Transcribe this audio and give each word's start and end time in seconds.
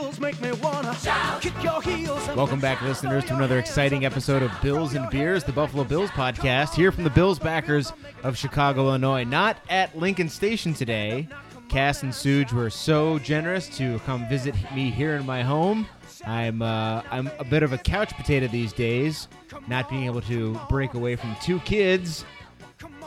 Bills 0.00 0.18
make 0.18 0.40
me 0.40 0.50
wanna 0.52 0.96
kick 1.42 1.62
your 1.62 1.82
heels. 1.82 2.26
and 2.26 2.34
Welcome 2.34 2.58
back, 2.58 2.80
listeners, 2.80 3.22
to 3.26 3.34
another 3.34 3.58
exciting 3.58 4.06
episode 4.06 4.42
of 4.42 4.50
Bills 4.62 4.94
and 4.94 5.10
Beers, 5.10 5.44
the 5.44 5.52
Buffalo 5.52 5.84
Bills 5.84 6.08
podcast, 6.08 6.72
here 6.72 6.90
from 6.90 7.04
the 7.04 7.10
Bills 7.10 7.38
backers 7.38 7.92
of 8.22 8.34
Chicago, 8.34 8.86
Illinois. 8.86 9.24
Not 9.24 9.58
at 9.68 9.94
Lincoln 9.98 10.30
Station 10.30 10.72
today. 10.72 11.28
Cass 11.68 12.02
and 12.02 12.14
Suge 12.14 12.50
were 12.50 12.70
so 12.70 13.18
generous 13.18 13.68
to 13.76 13.98
come 14.00 14.26
visit 14.26 14.54
me 14.74 14.90
here 14.90 15.16
in 15.16 15.26
my 15.26 15.42
home. 15.42 15.86
I'm 16.24 16.62
uh, 16.62 17.02
I'm 17.10 17.30
a 17.38 17.44
bit 17.44 17.62
of 17.62 17.74
a 17.74 17.78
couch 17.78 18.16
potato 18.16 18.46
these 18.46 18.72
days, 18.72 19.28
not 19.68 19.90
being 19.90 20.04
able 20.04 20.22
to 20.22 20.58
break 20.70 20.94
away 20.94 21.16
from 21.16 21.36
two 21.42 21.60
kids. 21.60 22.24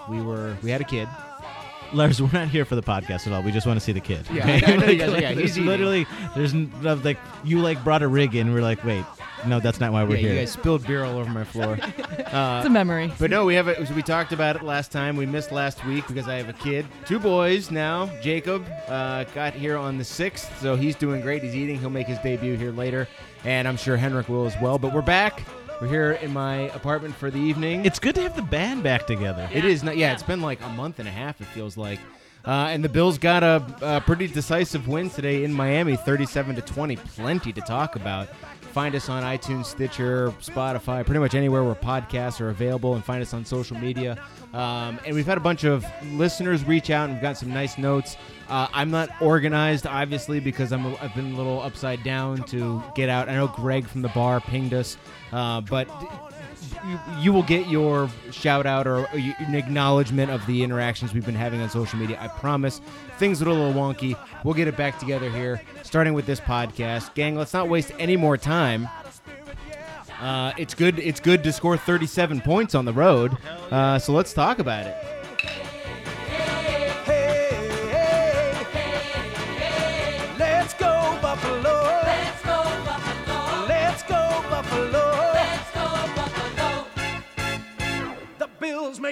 We 0.07 0.21
were 0.21 0.55
we 0.62 0.70
had 0.70 0.82
a 0.82 0.86
kid. 0.86 1.10
Lars, 1.94 2.21
we're 2.21 2.32
not 2.32 2.48
here 2.48 2.66
for 2.66 2.75
the 2.75 2.82
podcast 2.84 3.28
at 3.28 3.34
all. 3.34 3.41
We 3.44 3.52
just 3.52 3.68
want 3.68 3.78
to 3.80 3.84
see 3.86 3.91
the 3.91 4.00
kid. 4.00 4.26
Yeah, 4.32 4.46
I 4.66 4.76
know 4.76 4.86
you 4.88 4.98
guys- 4.98 5.21
yeah, 5.21 5.30
he's 5.30 5.38
there's 5.38 5.52
eating. 5.57 5.66
literally 5.67 6.08
there's 6.36 6.54
n- 6.54 6.72
like 7.04 7.17
you 7.44 7.59
like 7.59 7.84
brought 7.84 8.02
a 8.02 8.08
rig 8.08 8.36
in. 8.36 8.54
We're 8.54 8.62
like, 8.62 8.84
wait, 8.84 9.05
no, 9.45 9.59
that's 9.59 9.80
not 9.80 9.91
why 9.91 10.03
we're 10.03 10.16
yeah, 10.16 10.22
here. 10.22 10.34
you 10.34 10.40
guys 10.40 10.52
spilled 10.52 10.86
beer 10.88 11.03
all 11.03 11.17
over 11.17 11.30
my 11.30 11.44
floor. 11.44 11.77
It's 12.36 12.66
a 12.66 12.70
memory. 12.70 13.12
But 13.20 13.30
no, 13.30 13.45
we 13.45 13.53
have 13.53 13.67
it. 13.67 13.88
We 13.91 14.02
talked 14.02 14.31
about 14.34 14.55
it 14.55 14.64
last 14.64 14.91
time. 14.91 15.16
We 15.17 15.27
missed 15.27 15.52
last 15.52 15.86
week 15.86 16.08
because 16.08 16.27
I 16.27 16.36
have 16.36 16.50
a 16.50 16.53
kid, 16.53 16.84
two 17.05 17.20
boys 17.20 17.70
now. 17.70 18.08
Jacob 18.22 18.66
uh, 18.88 19.25
got 19.36 19.53
here 19.53 19.78
on 19.78 20.00
the 20.00 20.03
sixth, 20.03 20.59
so 20.59 20.75
he's 20.75 20.95
doing 20.95 21.22
great. 21.22 21.44
He's 21.44 21.55
eating. 21.55 21.78
He'll 21.80 21.91
make 21.91 22.08
his 22.08 22.17
debut 22.20 22.55
here 22.58 22.72
later, 22.72 23.08
and 23.44 23.67
I'm 23.67 23.78
sure 23.78 23.98
Henrik 23.98 24.30
will 24.30 24.48
as 24.48 24.55
well. 24.62 24.80
But 24.80 24.94
we're 24.94 25.03
back. 25.03 25.44
We're 25.84 25.90
here 25.90 26.12
in 26.14 26.32
my 26.32 26.70
apartment 26.70 27.14
for 27.14 27.30
the 27.30 27.40
evening. 27.40 27.84
It's 27.86 28.00
good 28.00 28.16
to 28.16 28.22
have 28.22 28.38
the 28.38 28.42
band 28.42 28.84
back 28.84 29.05
together. 29.05 29.50
It 29.52 29.66
is 29.66 29.84
not. 29.84 29.98
Yeah, 29.98 30.14
it's 30.14 30.23
been 30.23 30.40
like 30.40 30.64
a 30.64 30.70
month 30.70 31.00
and 31.00 31.09
a 31.09 31.12
half. 31.12 31.42
It 31.42 31.48
feels 31.48 31.76
like. 31.76 32.00
Uh, 32.46 32.70
and 32.70 32.82
the 32.82 32.88
Bills 32.88 33.18
got 33.18 33.44
a, 33.44 33.62
a 33.82 34.00
pretty 34.00 34.28
decisive 34.28 34.88
win 34.88 35.09
today 35.09 35.44
in 35.44 35.52
Miami, 35.52 35.98
37 35.98 36.56
to 36.56 36.62
20. 36.62 36.96
Plenty 36.96 37.52
to 37.52 37.59
talk 37.59 37.98
about. 37.98 38.30
Find 38.72 38.95
us 38.95 39.09
on 39.09 39.23
iTunes, 39.23 39.66
Stitcher, 39.66 40.30
Spotify, 40.40 41.06
pretty 41.06 41.20
much 41.20 41.36
anywhere 41.36 41.66
where 41.66 41.75
podcasts 41.75 42.40
are 42.40 42.50
available, 42.50 42.95
and 42.95 43.03
find 43.03 43.22
us 43.22 43.34
on 43.34 43.44
social 43.44 43.78
media. 43.78 44.18
Um, 44.53 45.02
and 45.06 45.14
we've 45.14 45.25
had 45.25 45.38
a 45.38 45.42
bunch 45.42 45.66
of 45.66 45.86
listeners 46.14 46.64
reach 46.64 46.92
out 46.92 47.09
and 47.09 47.14
we've 47.14 47.22
got 47.22 47.38
some 47.38 47.50
nice 47.50 47.78
notes. 47.78 48.16
Uh, 48.49 48.67
I'm 48.73 48.91
not 48.91 49.09
organized, 49.22 49.88
obviously, 49.88 50.39
because 50.39 50.72
I'm 50.72 50.86
I've 50.97 51.16
been 51.16 51.33
a 51.33 51.38
little 51.38 51.61
upside 51.61 52.03
down 52.03 52.44
to 52.45 52.83
get 52.95 53.09
out. 53.09 53.30
I 53.30 53.35
know 53.35 53.47
Greg 53.47 53.88
from 53.88 54.02
the 54.02 54.09
bar 54.09 54.41
pinged 54.41 54.73
us, 54.73 54.97
uh, 55.31 55.61
but 55.61 55.88
you, 56.88 57.00
you 57.19 57.33
will 57.33 57.44
get 57.44 57.67
your 57.67 58.09
shout 58.31 58.66
out 58.66 58.88
or 58.88 59.05
an 59.13 59.55
acknowledgement 59.55 60.31
of 60.31 60.45
the 60.45 60.63
interactions 60.63 61.13
we've 61.13 61.25
been 61.25 61.35
having 61.35 61.61
on 61.61 61.69
social 61.69 61.97
media. 61.97 62.17
I 62.19 62.27
promise. 62.27 62.81
Things 63.17 63.41
are 63.41 63.47
a 63.47 63.53
little 63.53 63.73
wonky. 63.73 64.17
We'll 64.44 64.53
get 64.53 64.67
it 64.67 64.75
back 64.75 65.00
together 65.00 65.30
here, 65.30 65.61
starting 65.83 66.13
with 66.13 66.25
this 66.25 66.39
podcast. 66.39 67.13
Gang, 67.13 67.35
let's 67.35 67.53
not 67.53 67.69
waste 67.69 67.91
any 68.00 68.17
more 68.17 68.38
time. 68.38 68.89
Uh, 70.19 70.53
it's 70.57 70.73
good. 70.73 71.00
It's 71.00 71.19
good 71.19 71.44
to 71.44 71.52
score 71.52 71.78
37 71.78 72.41
points 72.41 72.75
on 72.75 72.85
the 72.85 72.94
road. 72.94 73.38
Uh, 73.72 74.00
so 74.00 74.13
let's 74.13 74.33
talk 74.33 74.59
about 74.59 74.85
it. 74.85 75.22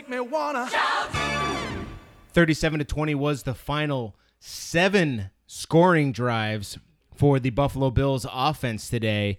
Make 0.01 0.09
me 0.09 0.19
wanna 0.19 0.67
37 2.33 2.79
to 2.79 2.85
20 2.85 3.13
was 3.13 3.43
the 3.43 3.53
final 3.53 4.15
seven 4.39 5.29
scoring 5.45 6.11
drives 6.11 6.79
for 7.13 7.39
the 7.39 7.51
Buffalo 7.51 7.91
Bills 7.91 8.25
offense 8.33 8.89
today. 8.89 9.37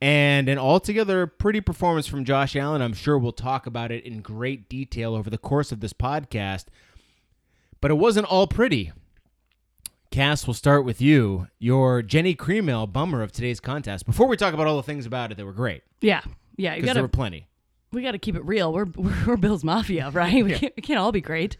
And 0.00 0.48
an 0.48 0.56
altogether 0.56 1.26
pretty 1.26 1.60
performance 1.60 2.06
from 2.06 2.24
Josh 2.24 2.56
Allen. 2.56 2.80
I'm 2.80 2.94
sure 2.94 3.18
we'll 3.18 3.32
talk 3.32 3.66
about 3.66 3.92
it 3.92 4.02
in 4.04 4.22
great 4.22 4.70
detail 4.70 5.14
over 5.14 5.28
the 5.28 5.36
course 5.36 5.72
of 5.72 5.80
this 5.80 5.92
podcast. 5.92 6.66
But 7.82 7.90
it 7.90 7.98
wasn't 7.98 8.28
all 8.28 8.46
pretty. 8.46 8.92
Cass, 10.10 10.46
we'll 10.46 10.54
start 10.54 10.86
with 10.86 11.02
you. 11.02 11.48
Your 11.58 12.02
Genny 12.02 12.34
Cream 12.38 12.70
Ale 12.70 12.86
bummer 12.86 13.20
of 13.20 13.30
today's 13.30 13.60
contest. 13.60 14.06
Before 14.06 14.26
we 14.26 14.38
talk 14.38 14.54
about 14.54 14.66
all 14.68 14.78
the 14.78 14.82
things 14.82 15.04
about 15.04 15.32
it 15.32 15.36
that 15.36 15.44
were 15.44 15.52
great, 15.52 15.82
Yeah, 16.00 16.22
yeah. 16.56 16.76
You 16.76 16.80
because 16.80 16.94
there 16.94 17.02
were 17.02 17.08
plenty. 17.08 17.47
We 17.92 18.02
gotta 18.02 18.18
keep 18.18 18.36
it 18.36 18.44
real. 18.44 18.72
We're 18.72 18.86
we're, 18.96 19.16
we're 19.26 19.36
Bills 19.36 19.64
Mafia, 19.64 20.10
right? 20.12 20.44
We, 20.44 20.54
can't, 20.54 20.72
we 20.76 20.82
can't 20.82 20.98
all 20.98 21.12
be 21.12 21.20
great. 21.20 21.56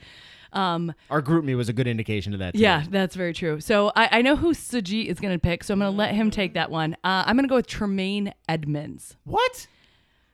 Um, 0.52 0.94
Our 1.10 1.20
GroupMe 1.20 1.54
was 1.56 1.68
a 1.68 1.74
good 1.74 1.86
indication 1.86 2.32
of 2.32 2.38
that. 2.38 2.54
Too. 2.54 2.60
yeah, 2.60 2.84
that's 2.88 3.14
very 3.14 3.34
true. 3.34 3.60
So 3.60 3.92
I, 3.94 4.18
I 4.18 4.22
know 4.22 4.34
who 4.36 4.54
Sajit 4.54 5.06
is 5.06 5.20
gonna 5.20 5.38
pick, 5.38 5.64
so 5.64 5.74
I'm 5.74 5.80
gonna 5.80 5.90
let 5.90 6.14
him 6.14 6.30
take 6.30 6.54
that 6.54 6.70
one. 6.70 6.94
Uh, 7.04 7.24
I'm 7.26 7.36
gonna 7.36 7.48
go 7.48 7.56
with 7.56 7.66
Tremaine 7.66 8.32
Edmunds. 8.48 9.16
What? 9.24 9.66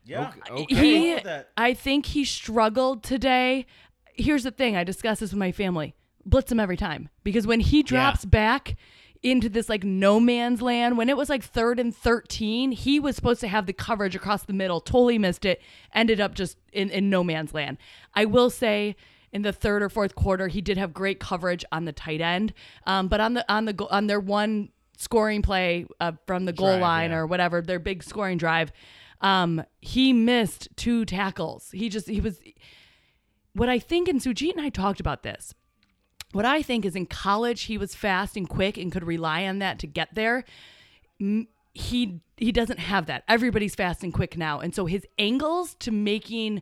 Yeah. 0.05 0.33
He, 0.69 1.17
I 1.57 1.73
think 1.75 2.07
he 2.07 2.25
struggled 2.25 3.03
today. 3.03 3.67
Here's 4.15 4.45
the 4.45 4.51
thing: 4.51 4.77
I 4.77 4.85
discussed 4.85 5.21
this 5.21 5.31
with 5.31 5.39
my 5.39 5.51
family. 5.51 5.95
Blitz 6.27 6.51
him 6.51 6.61
every 6.61 6.77
time 6.77 7.09
because 7.23 7.47
when 7.47 7.61
he 7.61 7.83
drops 7.83 8.25
back 8.25 8.77
into 9.25 9.49
this 9.49 9.69
like 9.69 9.83
no 9.83 10.21
man's 10.21 10.63
land, 10.63 10.97
when 10.97 11.09
it 11.09 11.17
was 11.17 11.29
like 11.29 11.43
third 11.43 11.81
and 11.81 11.97
thirteen, 11.97 12.71
he 12.71 13.01
was 13.01 13.17
supposed 13.17 13.41
to 13.41 13.49
have 13.49 13.67
the 13.67 13.73
coverage 13.73 14.15
across 14.15 14.45
the 14.45 14.53
middle. 14.53 14.81
Totally 14.81 15.19
missed 15.19 15.45
it. 15.45 15.61
Ended 15.93 16.21
up 16.21 16.35
just 16.35 16.59
in, 16.73 16.91
in 16.91 17.11
no 17.11 17.25
man's 17.25 17.53
land. 17.53 17.79
I 18.15 18.27
will 18.27 18.51
say. 18.51 18.95
In 19.33 19.43
the 19.43 19.53
third 19.53 19.83
or 19.83 19.89
fourth 19.89 20.15
quarter, 20.15 20.47
he 20.47 20.61
did 20.61 20.79
have 20.79 20.95
great 20.95 21.19
coverage 21.19 21.65
on 21.73 21.87
the 21.87 21.93
tight 21.93 22.21
end, 22.21 22.53
um, 22.87 23.09
but 23.09 23.21
on 23.21 23.35
the 23.35 23.45
on 23.53 23.65
the 23.65 23.75
on 23.91 24.07
their 24.07 24.21
one 24.21 24.69
scoring 24.97 25.43
play 25.43 25.87
uh, 25.99 26.13
from 26.25 26.45
the 26.45 26.53
goal 26.53 26.69
Drive, 26.69 26.81
line 26.81 27.11
yeah. 27.11 27.17
or 27.17 27.27
whatever 27.27 27.61
their 27.61 27.81
big 27.81 28.05
scoring 28.05 28.39
drive, 28.39 28.71
um, 29.23 29.65
he 29.81 30.13
missed 30.13 30.69
two 30.77 31.05
tackles. 31.05 31.71
He 31.73 31.89
just 31.89 32.09
he 32.09 32.21
was 32.21 32.39
what 33.55 33.69
I 33.69 33.81
think, 33.81 34.07
and 34.07 34.21
Sujit 34.21 34.53
and 34.53 34.61
I 34.61 34.69
talked 34.69 35.01
about 35.01 35.25
this. 35.25 35.53
What 36.35 36.45
I 36.45 36.63
think 36.63 36.85
is 36.85 36.97
in 36.97 37.07
college, 37.07 37.63
he 37.63 37.79
was 37.79 37.95
fast 37.95 38.37
and 38.37 38.49
quick 38.49 38.77
and 38.77 38.91
could 38.91 39.05
rely 39.05 39.47
on 39.47 39.61
that 39.61 39.79
to 39.79 39.87
get 39.87 40.15
there. 40.15 40.45
He 41.19 42.21
he 42.37 42.51
doesn't 42.51 42.81
have 42.81 43.07
that. 43.07 43.23
Everybody's 43.29 43.77
fast 43.77 44.03
and 44.03 44.13
quick 44.13 44.37
now, 44.37 44.59
and 44.59 44.75
so 44.75 44.87
his 44.87 45.07
angles 45.17 45.75
to 45.77 45.93
making, 45.93 46.61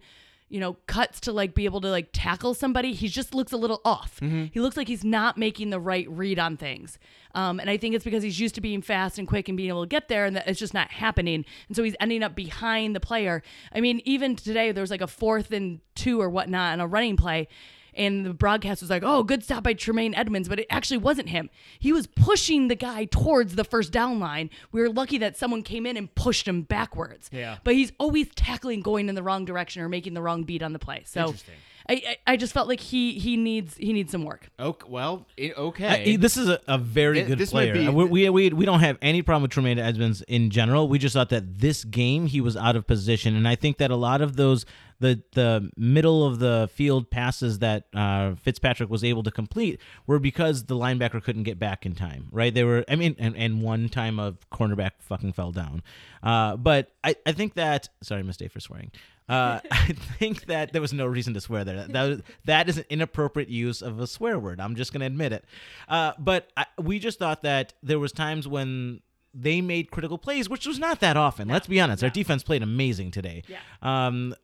you 0.50 0.60
know, 0.60 0.76
cuts 0.86 1.20
to 1.20 1.32
like 1.32 1.54
be 1.54 1.64
able 1.64 1.80
to 1.80 1.88
like 1.88 2.10
tackle 2.12 2.52
somebody, 2.52 2.92
he 2.92 3.08
just 3.08 3.34
looks 3.34 3.52
a 3.52 3.56
little 3.56 3.80
off. 3.82 4.20
He 4.52 4.60
looks 4.60 4.76
like 4.76 4.88
he's 4.88 5.04
not 5.04 5.38
making 5.38 5.70
the 5.70 5.80
right 5.80 6.06
read 6.10 6.38
on 6.38 6.58
things, 6.58 6.98
um, 7.34 7.58
and 7.58 7.70
I 7.70 7.78
think 7.78 7.94
it's 7.94 8.04
because 8.04 8.22
he's 8.22 8.38
used 8.38 8.54
to 8.56 8.60
being 8.60 8.82
fast 8.82 9.18
and 9.18 9.26
quick 9.26 9.48
and 9.48 9.56
being 9.56 9.70
able 9.70 9.84
to 9.84 9.88
get 9.88 10.08
there, 10.08 10.26
and 10.26 10.36
that 10.36 10.46
it's 10.46 10.60
just 10.60 10.74
not 10.74 10.90
happening. 10.90 11.46
And 11.68 11.76
so 11.76 11.82
he's 11.82 11.96
ending 11.98 12.22
up 12.22 12.34
behind 12.34 12.94
the 12.94 13.00
player. 13.00 13.42
I 13.74 13.80
mean, 13.80 14.02
even 14.04 14.36
today 14.36 14.70
there 14.72 14.82
was 14.82 14.90
like 14.90 15.00
a 15.00 15.06
fourth 15.06 15.50
and 15.50 15.80
two 15.94 16.20
or 16.20 16.28
whatnot 16.28 16.74
on 16.74 16.80
a 16.80 16.86
running 16.86 17.16
play. 17.16 17.48
And 17.94 18.24
the 18.24 18.32
broadcast 18.34 18.80
was 18.80 18.90
like, 18.90 19.02
oh, 19.04 19.22
good 19.22 19.42
stop 19.44 19.62
by 19.64 19.74
Tremaine 19.74 20.14
Edmunds, 20.14 20.48
but 20.48 20.58
it 20.58 20.66
actually 20.70 20.96
wasn't 20.98 21.28
him. 21.28 21.50
He 21.78 21.92
was 21.92 22.06
pushing 22.06 22.68
the 22.68 22.74
guy 22.74 23.04
towards 23.04 23.54
the 23.54 23.64
first 23.64 23.92
down 23.92 24.18
line. 24.20 24.48
We 24.72 24.80
were 24.80 24.88
lucky 24.88 25.18
that 25.18 25.36
someone 25.36 25.62
came 25.62 25.84
in 25.86 25.96
and 25.96 26.14
pushed 26.14 26.48
him 26.48 26.62
backwards. 26.62 27.28
Yeah. 27.32 27.58
But 27.64 27.74
he's 27.74 27.92
always 27.98 28.28
tackling 28.34 28.80
going 28.80 29.08
in 29.08 29.14
the 29.14 29.22
wrong 29.22 29.44
direction 29.44 29.82
or 29.82 29.88
making 29.88 30.14
the 30.14 30.22
wrong 30.22 30.44
beat 30.44 30.62
on 30.62 30.72
the 30.72 30.78
play. 30.78 31.02
So 31.06 31.20
Interesting. 31.26 31.54
I, 31.88 31.92
I, 31.94 32.16
I 32.34 32.36
just 32.36 32.52
felt 32.52 32.68
like 32.68 32.78
he 32.78 33.18
he 33.18 33.36
needs 33.36 33.76
he 33.76 33.92
needs 33.92 34.12
some 34.12 34.24
work. 34.24 34.48
Okay, 34.58 34.86
well, 34.88 35.26
okay. 35.40 36.04
he- 36.04 36.16
this 36.16 36.36
is 36.36 36.48
a, 36.48 36.60
a 36.68 36.78
very 36.78 37.18
It- 37.20 37.26
good 37.26 37.38
this 37.38 37.52
might 37.52 37.72
player. 37.72 37.90
be- 37.90 37.96
we, 37.96 38.04
we, 38.04 38.28
we, 38.30 38.48
we 38.50 38.64
don't 38.64 38.78
have 38.80 38.98
any 39.02 39.20
problem 39.20 39.42
with 39.42 39.50
Tremaine 39.50 39.80
Edmunds 39.80 40.22
in 40.22 40.50
general. 40.50 40.86
We 40.88 41.00
just 41.00 41.12
thought 41.12 41.30
that 41.30 41.58
this 41.58 41.82
game 41.82 42.26
he 42.28 42.40
was 42.40 42.56
out 42.56 42.76
of 42.76 42.86
position, 42.86 43.34
and 43.34 43.48
I 43.48 43.56
think 43.56 43.78
that 43.78 43.90
a 43.90 43.96
lot 43.96 44.20
of 44.22 44.36
those 44.36 44.64
the 45.02 45.20
the 45.32 45.70
middle 45.76 46.24
of 46.24 46.38
the 46.38 46.70
field 46.72 47.10
passes 47.10 47.58
that 47.58 47.86
uh, 47.92 48.34
Fitzpatrick 48.36 48.88
was 48.88 49.02
able 49.02 49.22
to 49.24 49.30
complete 49.30 49.80
were 50.06 50.18
because 50.18 50.64
the 50.64 50.76
linebacker 50.76 51.22
couldn't 51.22 51.42
get 51.42 51.58
back 51.58 51.84
in 51.84 51.94
time. 51.94 52.28
Right? 52.30 52.54
They 52.54 52.64
were. 52.64 52.84
I 52.88 52.96
mean, 52.96 53.16
and, 53.18 53.36
and 53.36 53.60
one 53.60 53.88
time 53.88 54.18
a 54.18 54.34
cornerback 54.52 54.92
fucking 55.00 55.32
fell 55.32 55.50
down. 55.50 55.82
Uh, 56.22 56.56
but 56.56 56.92
I, 57.02 57.16
I 57.26 57.32
think 57.32 57.54
that 57.54 57.88
sorry, 58.02 58.22
mistake 58.22 58.52
for 58.52 58.60
swearing. 58.60 58.92
Uh, 59.28 59.60
I 59.70 59.92
think 60.18 60.46
that 60.46 60.72
there 60.72 60.80
was 60.80 60.92
no 60.92 61.06
reason 61.06 61.34
to 61.34 61.40
swear 61.40 61.64
there. 61.64 61.86
That 61.88 62.08
was, 62.08 62.22
that 62.44 62.68
is 62.68 62.78
an 62.78 62.84
inappropriate 62.88 63.48
use 63.48 63.82
of 63.82 63.98
a 64.00 64.06
swear 64.06 64.38
word. 64.38 64.60
I'm 64.60 64.76
just 64.76 64.92
going 64.92 65.00
to 65.00 65.06
admit 65.06 65.32
it. 65.32 65.44
Uh, 65.88 66.12
but 66.18 66.50
I, 66.56 66.66
we 66.80 66.98
just 67.00 67.18
thought 67.18 67.42
that 67.42 67.74
there 67.82 67.98
was 67.98 68.12
times 68.12 68.46
when 68.46 69.00
they 69.34 69.60
made 69.60 69.90
critical 69.90 70.18
plays, 70.18 70.48
which 70.48 70.66
was 70.66 70.78
not 70.78 71.00
that 71.00 71.16
often. 71.16 71.48
Let's 71.48 71.66
be 71.66 71.80
honest. 71.80 72.04
Our 72.04 72.10
defense 72.10 72.42
played 72.42 72.62
amazing 72.62 73.10
today. 73.10 73.42
Yeah. 73.48 73.58
Um, 73.80 74.34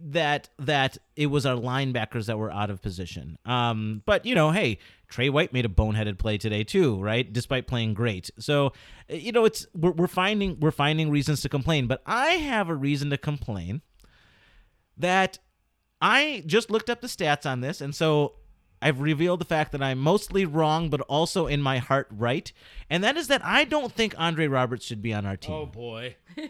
that 0.00 0.48
that 0.58 0.98
it 1.16 1.26
was 1.26 1.46
our 1.46 1.56
linebackers 1.56 2.26
that 2.26 2.38
were 2.38 2.52
out 2.52 2.70
of 2.70 2.82
position. 2.82 3.38
Um, 3.44 4.02
but 4.04 4.26
you 4.26 4.34
know, 4.34 4.50
hey, 4.50 4.78
Trey 5.08 5.30
White 5.30 5.52
made 5.52 5.64
a 5.64 5.68
boneheaded 5.68 6.18
play 6.18 6.38
today 6.38 6.64
too, 6.64 7.00
right? 7.00 7.30
Despite 7.30 7.66
playing 7.66 7.94
great. 7.94 8.30
So, 8.38 8.72
uh, 9.10 9.14
you 9.14 9.32
know, 9.32 9.44
it's 9.44 9.66
we're, 9.74 9.92
we're 9.92 10.06
finding 10.06 10.60
we're 10.60 10.70
finding 10.70 11.10
reasons 11.10 11.40
to 11.42 11.48
complain. 11.48 11.86
But 11.86 12.02
I 12.06 12.32
have 12.32 12.68
a 12.68 12.74
reason 12.74 13.10
to 13.10 13.18
complain 13.18 13.80
that 14.96 15.38
I 16.00 16.42
just 16.46 16.70
looked 16.70 16.90
up 16.90 17.00
the 17.00 17.06
stats 17.06 17.50
on 17.50 17.60
this, 17.60 17.80
and 17.80 17.94
so 17.94 18.34
I've 18.82 19.00
revealed 19.00 19.40
the 19.40 19.46
fact 19.46 19.72
that 19.72 19.82
I'm 19.82 19.98
mostly 19.98 20.44
wrong, 20.44 20.90
but 20.90 21.00
also 21.02 21.46
in 21.46 21.62
my 21.62 21.78
heart 21.78 22.08
right, 22.10 22.52
and 22.90 23.02
that 23.02 23.16
is 23.16 23.28
that 23.28 23.44
I 23.44 23.64
don't 23.64 23.92
think 23.92 24.14
Andre 24.18 24.46
Roberts 24.46 24.84
should 24.84 25.00
be 25.00 25.14
on 25.14 25.24
our 25.24 25.36
team. 25.36 25.54
Oh 25.54 25.66
boy. 25.66 26.16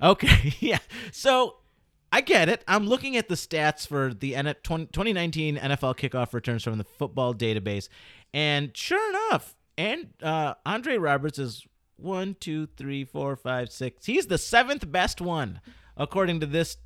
Okay, 0.00 0.54
yeah. 0.60 0.78
So 1.12 1.56
I 2.10 2.20
get 2.22 2.48
it. 2.48 2.64
I'm 2.66 2.86
looking 2.86 3.16
at 3.16 3.28
the 3.28 3.34
stats 3.34 3.86
for 3.86 4.14
the 4.14 4.30
2019 4.32 5.56
NFL 5.56 5.96
kickoff 5.96 6.32
returns 6.32 6.64
from 6.64 6.78
the 6.78 6.84
football 6.84 7.34
database, 7.34 7.88
and 8.32 8.76
sure 8.76 9.10
enough, 9.10 9.54
and 9.76 10.08
uh, 10.22 10.54
Andre 10.64 10.96
Roberts 10.96 11.38
is 11.38 11.66
one, 11.96 12.36
two, 12.40 12.66
three, 12.76 13.04
four, 13.04 13.36
five, 13.36 13.70
six. 13.70 14.06
He's 14.06 14.26
the 14.26 14.38
seventh 14.38 14.90
best 14.90 15.20
one, 15.20 15.60
according 15.96 16.40
to 16.40 16.46
this 16.46 16.78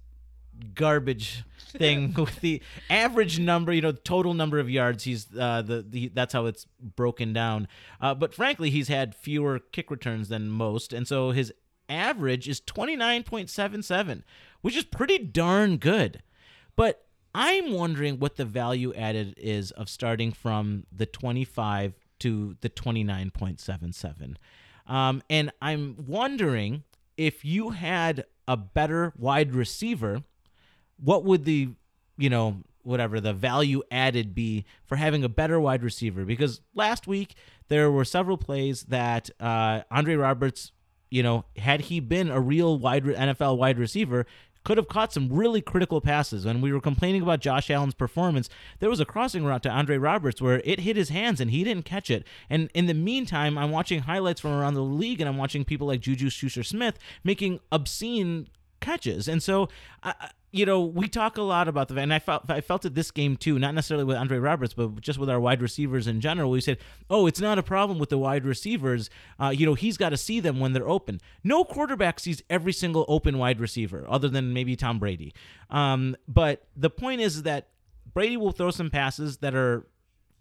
garbage 0.74 1.44
thing 1.70 2.12
with 2.14 2.40
the 2.40 2.62
average 2.90 3.38
number, 3.38 3.72
you 3.72 3.80
know, 3.80 3.92
total 3.92 4.34
number 4.34 4.58
of 4.58 4.68
yards. 4.68 5.04
He's 5.04 5.26
uh, 5.38 5.62
the, 5.62 5.84
the 5.88 6.08
that's 6.08 6.32
how 6.32 6.46
it's 6.46 6.66
broken 6.80 7.32
down. 7.32 7.68
Uh, 8.00 8.14
but 8.14 8.34
frankly, 8.34 8.70
he's 8.70 8.88
had 8.88 9.14
fewer 9.14 9.58
kick 9.58 9.90
returns 9.90 10.28
than 10.28 10.48
most, 10.48 10.92
and 10.92 11.06
so 11.06 11.30
his 11.30 11.52
average 11.88 12.48
is 12.48 12.60
29.77, 12.60 14.22
which 14.62 14.76
is 14.76 14.84
pretty 14.84 15.18
darn 15.18 15.76
good. 15.76 16.22
But 16.74 17.04
I'm 17.34 17.72
wondering 17.72 18.18
what 18.18 18.36
the 18.36 18.44
value 18.44 18.92
added 18.94 19.34
is 19.36 19.70
of 19.72 19.88
starting 19.88 20.32
from 20.32 20.86
the 20.90 21.06
25 21.06 21.94
to 22.20 22.56
the 22.60 22.70
29.77. 22.70 24.36
Um, 24.86 25.22
and 25.30 25.50
I'm 25.60 25.96
wondering 26.06 26.84
if 27.16 27.44
you 27.44 27.70
had 27.70 28.24
a 28.46 28.56
better 28.56 29.12
wide 29.16 29.54
receiver, 29.54 30.22
what 31.02 31.24
would 31.24 31.44
the, 31.44 31.70
you 32.16 32.30
know, 32.30 32.62
whatever 32.82 33.20
the 33.20 33.32
value 33.32 33.82
added 33.90 34.34
be 34.34 34.64
for 34.84 34.96
having 34.96 35.24
a 35.24 35.28
better 35.28 35.60
wide 35.60 35.82
receiver? 35.82 36.24
Because 36.24 36.60
last 36.74 37.06
week 37.06 37.34
there 37.68 37.90
were 37.90 38.04
several 38.04 38.36
plays 38.36 38.84
that 38.84 39.30
uh, 39.40 39.82
Andre 39.90 40.14
Roberts, 40.14 40.72
you 41.10 41.22
know, 41.22 41.44
had 41.56 41.82
he 41.82 42.00
been 42.00 42.30
a 42.30 42.40
real 42.40 42.78
wide 42.78 43.04
NFL 43.04 43.56
wide 43.56 43.78
receiver, 43.78 44.26
could 44.64 44.76
have 44.76 44.88
caught 44.88 45.12
some 45.12 45.28
really 45.32 45.60
critical 45.60 46.00
passes. 46.00 46.44
When 46.44 46.60
we 46.60 46.72
were 46.72 46.80
complaining 46.80 47.22
about 47.22 47.40
Josh 47.40 47.70
Allen's 47.70 47.94
performance, 47.94 48.48
there 48.78 48.90
was 48.90 49.00
a 49.00 49.04
crossing 49.04 49.44
route 49.44 49.62
to 49.64 49.70
Andre 49.70 49.96
Roberts 49.98 50.40
where 50.40 50.60
it 50.64 50.80
hit 50.80 50.96
his 50.96 51.08
hands 51.08 51.40
and 51.40 51.50
he 51.50 51.64
didn't 51.64 51.84
catch 51.84 52.10
it. 52.10 52.26
And 52.48 52.70
in 52.74 52.86
the 52.86 52.94
meantime, 52.94 53.58
I'm 53.58 53.70
watching 53.70 54.02
highlights 54.02 54.40
from 54.40 54.52
around 54.52 54.74
the 54.74 54.82
league 54.82 55.20
and 55.20 55.28
I'm 55.28 55.38
watching 55.38 55.64
people 55.64 55.86
like 55.86 56.00
Juju 56.00 56.30
Schuster 56.30 56.62
Smith 56.62 56.98
making 57.24 57.60
obscene 57.70 58.48
catches. 58.82 59.28
And 59.28 59.42
so, 59.42 59.68
you 60.50 60.66
know, 60.66 60.82
we 60.82 61.08
talk 61.08 61.38
a 61.38 61.42
lot 61.42 61.66
about 61.66 61.88
the, 61.88 61.98
and 61.98 62.12
I 62.12 62.18
felt 62.18 62.50
I 62.50 62.60
felt 62.60 62.84
it 62.84 62.94
this 62.94 63.10
game 63.10 63.38
too, 63.38 63.58
not 63.58 63.74
necessarily 63.74 64.04
with 64.04 64.18
Andre 64.18 64.36
Roberts, 64.36 64.74
but 64.74 65.00
just 65.00 65.18
with 65.18 65.30
our 65.30 65.40
wide 65.40 65.62
receivers 65.62 66.06
in 66.06 66.20
general. 66.20 66.50
We 66.50 66.60
said, 66.60 66.76
oh, 67.08 67.26
it's 67.26 67.40
not 67.40 67.58
a 67.58 67.62
problem 67.62 67.98
with 67.98 68.10
the 68.10 68.18
wide 68.18 68.44
receivers. 68.44 69.08
Uh, 69.40 69.48
you 69.48 69.64
know, 69.64 69.74
he's 69.74 69.96
got 69.96 70.10
to 70.10 70.18
see 70.18 70.40
them 70.40 70.60
when 70.60 70.74
they're 70.74 70.88
open. 70.88 71.22
No 71.42 71.64
quarterback 71.64 72.20
sees 72.20 72.42
every 72.50 72.74
single 72.74 73.06
open 73.08 73.38
wide 73.38 73.60
receiver, 73.60 74.04
other 74.06 74.28
than 74.28 74.52
maybe 74.52 74.76
Tom 74.76 74.98
Brady. 74.98 75.32
Um, 75.70 76.16
but 76.28 76.66
the 76.76 76.90
point 76.90 77.22
is 77.22 77.44
that 77.44 77.68
Brady 78.12 78.36
will 78.36 78.52
throw 78.52 78.70
some 78.70 78.90
passes 78.90 79.38
that 79.38 79.54
are 79.54 79.86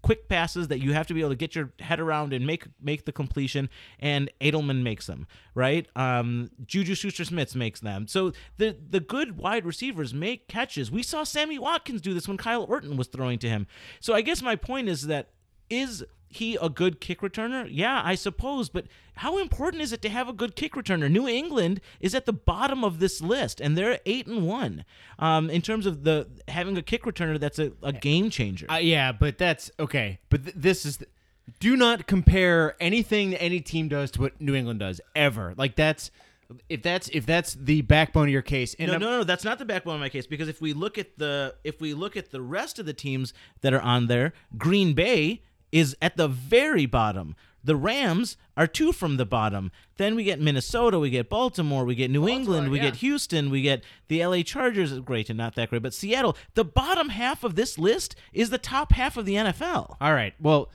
quick 0.02 0.28
passes 0.28 0.68
that 0.70 0.80
you 0.80 0.94
have 0.94 1.08
to 1.08 1.14
be 1.14 1.20
able 1.20 1.30
to 1.30 1.36
get 1.36 1.56
your 1.56 1.72
head 1.80 2.00
around 2.00 2.34
and 2.34 2.46
make 2.46 2.66
make 2.82 3.06
the 3.06 3.12
completion 3.12 3.70
and 4.00 4.30
Edelman 4.42 4.84
makes 4.84 5.08
them 5.08 5.28
right? 5.56 5.88
Um, 5.96 6.50
Juju 6.66 6.96
Schuster-Smith 6.96 7.56
makes 7.56 7.80
them. 7.80 8.08
So 8.08 8.34
the 8.58 8.76
the 8.90 9.00
good 9.00 9.38
wide 9.38 9.66
receivers 9.66 10.14
make 10.14 10.48
catches. 10.48 10.92
We 10.92 11.04
saw 11.04 11.24
Sammy 11.24 11.60
Watkins 11.60 12.02
do 12.02 12.14
this 12.14 12.28
when 12.28 12.38
Kyle 12.38 12.64
Orton 12.64 12.98
was 12.98 13.08
throwing 13.08 13.40
to 13.40 13.50
him. 13.50 13.68
So 14.00 14.14
I 14.14 14.22
guess 14.22 14.42
my 14.42 14.56
point 14.56 14.90
is 14.90 15.08
that 15.08 15.30
is 15.70 16.04
he 16.32 16.56
a 16.62 16.70
good 16.70 17.00
kick 17.00 17.22
returner? 17.22 17.68
Yeah, 17.70 18.02
I 18.04 18.16
suppose, 18.16 18.70
but 18.70 18.86
how 19.16 19.38
important 19.38 19.84
is 19.84 19.92
it 19.94 20.02
to 20.04 20.10
have 20.10 20.28
a 20.28 20.34
good 20.34 20.56
kick 20.56 20.74
returner? 20.74 21.10
New 21.12 21.28
England 21.28 21.82
is 22.00 22.16
at 22.16 22.26
the 22.26 22.34
bottom 22.34 22.84
of 22.84 23.00
this 23.00 23.22
list, 23.22 23.60
and 23.62 23.78
they're 23.78 24.00
eight 24.06 24.28
and 24.28 24.48
one 24.48 24.86
um, 25.20 25.50
in 25.50 25.62
terms 25.62 25.86
of 25.86 26.04
the 26.04 26.28
having 26.48 26.78
a 26.78 26.82
kick 26.82 27.04
returner 27.04 27.40
that's 27.40 27.60
a, 27.60 27.72
a 27.84 27.94
game 27.94 28.30
changer. 28.30 28.66
Uh, 28.72 28.76
yeah, 28.78 29.12
but 29.12 29.38
that's 29.38 29.70
okay. 29.80 30.20
But 30.30 30.44
th- 30.46 30.56
this 30.58 30.86
is. 30.86 31.00
do 31.60 31.76
not 31.76 32.08
compare 32.08 32.76
anything 32.80 33.32
that 33.32 33.42
any 33.42 33.60
team 33.60 33.88
does 33.90 34.10
to 34.12 34.22
what 34.22 34.40
New 34.42 34.56
England 34.56 34.80
does 34.80 35.02
ever. 35.16 35.54
Like 35.58 35.76
that's 35.76 36.10
if 36.68 36.82
that's 36.82 37.08
if 37.10 37.26
that's 37.26 37.54
the 37.54 37.82
backbone 37.82 38.26
of 38.28 38.30
your 38.32 38.42
case. 38.42 38.76
No, 38.80 38.92
I'm- 38.92 39.00
no, 39.02 39.10
no, 39.20 39.24
that's 39.24 39.44
not 39.44 39.58
the 39.60 39.66
backbone 39.66 39.96
of 39.96 40.00
my 40.02 40.10
case 40.10 40.28
because 40.28 40.48
if 40.48 40.60
we 40.62 40.74
look 40.74 40.98
at 40.98 41.18
the 41.18 41.56
if 41.64 41.80
we 41.82 41.94
look 41.94 42.16
at 42.18 42.32
the 42.32 42.42
rest 42.42 42.78
of 42.80 42.86
the 42.86 42.94
teams 42.94 43.34
that 43.62 43.74
are 43.74 43.82
on 43.82 44.08
there, 44.08 44.34
Green 44.58 44.94
Bay 44.94 45.42
is 45.72 45.96
at 46.02 46.18
the 46.18 46.28
very 46.28 46.86
bottom. 46.86 47.36
The 47.64 47.76
Rams 47.76 48.38
are 48.58 48.68
two 48.68 48.92
from 48.92 49.18
the 49.18 49.26
bottom. 49.26 49.72
Then 49.98 50.16
we 50.16 50.24
get 50.24 50.40
Minnesota, 50.40 50.98
we 50.98 51.10
get 51.10 51.30
Baltimore, 51.30 51.86
we 51.86 51.96
get 51.96 52.10
New 52.10 52.28
England, 52.28 52.72
we 52.72 52.78
yeah. 52.78 52.86
get 52.86 52.96
Houston, 52.98 53.50
we 53.52 53.62
get 53.62 53.84
the 54.08 54.26
LA 54.26 54.42
Chargers. 54.42 55.00
Great 55.00 55.30
and 55.30 55.38
not 55.38 55.56
that 55.56 55.70
great, 55.70 55.84
but 55.84 55.94
Seattle. 55.94 56.36
The 56.56 56.66
bottom 56.66 57.10
half 57.10 57.44
of 57.44 57.56
this 57.56 57.78
list 57.78 58.16
is 58.34 58.50
the 58.50 58.58
top 58.58 58.94
half 58.94 59.16
of 59.16 59.26
the 59.26 59.36
NFL. 59.36 59.96
All 60.02 60.14
right. 60.14 60.34
Well, 60.40 60.72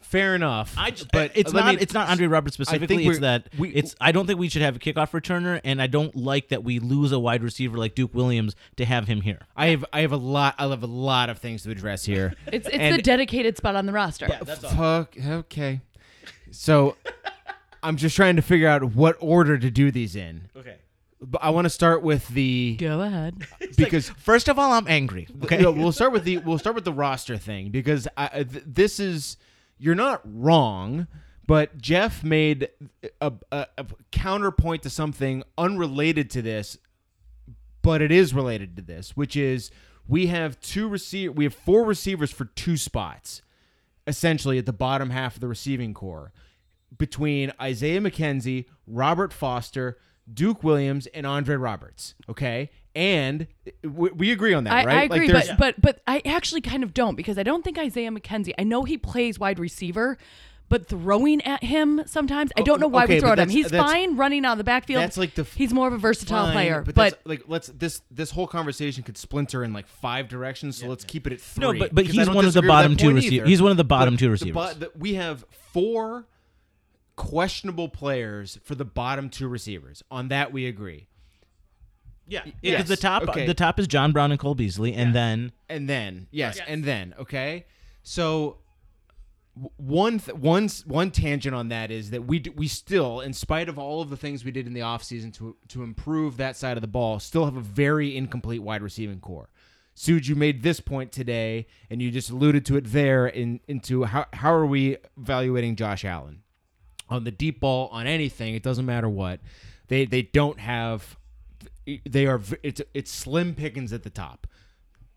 fair 0.00 0.34
enough. 0.34 0.74
I 0.76 0.90
just, 0.90 1.10
but 1.12 1.30
uh, 1.30 1.34
it's 1.36 1.52
not 1.52 1.74
me- 1.74 1.80
it's 1.80 1.94
not 1.94 2.08
Andre 2.08 2.26
Roberts 2.26 2.56
I 2.60 2.64
think 2.64 2.68
specifically. 2.90 3.06
It's 3.06 3.18
that 3.20 3.48
we- 3.58 3.70
it's 3.70 3.94
I 4.00 4.12
don't 4.12 4.26
think 4.26 4.38
we 4.38 4.48
should 4.48 4.62
have 4.62 4.76
a 4.76 4.78
kickoff 4.78 5.10
returner, 5.12 5.60
and 5.64 5.80
I 5.80 5.86
don't 5.86 6.14
like 6.16 6.48
that 6.48 6.64
we 6.64 6.78
lose 6.78 7.12
a 7.12 7.18
wide 7.18 7.42
receiver 7.42 7.78
like 7.78 7.94
Duke 7.94 8.14
Williams 8.14 8.54
to 8.76 8.84
have 8.84 9.06
him 9.06 9.20
here. 9.20 9.40
I 9.56 9.66
have 9.68 9.84
I 9.92 10.00
have 10.00 10.12
a 10.12 10.16
lot 10.16 10.54
I 10.58 10.66
have 10.68 10.82
a 10.82 10.86
lot 10.86 11.30
of 11.30 11.38
things 11.38 11.62
to 11.64 11.70
address 11.70 12.04
here. 12.04 12.34
It's 12.52 12.66
it's 12.66 12.76
And- 12.76 12.98
the 12.98 13.02
dedicated 13.02 13.56
spot 13.56 13.76
on 13.76 13.86
the 13.86 13.92
roster. 13.92 14.28
Fuck. 14.28 15.14
Okay. 15.24 15.80
So, 16.50 16.96
I'm 17.82 17.96
just 17.96 18.16
trying 18.16 18.36
to 18.36 18.42
figure 18.42 18.68
out 18.68 18.82
what 18.94 19.16
order 19.20 19.56
to 19.58 19.70
do 19.70 19.90
these 19.90 20.16
in. 20.16 20.48
Okay. 20.56 20.76
But 21.22 21.44
I 21.44 21.50
want 21.50 21.66
to 21.66 21.70
start 21.70 22.02
with 22.02 22.26
the 22.28 22.76
Go 22.80 23.02
ahead. 23.02 23.46
because 23.76 24.08
First 24.10 24.48
of 24.48 24.58
all, 24.58 24.72
I'm 24.72 24.88
angry. 24.88 25.28
Okay. 25.44 25.58
No, 25.58 25.70
we'll 25.70 25.92
start 25.92 26.12
with 26.12 26.24
the 26.24 26.38
we'll 26.38 26.58
start 26.58 26.74
with 26.74 26.84
the 26.84 26.92
roster 26.92 27.36
thing 27.36 27.70
because 27.70 28.08
I, 28.16 28.30
I- 28.32 28.42
th- 28.44 28.64
this 28.66 28.98
is 28.98 29.36
you're 29.80 29.94
not 29.94 30.20
wrong, 30.24 31.08
but 31.46 31.78
Jeff 31.78 32.22
made 32.22 32.68
a, 33.20 33.32
a, 33.50 33.66
a 33.78 33.86
counterpoint 34.12 34.82
to 34.82 34.90
something 34.90 35.42
unrelated 35.58 36.30
to 36.30 36.42
this, 36.42 36.76
but 37.82 38.02
it 38.02 38.12
is 38.12 38.34
related 38.34 38.76
to 38.76 38.82
this, 38.82 39.16
which 39.16 39.36
is 39.36 39.70
we 40.06 40.26
have 40.26 40.60
two 40.60 40.86
receive 40.86 41.34
we 41.34 41.44
have 41.44 41.54
four 41.54 41.84
receivers 41.84 42.30
for 42.30 42.44
two 42.44 42.76
spots, 42.76 43.42
essentially 44.06 44.58
at 44.58 44.66
the 44.66 44.72
bottom 44.72 45.10
half 45.10 45.36
of 45.36 45.40
the 45.40 45.48
receiving 45.48 45.94
corps, 45.94 46.30
between 46.96 47.52
Isaiah 47.60 48.00
McKenzie, 48.00 48.66
Robert 48.86 49.32
Foster. 49.32 49.98
Duke 50.32 50.62
Williams 50.62 51.08
and 51.08 51.26
Andre 51.26 51.56
Roberts, 51.56 52.14
okay, 52.28 52.70
and 52.94 53.46
we, 53.84 54.10
we 54.10 54.32
agree 54.32 54.52
on 54.54 54.64
that, 54.64 54.72
I, 54.72 54.84
right? 54.84 54.88
I 54.96 55.00
Like, 55.02 55.12
agree, 55.12 55.26
there's- 55.28 55.48
but 55.48 55.58
but 55.58 55.80
but 55.80 56.00
I 56.06 56.22
actually 56.24 56.60
kind 56.60 56.82
of 56.82 56.92
don't 56.94 57.14
because 57.16 57.38
I 57.38 57.42
don't 57.42 57.62
think 57.62 57.78
Isaiah 57.78 58.10
McKenzie. 58.10 58.52
I 58.58 58.64
know 58.64 58.84
he 58.84 58.98
plays 58.98 59.38
wide 59.38 59.58
receiver, 59.58 60.18
but 60.68 60.86
throwing 60.88 61.40
at 61.42 61.62
him 61.64 62.02
sometimes 62.06 62.50
I 62.56 62.60
oh, 62.62 62.64
don't 62.64 62.80
know 62.80 62.88
why 62.88 63.04
okay, 63.04 63.14
we 63.14 63.20
throw 63.20 63.32
at 63.32 63.38
him. 63.38 63.48
He's 63.48 63.70
fine 63.70 64.16
running 64.16 64.44
out 64.44 64.52
of 64.52 64.58
the 64.58 64.64
backfield. 64.64 65.02
that's 65.02 65.16
like 65.16 65.34
the 65.34 65.42
f- 65.42 65.54
he's 65.54 65.72
more 65.72 65.86
of 65.88 65.92
a 65.94 65.98
versatile 65.98 66.44
Fine, 66.46 66.52
player, 66.52 66.82
but, 66.84 66.94
but, 66.94 67.10
that's, 67.12 67.26
like 67.26 67.42
let's 67.48 67.66
this 67.68 68.02
this 68.10 68.30
whole 68.30 68.46
conversation 68.46 69.02
could 69.02 69.16
splinter 69.18 69.62
in 69.64 69.72
like 69.72 69.86
five 69.86 70.28
directions. 70.28 70.78
So 70.78 70.86
let's 70.88 71.04
keep 71.04 71.26
it 71.26 71.32
at 71.32 71.40
three. 71.40 71.60
No, 71.62 71.78
but- 71.78 71.94
but 71.94 72.06
he's 72.06 72.28
one 72.28 72.28
of 72.28 72.34
the 72.36 72.42
disagree 72.42 72.46
with 72.46 72.54
that 72.64 72.68
bottom 72.68 72.96
two 72.96 73.14
receivers. 73.14 73.48
he's 73.48 73.62
one 73.62 73.70
of 73.70 73.76
the 73.76 73.84
bottom 73.84 74.16
two 74.16 74.26
the 74.26 74.30
receivers. 74.30 74.54
bo- 74.54 74.74
the- 74.74 74.92
we 74.98 75.14
have 75.14 75.44
four 75.72 76.26
questionable 77.16 77.88
players 77.88 78.58
for 78.64 78.74
the 78.74 78.84
bottom 78.84 79.28
two 79.28 79.46
receivers. 79.48 80.02
On 80.10 80.28
that, 80.28 80.52
we 80.52 80.66
agree. 80.66 81.06
Yeah, 82.30 82.44
yes, 82.44 82.54
because 82.62 82.88
the 82.88 82.96
top 82.96 83.28
okay. 83.28 83.46
the 83.46 83.54
top 83.54 83.78
is 83.78 83.86
John 83.86 84.12
Brown 84.12 84.30
and 84.30 84.40
Cole 84.40 84.54
Beasley, 84.54 84.94
and 84.94 85.14
then 85.14 85.52
And 85.68 85.88
then 85.88 86.28
yes, 86.30 86.58
and 86.66 86.84
then 86.84 87.14
okay. 87.18 87.66
So 88.02 88.58
w- 89.56 89.70
one 89.76 90.20
th- 90.20 90.36
one 90.38 90.64
s- 90.64 90.86
one 90.86 91.10
tangent 91.10 91.54
on 91.54 91.68
that 91.68 91.90
is 91.90 92.10
that 92.10 92.24
we 92.26 92.38
d- 92.38 92.50
we 92.50 92.68
still, 92.68 93.20
in 93.20 93.32
spite 93.32 93.68
of 93.68 93.78
all 93.78 94.00
of 94.00 94.10
the 94.10 94.16
things 94.16 94.44
we 94.44 94.50
did 94.52 94.66
in 94.66 94.72
the 94.74 94.80
offseason 94.80 95.34
to 95.38 95.56
to 95.68 95.82
improve 95.82 96.36
that 96.36 96.56
side 96.56 96.76
of 96.76 96.80
the 96.82 96.86
ball, 96.88 97.18
still 97.18 97.44
have 97.44 97.56
a 97.56 97.60
very 97.60 98.16
incomplete 98.16 98.62
wide 98.62 98.82
receiving 98.82 99.20
corps. 99.20 99.50
Suge, 99.96 100.28
you 100.28 100.36
made 100.36 100.62
this 100.62 100.80
point 100.80 101.12
today, 101.12 101.66
and 101.90 102.00
you 102.00 102.10
just 102.10 102.30
alluded 102.30 102.64
to 102.66 102.76
it 102.76 102.84
there 102.86 103.26
in 103.26 103.60
into 103.66 104.04
how 104.04 104.26
how 104.32 104.52
are 104.54 104.66
we 104.66 104.96
evaluating 105.18 105.74
Josh 105.76 106.04
Allen 106.04 106.42
on 107.08 107.24
the 107.24 107.32
deep 107.32 107.60
ball 107.60 107.88
on 107.88 108.06
anything? 108.06 108.54
It 108.54 108.62
doesn't 108.62 108.86
matter 108.86 109.08
what 109.08 109.40
they 109.88 110.04
they 110.06 110.22
don't 110.22 110.60
have. 110.60 111.16
They 112.08 112.26
are 112.26 112.40
it's 112.62 112.80
it's 112.94 113.10
slim 113.10 113.54
pickings 113.54 113.92
at 113.92 114.02
the 114.02 114.10
top. 114.10 114.46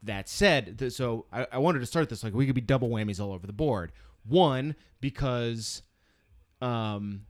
That 0.01 0.27
said, 0.27 0.77
th- 0.79 0.91
so 0.91 1.25
I, 1.31 1.47
I 1.53 1.57
wanted 1.59 1.79
to 1.79 1.85
start 1.85 2.09
this 2.09 2.23
like 2.23 2.33
we 2.33 2.45
could 2.45 2.55
be 2.55 2.61
double 2.61 2.89
whammies 2.89 3.19
all 3.19 3.31
over 3.31 3.47
the 3.47 3.53
board. 3.53 3.91
One 4.27 4.75
because 5.01 5.81
um 6.61 7.21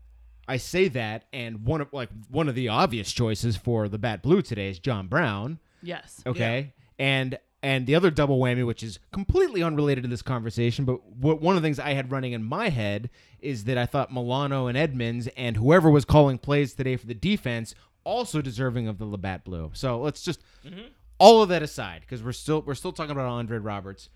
I 0.47 0.57
say 0.57 0.87
that 0.89 1.25
and 1.31 1.65
one 1.65 1.81
of 1.81 1.93
like 1.93 2.09
one 2.29 2.49
of 2.49 2.55
the 2.55 2.69
obvious 2.69 3.11
choices 3.11 3.55
for 3.55 3.87
the 3.87 3.97
bat 3.97 4.21
blue 4.21 4.41
today 4.41 4.69
is 4.69 4.79
John 4.79 5.07
Brown. 5.07 5.59
yes, 5.81 6.21
Okay. 6.25 6.73
And 6.99 7.37
and 7.61 7.87
the 7.87 7.95
other 7.95 8.11
double 8.11 8.39
whammy, 8.39 8.65
which 8.65 8.83
is 8.83 8.99
completely 9.13 9.63
unrelated 9.63 10.03
to 10.03 10.09
this 10.09 10.21
conversation, 10.21 10.83
but 10.83 10.95
what, 11.15 11.39
one 11.41 11.55
of 11.55 11.61
the 11.61 11.65
things 11.65 11.79
I 11.79 11.93
had 11.93 12.11
running 12.11 12.33
in 12.33 12.43
my 12.43 12.67
head 12.67 13.09
is 13.39 13.63
that 13.63 13.77
I 13.77 13.85
thought 13.85 14.11
Milano 14.13 14.67
and 14.67 14.77
Edmunds 14.77 15.29
and 15.37 15.55
whoever 15.55 15.89
was 15.89 16.03
calling 16.03 16.37
plays 16.37 16.73
today 16.73 16.97
for 16.97 17.07
the 17.07 17.13
defense 17.13 17.73
also 18.03 18.41
deserving 18.41 18.87
of 18.87 18.97
the 18.97 19.05
Labatt 19.05 19.43
Blue. 19.43 19.71
So 19.73 19.99
let's 19.99 20.21
just 20.21 20.41
mm-hmm. 20.65 20.87
all 21.19 21.41
of 21.41 21.49
that 21.49 21.63
aside 21.63 22.01
because 22.01 22.23
we're 22.23 22.31
still 22.31 22.61
we're 22.61 22.75
still 22.75 22.91
talking 22.93 23.11
about 23.11 23.25
Andre 23.27 23.57
Roberts, 23.57 24.09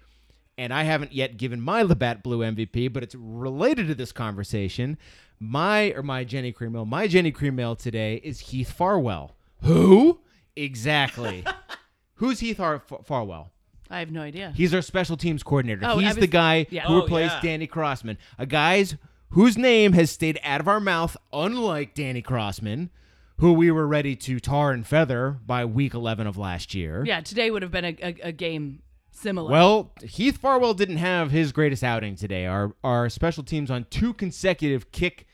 and 0.58 0.74
I 0.74 0.84
haven't 0.84 1.14
yet 1.14 1.38
given 1.38 1.62
my 1.62 1.82
Labatt 1.84 2.24
Blue 2.24 2.40
MVP, 2.40 2.92
but 2.92 3.04
it's 3.04 3.16
related 3.16 3.88
to 3.88 3.96
this 3.96 4.12
conversation. 4.12 4.98
My 5.40 5.92
or 5.92 6.02
my 6.02 6.26
Genny 6.26 6.54
Cream 6.54 6.76
Ale, 6.76 6.86
my 6.86 7.08
Genny 7.08 7.34
Cream 7.34 7.60
Ale 7.60 7.76
today 7.76 8.16
is 8.24 8.40
Heath 8.40 8.72
Farwell. 8.72 9.36
Who 9.64 10.20
exactly? 10.56 11.46
Who's 12.16 12.40
Heath 12.40 12.58
Har- 12.58 12.82
F- 12.92 13.06
Farwell? 13.06 13.52
I 13.90 14.00
have 14.00 14.12
no 14.12 14.22
idea. 14.22 14.52
He's 14.56 14.74
our 14.74 14.82
special 14.82 15.16
teams 15.16 15.44
coordinator. 15.44 15.82
Oh, 15.86 16.00
He's 16.00 16.16
was- 16.16 16.18
the 16.18 16.28
guy 16.28 16.66
yeah. 16.70 16.88
who 16.88 16.96
Oh, 16.96 17.02
replaced 17.04 17.36
yeah. 17.36 17.42
Danny 17.42 17.68
Crossman. 17.68 18.18
A 18.38 18.46
guy's 18.46 18.96
whose 19.30 19.58
name 19.58 19.94
has 19.94 20.10
stayed 20.12 20.40
out 20.44 20.60
of 20.60 20.68
our 20.68 20.80
mouth, 20.80 21.16
unlike 21.32 21.94
Danny 21.94 22.22
Crossman, 22.22 22.90
who 23.38 23.54
we 23.54 23.70
were 23.72 23.88
ready 23.88 24.16
to 24.16 24.40
tar 24.40 24.72
and 24.72 24.86
feather 24.86 25.38
by 25.46 25.64
week 25.66 25.94
11 25.94 26.26
of 26.28 26.38
last 26.38 26.74
year. 26.74 27.04
yeah, 27.06 27.22
today 27.22 27.52
would 27.52 27.62
have 27.62 27.72
been 27.72 27.86
a, 27.86 27.96
a, 28.02 28.16
a 28.24 28.32
game 28.32 28.82
similar. 29.12 29.52
Well, 29.52 29.92
Heath 30.04 30.38
Farwell 30.38 30.74
didn't 30.74 30.98
have 30.98 31.32
his 31.32 31.52
greatest 31.52 31.84
outing 31.84 32.16
today. 32.16 32.46
Our 32.46 32.74
our 32.84 33.10
special 33.10 33.44
teams 33.44 33.70
on 33.72 33.86
two 33.90 34.14
consecutive 34.14 34.92
kick, 34.92 35.28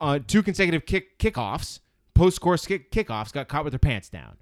uh, 0.00 0.18
two 0.26 0.42
consecutive 0.42 0.86
kick 0.86 1.18
kickoffs, 1.18 1.80
post 2.14 2.36
score 2.36 2.56
kick, 2.56 2.90
kickoffs 2.90 3.32
got 3.32 3.48
caught 3.48 3.64
with 3.64 3.72
their 3.72 3.78
pants 3.78 4.08
down, 4.08 4.36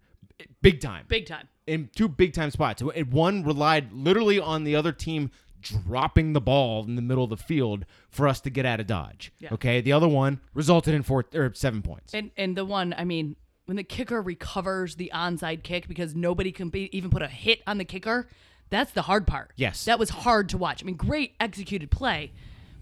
big 0.63 0.81
time 0.81 1.05
big 1.09 1.27
time. 1.27 1.49
in 1.67 1.91
two 1.95 2.09
big 2.09 2.33
time 2.33 2.51
spots. 2.51 2.83
One 2.83 3.45
relied 3.45 3.93
literally 3.93 4.39
on 4.41 4.65
the 4.65 4.75
other 4.77 4.93
team 4.93 5.31
dropping 5.69 6.33
the 6.33 6.41
ball 6.41 6.85
in 6.85 6.97
the 6.97 7.03
middle 7.03 7.25
of 7.25 7.31
the 7.31 7.37
field 7.37 7.85
for 8.09 8.27
us 8.29 8.41
to 8.43 8.51
get 8.51 8.65
out 8.67 8.81
of 8.81 8.87
dodge. 8.87 9.33
Yeah. 9.39 9.51
Okay, 9.53 9.81
the 9.81 9.93
other 9.93 10.09
one 10.09 10.41
resulted 10.55 10.95
in 10.95 11.03
four 11.03 11.25
or 11.35 11.53
seven 11.55 11.83
points. 11.83 12.15
And 12.15 12.31
and 12.37 12.57
the 12.57 12.65
one, 12.65 12.95
I 12.97 13.05
mean, 13.05 13.37
when 13.67 13.77
the 13.77 13.85
kicker 13.85 14.21
recovers 14.23 14.97
the 14.97 15.11
onside 15.15 15.63
kick 15.63 15.89
because 15.89 16.15
nobody 16.15 16.53
can 16.53 16.69
be, 16.69 16.89
even 16.97 17.11
put 17.11 17.23
a 17.23 17.29
hit 17.29 17.63
on 17.67 17.79
the 17.79 17.85
kicker, 17.85 18.29
that's 18.71 18.93
the 18.93 19.03
hard 19.03 19.27
part. 19.27 19.53
Yes. 19.57 19.85
that 19.87 19.99
was 19.99 20.11
hard 20.11 20.49
to 20.51 20.59
watch. 20.59 20.83
I 20.83 20.87
mean, 20.87 20.97
great 20.97 21.35
executed 21.41 21.91
play, 21.91 22.33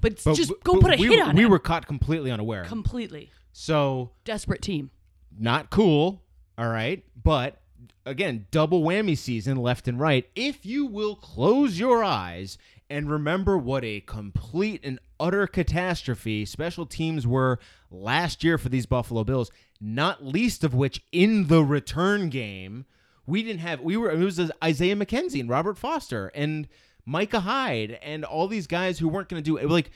but, 0.01 0.23
But 0.25 0.35
just 0.37 0.53
go 0.63 0.75
but 0.75 0.83
put 0.83 0.95
a 0.95 0.97
we, 1.01 1.09
hit 1.09 1.21
on 1.21 1.37
We 1.37 1.45
him. 1.45 1.51
were 1.51 1.59
caught 1.59 1.87
completely 1.87 2.31
unaware. 2.31 2.65
completely 2.65 3.31
so 3.53 4.11
desperate 4.25 4.61
team. 4.63 4.91
not 5.39 5.71
cool. 5.71 6.23
All 6.59 6.69
right, 6.69 7.03
but 7.23 7.61
again, 8.07 8.47
double 8.51 8.83
whammy 8.83 9.17
season 9.19 9.57
left 9.57 9.89
and 9.89 9.99
right. 9.99 10.29
If 10.37 10.65
you 10.67 10.87
will 10.87 11.17
close 11.17 11.79
your 11.79 12.05
eyes 12.05 12.59
and 12.91 13.11
remember 13.11 13.57
what 13.57 13.85
a 13.85 14.01
complete 14.01 14.81
and 14.85 14.99
utter 15.19 15.47
catastrophe 15.47 16.45
special 16.45 16.87
teams 16.87 17.27
were 17.27 17.59
last 17.91 18.45
year 18.45 18.59
for 18.59 18.69
these 18.69 18.87
Buffalo 18.87 19.25
Bills, 19.25 19.51
not 19.81 20.25
least 20.25 20.65
of 20.65 20.75
which 20.75 21.03
in 21.13 21.49
the 21.49 21.65
return 21.65 22.29
game, 22.29 22.85
we 23.27 23.43
didn't 23.43 23.61
have 23.61 23.81
we 23.81 23.97
were 23.97 24.11
it 24.11 24.19
was 24.19 24.51
Isaiah 24.63 24.97
McKenzie 24.97 25.41
and 25.41 25.49
Robert 25.49 25.79
Foster 25.79 26.29
and 26.35 26.69
Micah 27.07 27.41
Hyde 27.41 27.99
and 28.03 28.25
all 28.25 28.49
these 28.49 28.67
guys 28.67 28.99
who 28.99 29.09
weren't 29.09 29.29
going 29.29 29.43
to 29.43 29.51
do 29.51 29.57
it 29.57 29.69
like 29.69 29.91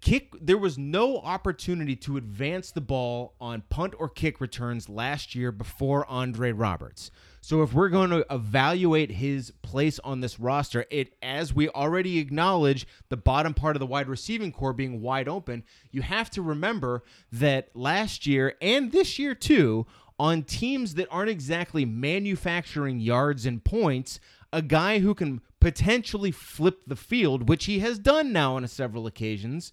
kick 0.00 0.34
there 0.40 0.58
was 0.58 0.78
no 0.78 1.18
opportunity 1.18 1.94
to 1.94 2.16
advance 2.16 2.70
the 2.70 2.80
ball 2.80 3.34
on 3.40 3.62
punt 3.68 3.94
or 3.98 4.08
kick 4.08 4.40
returns 4.40 4.88
last 4.88 5.34
year 5.34 5.52
before 5.52 6.06
Andre 6.06 6.52
Roberts. 6.52 7.10
So 7.50 7.62
if 7.62 7.72
we're 7.74 7.88
going 7.88 8.10
to 8.10 8.24
evaluate 8.30 9.10
his 9.10 9.52
place 9.60 9.98
on 10.04 10.20
this 10.20 10.38
roster, 10.38 10.86
it 10.88 11.16
as 11.20 11.52
we 11.52 11.68
already 11.68 12.20
acknowledge 12.20 12.86
the 13.08 13.16
bottom 13.16 13.54
part 13.54 13.74
of 13.74 13.80
the 13.80 13.86
wide 13.86 14.08
receiving 14.08 14.52
corps 14.52 14.72
being 14.72 15.02
wide 15.02 15.26
open, 15.26 15.64
you 15.90 16.02
have 16.02 16.30
to 16.30 16.42
remember 16.42 17.02
that 17.32 17.74
last 17.74 18.24
year 18.24 18.54
and 18.62 18.92
this 18.92 19.18
year 19.18 19.34
too 19.34 19.84
on 20.16 20.44
teams 20.44 20.94
that 20.94 21.08
aren't 21.10 21.28
exactly 21.28 21.84
manufacturing 21.84 23.00
yards 23.00 23.44
and 23.44 23.64
points, 23.64 24.20
a 24.52 24.62
guy 24.62 25.00
who 25.00 25.12
can 25.12 25.40
potentially 25.58 26.30
flip 26.30 26.82
the 26.86 26.94
field, 26.94 27.48
which 27.48 27.64
he 27.64 27.80
has 27.80 27.98
done 27.98 28.32
now 28.32 28.54
on 28.54 28.68
several 28.68 29.08
occasions, 29.08 29.72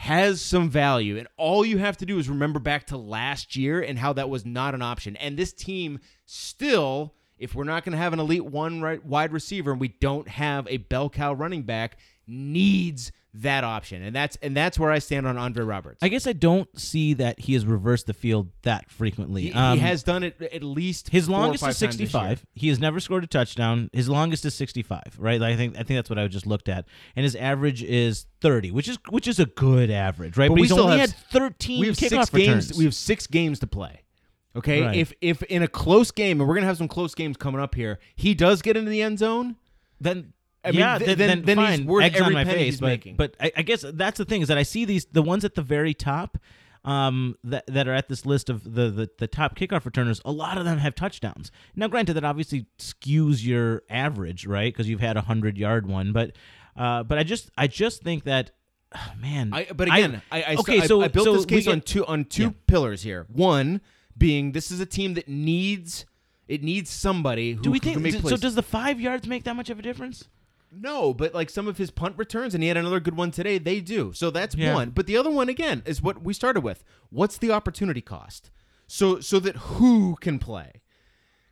has 0.00 0.40
some 0.40 0.70
value. 0.70 1.18
And 1.18 1.28
all 1.36 1.62
you 1.62 1.76
have 1.76 1.98
to 1.98 2.06
do 2.06 2.18
is 2.18 2.26
remember 2.26 2.58
back 2.58 2.86
to 2.86 2.96
last 2.96 3.54
year 3.54 3.82
and 3.82 3.98
how 3.98 4.14
that 4.14 4.30
was 4.30 4.46
not 4.46 4.74
an 4.74 4.80
option. 4.80 5.14
And 5.16 5.36
this 5.36 5.52
team 5.52 6.00
still, 6.24 7.12
if 7.36 7.54
we're 7.54 7.64
not 7.64 7.84
going 7.84 7.92
to 7.92 7.98
have 7.98 8.14
an 8.14 8.18
elite 8.18 8.46
one 8.46 8.80
right, 8.80 9.04
wide 9.04 9.30
receiver 9.30 9.70
and 9.70 9.78
we 9.78 9.88
don't 9.88 10.26
have 10.26 10.66
a 10.68 10.78
bell 10.78 11.10
cow 11.10 11.34
running 11.34 11.64
back, 11.64 11.98
needs 12.26 13.12
that 13.34 13.62
option. 13.62 14.02
And 14.02 14.14
that's 14.14 14.36
and 14.42 14.56
that's 14.56 14.78
where 14.78 14.90
I 14.90 14.98
stand 14.98 15.26
on 15.26 15.38
Andre 15.38 15.64
Roberts. 15.64 15.98
I 16.02 16.08
guess 16.08 16.26
I 16.26 16.32
don't 16.32 16.68
see 16.78 17.14
that 17.14 17.38
he 17.40 17.52
has 17.54 17.64
reversed 17.64 18.06
the 18.06 18.12
field 18.14 18.50
that 18.62 18.90
frequently. 18.90 19.42
he, 19.42 19.52
Um, 19.52 19.78
he 19.78 19.84
has 19.84 20.02
done 20.02 20.22
it 20.24 20.40
at 20.42 20.62
least 20.64 21.10
his 21.10 21.28
longest 21.28 21.62
is 21.62 21.78
times 21.78 21.78
this 21.78 21.98
year. 22.00 22.06
65. 22.08 22.46
He 22.54 22.68
has 22.68 22.80
never 22.80 22.98
scored 22.98 23.22
a 23.22 23.28
touchdown. 23.28 23.88
His 23.92 24.08
longest 24.08 24.44
is 24.44 24.54
65, 24.54 25.16
right? 25.18 25.40
Like, 25.40 25.54
I 25.54 25.56
think 25.56 25.74
I 25.74 25.84
think 25.84 25.98
that's 25.98 26.10
what 26.10 26.18
I 26.18 26.26
just 26.28 26.46
looked 26.46 26.68
at. 26.68 26.86
And 27.14 27.22
his 27.24 27.36
average 27.36 27.82
is 27.84 28.26
30, 28.40 28.70
which 28.72 28.88
is 28.88 28.98
which 29.10 29.28
is 29.28 29.38
a 29.38 29.46
good 29.46 29.90
average, 29.90 30.36
right? 30.36 30.48
But 30.48 30.54
But, 30.54 30.60
we 30.60 30.62
he's 30.62 30.72
only 30.72 30.98
have- 30.98 31.10
had 31.12 31.18
13 31.30 31.80
we 31.80 31.86
have 31.86 31.96
kickoff 31.96 32.08
six 32.26 32.34
returns. 32.34 32.66
games. 32.68 32.78
We 32.78 32.84
have 32.84 32.94
six 32.94 33.26
games 33.26 33.58
to 33.60 33.66
play. 33.66 34.02
Okay, 34.56 34.82
Right. 34.82 34.96
if 34.96 35.12
if 35.20 35.44
in 35.44 35.62
a 35.62 35.68
close 35.68 36.10
game, 36.10 36.40
and 36.40 36.48
we're 36.48 36.56
gonna 36.56 36.66
have 36.66 36.78
some 36.78 36.88
close 36.88 37.14
games 37.14 37.36
coming 37.36 37.60
up 37.60 37.76
here, 37.76 38.00
he 38.16 38.34
does 38.34 38.60
get 38.62 38.76
into 38.76 38.90
the 38.90 39.02
end 39.02 39.18
zone. 39.20 39.54
then 40.00 40.32
I 40.64 40.70
mean, 40.72 40.80
yeah, 40.80 40.98
th- 40.98 41.16
then, 41.16 41.28
then- 41.28 41.42
then, 41.42 41.56
fine. 41.56 41.86
worth 41.86 42.04
every 42.04 42.20
on 42.20 42.32
my 42.32 42.44
penny 42.44 42.58
face, 42.58 42.66
he's 42.74 42.80
but, 42.80 42.86
making. 42.88 43.16
but 43.16 43.34
I, 43.40 43.50
I 43.56 43.62
guess 43.62 43.84
that's 43.94 44.18
the 44.18 44.24
thing 44.24 44.42
is 44.42 44.48
that 44.48 44.58
I 44.58 44.62
see 44.62 44.84
these 44.84 45.06
the 45.06 45.22
ones 45.22 45.44
at 45.44 45.54
the 45.54 45.62
very 45.62 45.94
top, 45.94 46.36
um, 46.84 47.36
that 47.44 47.66
that 47.66 47.88
are 47.88 47.94
at 47.94 48.08
this 48.08 48.26
list 48.26 48.50
of 48.50 48.64
the, 48.64 48.90
the 48.90 49.10
the 49.18 49.26
top 49.26 49.56
kickoff 49.56 49.84
returners. 49.84 50.20
A 50.24 50.32
lot 50.32 50.58
of 50.58 50.64
them 50.64 50.78
have 50.78 50.94
touchdowns. 50.94 51.50
Now, 51.76 51.88
granted, 51.88 52.14
that 52.14 52.24
obviously 52.24 52.66
skews 52.78 53.44
your 53.44 53.82
average, 53.88 54.46
right? 54.46 54.72
Because 54.72 54.88
you've 54.88 55.00
had 55.00 55.16
a 55.16 55.22
hundred 55.22 55.56
yard 55.56 55.86
one, 55.86 56.12
but 56.12 56.32
uh, 56.76 57.02
but 57.04 57.16
I 57.18 57.22
just 57.22 57.50
I 57.56 57.66
just 57.66 58.02
think 58.02 58.24
that. 58.24 58.50
ah, 58.94 59.14
Man, 59.18 59.50
I, 59.54 59.66
but 59.74 59.88
again, 59.88 60.20
I, 60.30 60.42
I, 60.42 60.54
okay, 60.56 60.80
so 60.86 61.00
I 61.00 61.08
built 61.08 61.24
so 61.24 61.32
this 61.36 61.46
case 61.46 61.66
we 61.66 61.72
on 61.72 61.80
two 61.80 62.04
on 62.06 62.24
two 62.26 62.42
Yeah. 62.42 62.50
pillars 62.66 63.02
here. 63.02 63.26
One 63.32 63.80
being 64.18 64.52
this 64.52 64.70
is 64.70 64.80
a 64.80 64.86
team 64.86 65.14
that 65.14 65.26
needs 65.28 66.04
it 66.48 66.62
needs 66.62 66.90
somebody 66.90 67.52
who 67.52 67.62
Do 67.62 67.70
we 67.70 67.80
can 67.80 68.02
think 68.02 68.26
so? 68.28 68.36
Does 68.36 68.54
the 68.56 68.62
five 68.62 69.00
yards 69.00 69.26
make 69.26 69.44
that 69.44 69.54
much 69.56 69.70
of 69.70 69.78
a 69.78 69.82
difference? 69.82 70.28
No, 70.72 71.12
but 71.12 71.34
like 71.34 71.50
some 71.50 71.66
of 71.68 71.78
his 71.78 71.90
punt 71.90 72.16
returns, 72.16 72.54
and 72.54 72.62
he 72.62 72.68
had 72.68 72.76
another 72.76 73.00
good 73.00 73.16
one 73.16 73.30
today. 73.30 73.58
They 73.58 73.80
do. 73.80 74.12
So 74.14 74.30
that's 74.30 74.54
Yeah. 74.54 74.74
one. 74.74 74.90
But 74.90 75.06
the 75.06 75.16
other 75.16 75.30
one 75.30 75.48
again 75.48 75.82
is 75.84 76.00
what 76.00 76.22
we 76.22 76.32
started 76.32 76.60
with. 76.60 76.84
What's 77.10 77.38
the 77.38 77.50
opportunity 77.50 78.00
cost? 78.00 78.50
So 78.86 79.20
so 79.20 79.40
that 79.40 79.56
who 79.56 80.16
can 80.20 80.38
play, 80.38 80.80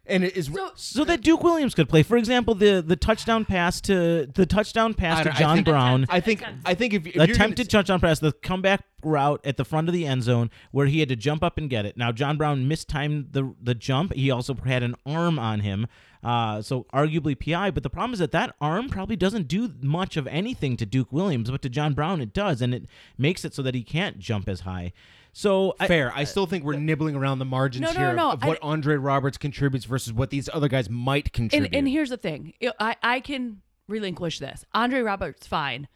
and 0.06 0.24
it 0.24 0.36
is 0.36 0.46
So 0.46 0.70
So 0.76 1.04
that 1.04 1.20
Duke 1.20 1.42
Williams 1.42 1.74
could 1.74 1.88
play. 1.88 2.02
For 2.02 2.16
example, 2.16 2.54
the 2.54 2.80
the 2.80 2.96
touchdown 2.96 3.44
pass 3.44 3.80
to 3.82 4.26
the 4.32 4.46
touchdown 4.46 4.94
pass 4.94 5.18
to 5.18 5.24
don't- 5.24 5.36
I 5.36 5.38
John 5.38 5.56
think- 5.56 5.66
Brown. 5.66 6.06
I 6.08 6.20
think 6.20 6.44
I 6.64 6.74
think 6.74 6.94
if, 6.94 7.06
if 7.06 7.12
the 7.14 7.18
you're 7.18 7.26
gonna 7.26 7.32
attempted 7.34 7.70
touchdown 7.70 8.00
pass, 8.00 8.18
the 8.20 8.32
comeback 8.32 8.84
route 9.02 9.40
at 9.44 9.56
the 9.56 9.64
front 9.64 9.88
of 9.88 9.94
the 9.94 10.06
end 10.06 10.22
zone 10.22 10.50
where 10.70 10.86
he 10.86 11.00
had 11.00 11.08
to 11.08 11.16
jump 11.16 11.42
up 11.42 11.58
and 11.58 11.70
get 11.70 11.86
it. 11.86 11.96
Now 11.96 12.12
John 12.12 12.36
Brown 12.36 12.66
mistimed 12.68 13.28
the 13.32 13.54
the 13.62 13.74
jump. 13.74 14.12
He 14.14 14.30
also 14.30 14.54
had 14.54 14.82
an 14.82 14.94
arm 15.06 15.38
on 15.38 15.60
him, 15.60 15.86
uh, 16.22 16.62
so 16.62 16.84
arguably 16.92 17.38
PI. 17.38 17.70
But 17.70 17.82
the 17.82 17.90
problem 17.90 18.12
is 18.12 18.18
that 18.18 18.32
that 18.32 18.54
arm 18.60 18.88
probably 18.88 19.16
doesn't 19.16 19.48
do 19.48 19.72
much 19.82 20.16
of 20.16 20.26
anything 20.26 20.76
to 20.78 20.86
Duke 20.86 21.12
Williams, 21.12 21.50
but 21.50 21.62
to 21.62 21.68
John 21.68 21.94
Brown 21.94 22.20
it 22.20 22.32
does, 22.32 22.60
and 22.60 22.74
it 22.74 22.86
makes 23.16 23.44
it 23.44 23.54
so 23.54 23.62
that 23.62 23.74
he 23.74 23.82
can't 23.82 24.18
jump 24.18 24.48
as 24.48 24.60
high. 24.60 24.92
So 25.32 25.76
Fair. 25.86 26.12
I 26.16 26.24
still 26.24 26.46
think 26.46 26.64
we're 26.64 26.76
nibbling 26.78 27.14
around 27.14 27.38
the 27.38 27.44
margins 27.44 27.82
No, 27.82 27.92
no, 27.92 27.98
here 27.98 28.12
no, 28.14 28.32
of 28.32 28.42
I- 28.42 28.48
what 28.48 28.58
Andre 28.62 28.96
Roberts 28.96 29.38
contributes 29.38 29.84
versus 29.84 30.12
what 30.12 30.30
these 30.30 30.48
other 30.52 30.66
guys 30.68 30.90
might 30.90 31.32
contribute. 31.32 31.66
And, 31.66 31.74
and 31.76 31.88
here's 31.88 32.10
the 32.10 32.16
thing 32.16 32.54
I- 32.62 32.72
I, 32.80 32.96
I 33.02 33.20
can 33.20 33.60
relinquish 33.86 34.38
this. 34.40 34.64
Andre 34.74 35.00
Roberts, 35.00 35.46
fine. 35.46 35.86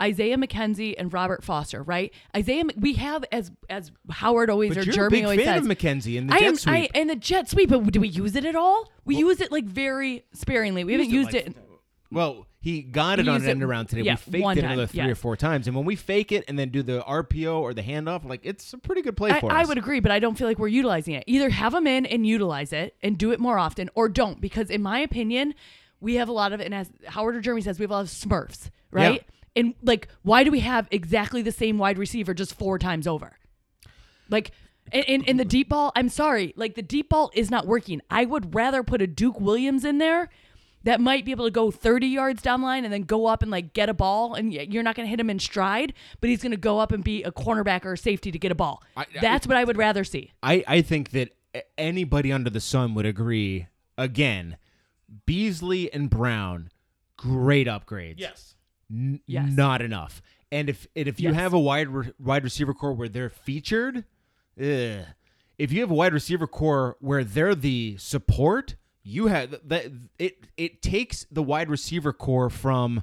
Isaiah 0.00 0.36
McKenzie 0.36 0.94
and 0.98 1.12
Robert 1.12 1.42
Foster, 1.42 1.82
right? 1.82 2.12
Isaiah, 2.36 2.64
we 2.76 2.94
have 2.94 3.24
as 3.32 3.50
as 3.70 3.92
Howard 4.10 4.50
always 4.50 4.70
but 4.74 4.78
or 4.78 4.82
you're 4.82 4.94
Jeremy 4.94 5.18
a 5.18 5.20
big 5.20 5.24
always 5.24 5.40
fan 5.44 5.58
says. 5.58 5.66
of 5.70 5.78
McKenzie 5.78 6.18
and 6.18 6.28
the 6.30 6.34
I 6.34 6.38
jet 6.40 6.46
am, 6.48 6.56
sweep. 6.56 6.74
I 6.74 6.88
and 6.98 7.10
the 7.10 7.16
jet 7.16 7.48
sweep, 7.48 7.70
but 7.70 7.90
do 7.92 8.00
we 8.00 8.08
use 8.08 8.36
it 8.36 8.44
at 8.44 8.56
all? 8.56 8.90
We 9.04 9.16
use 9.16 9.40
it 9.40 9.50
like 9.50 9.64
very 9.64 10.24
sparingly. 10.32 10.84
We 10.84 10.92
haven't 10.92 11.10
used 11.10 11.34
it. 11.34 11.56
well, 12.10 12.46
he 12.60 12.82
got 12.82 13.20
it 13.20 13.28
on 13.28 13.34
used 13.36 13.44
an 13.44 13.48
it- 13.48 13.52
end 13.52 13.62
around 13.62 13.86
today. 13.86 14.02
yeah, 14.02 14.16
we 14.26 14.32
faked 14.32 14.42
one 14.42 14.58
it 14.58 14.62
time, 14.62 14.72
another 14.72 14.86
three 14.86 14.98
yeah. 14.98 15.08
or 15.08 15.14
four 15.14 15.36
times, 15.36 15.66
and 15.66 15.76
when 15.76 15.84
we 15.84 15.94
fake 15.96 16.32
it 16.32 16.44
and 16.48 16.58
then 16.58 16.70
do 16.70 16.82
the 16.82 17.00
RPO 17.00 17.60
or 17.60 17.72
the 17.72 17.82
handoff, 17.82 18.24
like 18.24 18.40
it's 18.42 18.72
a 18.72 18.78
pretty 18.78 19.02
good 19.02 19.16
play 19.16 19.30
I, 19.30 19.40
for 19.40 19.52
I 19.52 19.62
us. 19.62 19.68
would 19.68 19.78
agree, 19.78 20.00
but 20.00 20.10
I 20.10 20.18
don't 20.18 20.36
feel 20.36 20.48
like 20.48 20.58
we're 20.58 20.68
utilizing 20.68 21.14
it. 21.14 21.24
Either 21.26 21.48
have 21.48 21.72
them 21.72 21.86
in 21.86 22.04
and 22.06 22.26
utilize 22.26 22.72
it 22.72 22.96
and 23.02 23.16
do 23.16 23.30
it 23.30 23.38
more 23.40 23.56
often, 23.58 23.88
or 23.94 24.08
don't. 24.08 24.40
Because 24.40 24.68
in 24.68 24.82
my 24.82 24.98
opinion, 24.98 25.54
we 26.00 26.16
have 26.16 26.28
a 26.28 26.32
lot 26.32 26.52
of 26.52 26.60
it. 26.60 26.64
And 26.64 26.74
as 26.74 26.90
Howard 27.06 27.36
or 27.36 27.40
Jeremy 27.40 27.62
says, 27.62 27.78
we 27.78 27.84
have 27.84 27.90
a 27.90 27.94
lot 27.94 28.00
of 28.04 28.08
Smurfs, 28.08 28.70
right? 28.90 29.22
And 29.56 29.74
like, 29.82 30.08
why 30.22 30.44
do 30.44 30.50
we 30.50 30.60
have 30.60 30.86
exactly 30.90 31.42
the 31.42 31.50
same 31.52 31.78
wide 31.78 31.98
receiver 31.98 32.34
just 32.34 32.54
four 32.54 32.78
times 32.78 33.06
over? 33.06 33.38
Like, 34.28 34.50
in, 34.92 35.02
in, 35.04 35.24
in 35.24 35.36
the 35.38 35.44
deep 35.44 35.68
ball, 35.70 35.90
I'm 35.96 36.08
sorry, 36.08 36.52
like 36.56 36.74
the 36.74 36.82
deep 36.82 37.08
ball 37.08 37.30
is 37.34 37.50
not 37.50 37.66
working. 37.66 38.00
I 38.10 38.24
would 38.24 38.54
rather 38.54 38.82
put 38.82 39.00
a 39.02 39.06
Duke 39.06 39.40
Williams 39.40 39.84
in 39.84 39.98
there 39.98 40.28
that 40.84 41.00
might 41.00 41.24
be 41.24 41.32
able 41.32 41.46
to 41.46 41.50
go 41.50 41.72
30 41.72 42.06
yards 42.06 42.42
down 42.42 42.60
the 42.60 42.66
line 42.66 42.84
and 42.84 42.92
then 42.92 43.02
go 43.02 43.26
up 43.26 43.42
and 43.42 43.50
like 43.50 43.72
get 43.72 43.88
a 43.88 43.94
ball 43.94 44.34
and 44.34 44.52
you're 44.52 44.84
not 44.84 44.94
going 44.94 45.04
to 45.06 45.10
hit 45.10 45.18
him 45.18 45.30
in 45.30 45.38
stride, 45.40 45.92
but 46.20 46.30
he's 46.30 46.42
going 46.42 46.52
to 46.52 46.56
go 46.56 46.78
up 46.78 46.92
and 46.92 47.02
be 47.02 47.24
a 47.24 47.32
cornerback 47.32 47.84
or 47.84 47.94
a 47.94 47.98
safety 47.98 48.30
to 48.30 48.38
get 48.38 48.52
a 48.52 48.54
ball. 48.54 48.82
I- 48.96 49.02
I- 49.02 49.06
That's 49.20 49.46
what 49.48 49.56
I 49.56 49.64
would 49.64 49.76
rather 49.76 50.04
see. 50.04 50.30
I, 50.44 50.62
I 50.68 50.82
think 50.82 51.10
that 51.10 51.34
anybody 51.76 52.30
under 52.32 52.50
the 52.50 52.60
sun 52.60 52.94
would 52.94 53.06
agree. 53.06 53.66
Again, 53.98 54.56
Beasley 55.24 55.92
and 55.92 56.08
Brown, 56.10 56.70
great 57.16 57.66
upgrades. 57.66 58.14
N- 58.90 59.20
Yes. 59.26 59.52
not 59.52 59.82
enough. 59.82 60.22
And 60.52 60.68
if 60.70 60.86
and 60.94 61.08
if 61.08 61.20
you 61.20 61.30
Yes. 61.30 61.36
have 61.38 61.52
a 61.52 61.58
wide 61.58 61.88
re- 61.88 62.12
wide 62.18 62.44
receiver 62.44 62.72
corps 62.74 62.92
where 62.92 63.08
they're 63.08 63.28
featured, 63.30 64.04
ugh. 64.60 65.04
if 65.58 65.72
you 65.72 65.80
have 65.80 65.90
a 65.90 65.94
wide 65.94 66.12
receiver 66.12 66.46
corps 66.46 66.96
where 67.00 67.24
they're 67.24 67.54
the 67.54 67.96
support, 67.98 68.76
you 69.02 69.26
have 69.26 69.56
that 69.68 69.90
it 70.18 70.46
it 70.56 70.82
takes 70.82 71.26
the 71.30 71.42
wide 71.42 71.68
receiver 71.68 72.12
corps 72.12 72.50
from 72.50 73.02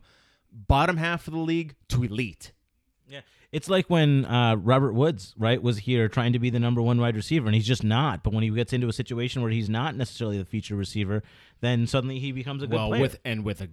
bottom 0.51 0.97
half 0.97 1.27
of 1.27 1.33
the 1.33 1.39
league 1.39 1.75
to 1.89 2.03
elite. 2.03 2.53
Yeah. 3.09 3.21
It's 3.51 3.69
like 3.69 3.87
when 3.89 4.25
uh, 4.25 4.55
Robert 4.55 4.93
Woods, 4.93 5.35
right, 5.37 5.61
was 5.61 5.79
here 5.79 6.07
trying 6.07 6.33
to 6.33 6.39
be 6.39 6.49
the 6.49 6.59
number 6.59 6.81
one 6.81 6.99
wide 6.99 7.15
receiver, 7.15 7.45
and 7.45 7.53
he's 7.53 7.67
just 7.67 7.83
not. 7.83 8.23
But 8.23 8.33
when 8.33 8.41
he 8.43 8.49
gets 8.49 8.73
into 8.73 8.87
a 8.87 8.93
situation 8.93 9.41
where 9.43 9.51
he's 9.51 9.69
not 9.69 9.95
necessarily 9.95 10.37
the 10.39 10.45
feature 10.45 10.75
receiver, 10.75 11.21
then 11.63 11.87
suddenly 11.87 12.19
he 12.19 12.31
becomes 12.31 12.61
a 12.61 12.67
good 12.67 12.75
well, 12.75 12.89
player. 12.89 13.01
with 13.01 13.19
and 13.23 13.43
with 13.45 13.61
a 13.61 13.69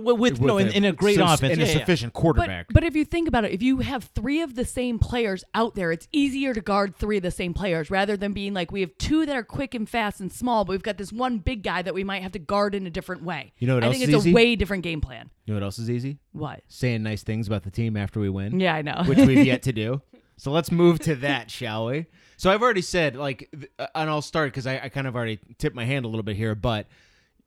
Well, 0.00 0.16
with, 0.16 0.40
no, 0.40 0.58
in, 0.58 0.68
in 0.68 0.84
a 0.84 0.92
great 0.92 1.16
sus- 1.16 1.34
offense, 1.38 1.52
and 1.52 1.60
yeah, 1.60 1.66
a 1.66 1.72
yeah. 1.72 1.78
sufficient 1.80 2.12
But, 2.12 2.20
quarterback. 2.20 2.66
but 2.72 2.84
if 2.84 2.94
you 2.94 3.04
think 3.04 3.26
about 3.28 3.44
it, 3.44 3.52
if 3.52 3.62
you 3.62 3.78
have 3.78 4.04
three 4.14 4.40
of 4.42 4.54
the 4.54 4.64
same 4.64 4.98
players 4.98 5.42
out 5.54 5.74
there, 5.74 5.90
it's 5.92 6.06
easier 6.12 6.54
to 6.54 6.60
guard 6.60 6.96
three 6.96 7.16
of 7.16 7.22
the 7.22 7.30
same 7.30 7.52
players 7.54 7.90
rather 7.90 8.16
than 8.16 8.32
being 8.32 8.54
like 8.54 8.70
we 8.70 8.80
have 8.80 8.96
two 8.98 9.26
that 9.26 9.34
are 9.36 9.42
quick 9.42 9.74
and 9.74 9.88
fast 9.88 10.20
and 10.20 10.32
small, 10.32 10.64
but 10.64 10.72
we've 10.72 10.82
got 10.82 10.98
this 10.98 11.12
one 11.12 11.38
big 11.38 11.62
guy 11.62 11.82
that 11.82 11.94
we 11.94 12.04
might 12.04 12.22
have 12.22 12.32
to 12.32 12.38
guard 12.38 12.74
in 12.74 12.86
a 12.86 12.90
different 12.90 13.22
way. 13.24 13.52
You 13.58 13.66
know 13.66 13.74
what 13.74 13.82
I 13.84 13.86
else 13.88 13.96
think 13.98 14.08
is 14.08 14.14
it's 14.14 14.18
easy? 14.26 14.30
a 14.30 14.34
way 14.34 14.56
different 14.56 14.84
game 14.84 15.00
plan. 15.00 15.30
you 15.44 15.52
know 15.54 15.60
what 15.60 15.64
else 15.64 15.78
is 15.78 15.90
easy? 15.90 16.18
What? 16.32 16.62
Saying 16.68 17.02
nice 17.02 17.22
things 17.22 17.46
about 17.48 17.64
the 17.64 17.70
team 17.70 17.96
after 17.96 18.20
we 18.20 18.28
win. 18.28 18.60
Yeah, 18.60 18.74
I 18.74 18.82
know. 18.82 19.02
which 19.06 19.18
we've 19.18 19.44
yet 19.46 19.62
to 19.62 19.72
do. 19.72 20.00
So 20.36 20.50
let's 20.50 20.72
move 20.72 20.98
to 21.00 21.14
that, 21.16 21.50
shall 21.50 21.86
we? 21.86 22.06
So 22.36 22.50
I've 22.50 22.62
already 22.62 22.82
said 22.82 23.14
like, 23.14 23.48
uh, 23.78 23.86
and 23.94 24.10
I'll 24.10 24.22
start 24.22 24.50
because 24.50 24.66
I, 24.66 24.80
I 24.84 24.88
kind 24.88 25.06
of 25.06 25.14
already 25.14 25.38
tipped 25.58 25.76
my 25.76 25.84
hand 25.84 26.04
a 26.04 26.08
little 26.08 26.24
bit 26.24 26.34
here, 26.36 26.54
but 26.56 26.86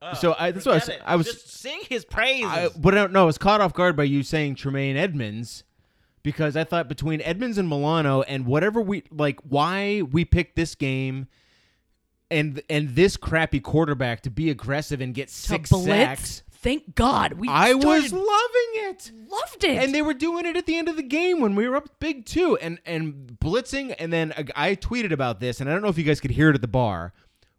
Oh, 0.02 0.14
so 0.14 0.34
I, 0.38 0.50
that's 0.50 0.66
what 0.66 0.72
I 0.72 0.76
was. 0.76 0.90
I 1.06 1.16
was 1.16 1.26
just 1.26 1.58
sing 1.58 1.80
his 1.88 2.04
praises. 2.04 2.50
I, 2.50 2.68
but 2.76 2.94
I 2.94 2.98
don't 2.98 3.12
know. 3.12 3.22
I 3.22 3.26
was 3.26 3.38
caught 3.38 3.60
off 3.60 3.72
guard 3.72 3.96
by 3.96 4.04
you 4.04 4.22
saying 4.22 4.56
Tremaine 4.56 4.96
Edmunds 4.96 5.64
because 6.22 6.56
I 6.56 6.64
thought 6.64 6.88
between 6.88 7.22
Edmunds 7.22 7.56
and 7.56 7.68
Milano 7.68 8.22
and 8.22 8.46
whatever 8.46 8.80
we 8.82 9.04
like, 9.10 9.40
why 9.40 10.02
we 10.02 10.24
picked 10.24 10.56
this 10.56 10.74
game. 10.74 11.28
And 12.28 12.60
and 12.68 12.96
this 12.96 13.16
crappy 13.16 13.60
quarterback 13.60 14.22
to 14.22 14.30
be 14.30 14.50
aggressive 14.50 15.00
and 15.00 15.14
get 15.14 15.30
six 15.30 15.70
blitz. 15.70 15.86
sacks. 15.86 16.42
Thank 16.50 16.96
God 16.96 17.34
we. 17.34 17.48
I 17.48 17.74
was 17.74 18.12
loving 18.12 18.72
it. 18.74 19.12
loved 19.28 19.62
it. 19.62 19.80
And 19.80 19.94
they 19.94 20.02
were 20.02 20.14
doing 20.14 20.44
it 20.44 20.56
at 20.56 20.66
the 20.66 20.76
end 20.76 20.88
of 20.88 20.96
the 20.96 21.04
game 21.04 21.38
when 21.40 21.54
we 21.54 21.68
were 21.68 21.76
up 21.76 22.00
big 22.00 22.26
too, 22.26 22.56
and 22.56 22.80
and 22.84 23.38
blitzing. 23.40 23.94
And 23.96 24.12
then 24.12 24.34
I 24.36 24.70
I 24.70 24.74
tweeted 24.74 25.12
about 25.12 25.38
this, 25.38 25.60
and 25.60 25.70
I 25.70 25.72
don't 25.72 25.82
know 25.82 25.88
if 25.88 25.96
you 25.96 26.02
guys 26.02 26.18
could 26.18 26.32
hear 26.32 26.50
it 26.50 26.56
at 26.56 26.62
the 26.62 26.66
bar 26.66 27.12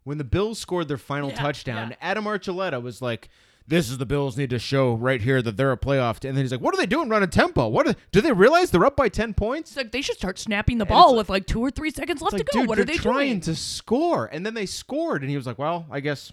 when 0.04 0.18
the 0.18 0.24
Bills 0.24 0.58
scored 0.58 0.88
their 0.88 0.96
final 0.98 1.28
Yeah, 1.30 1.36
touchdown. 1.36 1.90
yeah. 1.90 1.96
Adam 2.00 2.24
Archuleta 2.24 2.80
was 2.82 3.02
like, 3.02 3.28
"This 3.66 3.90
is 3.90 3.98
the 3.98 4.06
Bills 4.06 4.36
need 4.38 4.50
to 4.50 4.58
show 4.58 4.94
right 4.94 5.20
here 5.20 5.42
that 5.42 5.56
they're 5.56 5.72
a 5.72 5.76
playoff." 5.76 6.20
Team. 6.20 6.30
And 6.30 6.38
then 6.38 6.44
he's 6.44 6.52
like, 6.52 6.60
"What 6.60 6.74
are 6.74 6.78
they 6.78 6.86
doing 6.86 7.08
running 7.08 7.28
tempo? 7.30 7.68
What 7.68 7.86
are, 7.88 7.94
do 8.12 8.20
they 8.20 8.32
realize 8.32 8.70
they're 8.70 8.84
up 8.86 8.96
by 8.96 9.08
ten 9.08 9.34
points?" 9.34 9.70
It's 9.70 9.76
like 9.76 9.92
they 9.92 10.00
should 10.00 10.16
start 10.16 10.38
snapping 10.38 10.78
the 10.78 10.86
ball 10.86 11.16
with 11.16 11.28
like 11.28 11.46
two 11.46 11.60
or 11.60 11.70
three 11.70 11.90
seconds 11.90 12.22
left 12.22 12.32
like, 12.34 12.46
to 12.46 12.52
go. 12.52 12.60
dude, 12.60 12.68
what 12.68 12.78
are 12.78 12.84
they 12.84 12.96
trying 12.96 13.28
doing? 13.28 13.40
to 13.42 13.54
score, 13.56 14.26
and 14.32 14.44
then 14.46 14.54
they 14.54 14.66
scored, 14.66 15.22
and 15.22 15.30
he 15.30 15.36
was 15.36 15.46
like, 15.46 15.58
"Well, 15.58 15.86
I 15.90 16.00
guess, 16.00 16.32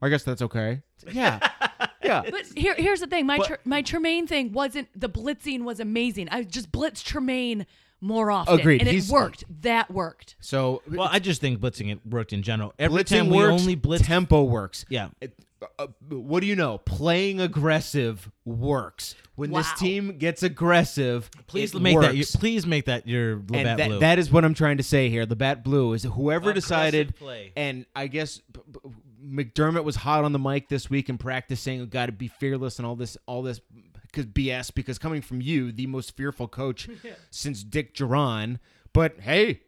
I 0.00 0.08
guess 0.08 0.24
that's 0.24 0.42
okay." 0.42 0.82
Yeah, 1.12 1.38
yeah. 2.04 2.22
But 2.30 2.46
here, 2.56 2.74
here's 2.76 3.00
the 3.00 3.06
thing. 3.06 3.26
My 3.26 3.38
But- 3.38 3.46
Tr- 3.46 3.54
my 3.64 3.82
Tremaine 3.82 4.26
thing 4.26 4.52
wasn't 4.52 4.88
the 4.98 5.08
blitzing 5.08 5.62
was 5.62 5.78
amazing. 5.80 6.28
I 6.30 6.42
just 6.42 6.72
blitzed 6.72 7.04
Tremaine 7.04 7.66
more 8.02 8.30
often, 8.30 8.60
Agreed. 8.60 8.80
and 8.82 8.88
it 8.88 8.92
He's- 8.92 9.08
worked. 9.10 9.44
That 9.62 9.90
worked. 9.90 10.36
So 10.40 10.82
well, 10.90 11.08
I 11.10 11.18
just 11.20 11.40
think 11.40 11.60
blitzing 11.60 11.90
it 11.90 12.00
worked 12.04 12.32
in 12.34 12.42
general. 12.42 12.74
Every 12.78 13.02
blitzing 13.04 13.18
time 13.18 13.28
we 13.30 13.38
works, 13.38 13.62
only 13.62 13.74
blitz, 13.76 14.04
tempo 14.06 14.42
works. 14.42 14.84
Yeah. 14.90 15.08
It- 15.20 15.34
uh, 15.78 15.86
what 16.08 16.40
do 16.40 16.46
you 16.46 16.56
know? 16.56 16.78
Playing 16.78 17.40
aggressive 17.40 18.28
works. 18.44 19.14
When 19.36 19.52
this 19.52 19.68
Wow. 19.68 19.74
team 19.78 20.18
gets 20.18 20.42
aggressive, 20.42 21.30
please 21.46 21.72
it 21.72 21.80
make 21.80 21.94
that. 22.00 22.14
Your, 22.16 22.22
works. 22.22 22.34
please 22.34 22.66
make 22.66 22.86
that 22.86 23.06
your 23.06 23.36
Labatt 23.36 23.54
and 23.66 23.78
that, 23.78 23.88
blue. 23.88 23.98
that 24.00 24.18
is 24.18 24.30
what 24.32 24.44
I'm 24.44 24.54
trying 24.54 24.78
to 24.78 24.82
say 24.82 25.08
here. 25.08 25.24
The 25.24 25.36
bat 25.36 25.62
blue 25.62 25.92
is 25.92 26.02
whoever 26.02 26.50
Aggressive 26.50 26.62
decided, 26.68 27.14
play. 27.16 27.52
and 27.56 27.86
I 27.94 28.08
guess 28.08 28.40
p- 28.52 28.60
p- 28.72 28.88
McDermott 29.24 29.84
was 29.84 29.94
hot 29.94 30.24
on 30.24 30.32
the 30.32 30.38
mic 30.40 30.68
this 30.68 30.90
week 30.90 31.08
and 31.08 31.18
practicing. 31.18 31.86
Got 31.86 32.06
to 32.06 32.12
be 32.12 32.26
fearless 32.26 32.78
and 32.80 32.86
all 32.86 32.96
this, 32.96 33.16
all 33.26 33.42
this, 33.42 33.60
because 33.60 33.81
BS. 34.12 34.72
Because 34.74 34.98
coming 34.98 35.22
from 35.22 35.40
you, 35.40 35.72
the 35.72 35.86
most 35.86 36.16
fearful 36.16 36.48
coach 36.48 36.88
since 37.30 37.62
Dick 37.64 37.94
Jauron. 37.94 38.58
But 38.92 39.20
hey, 39.20 39.60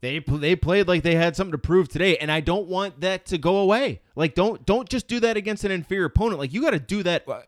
they 0.00 0.20
they 0.20 0.54
played 0.54 0.86
like 0.86 1.02
they 1.02 1.16
had 1.16 1.34
something 1.34 1.50
to 1.52 1.58
prove 1.58 1.88
today, 1.88 2.16
and 2.18 2.30
I 2.30 2.38
don't 2.38 2.68
want 2.68 3.00
that 3.00 3.26
to 3.26 3.38
go 3.38 3.56
away. 3.58 4.00
Like 4.14 4.36
don't 4.36 4.64
don't 4.64 4.88
just 4.88 5.08
do 5.08 5.18
that 5.20 5.36
against 5.36 5.64
an 5.64 5.72
inferior 5.72 6.04
opponent. 6.04 6.38
Like 6.38 6.52
you 6.52 6.60
got 6.62 6.70
to 6.70 6.78
do 6.78 7.02
that. 7.02 7.28
uh, 7.28 7.40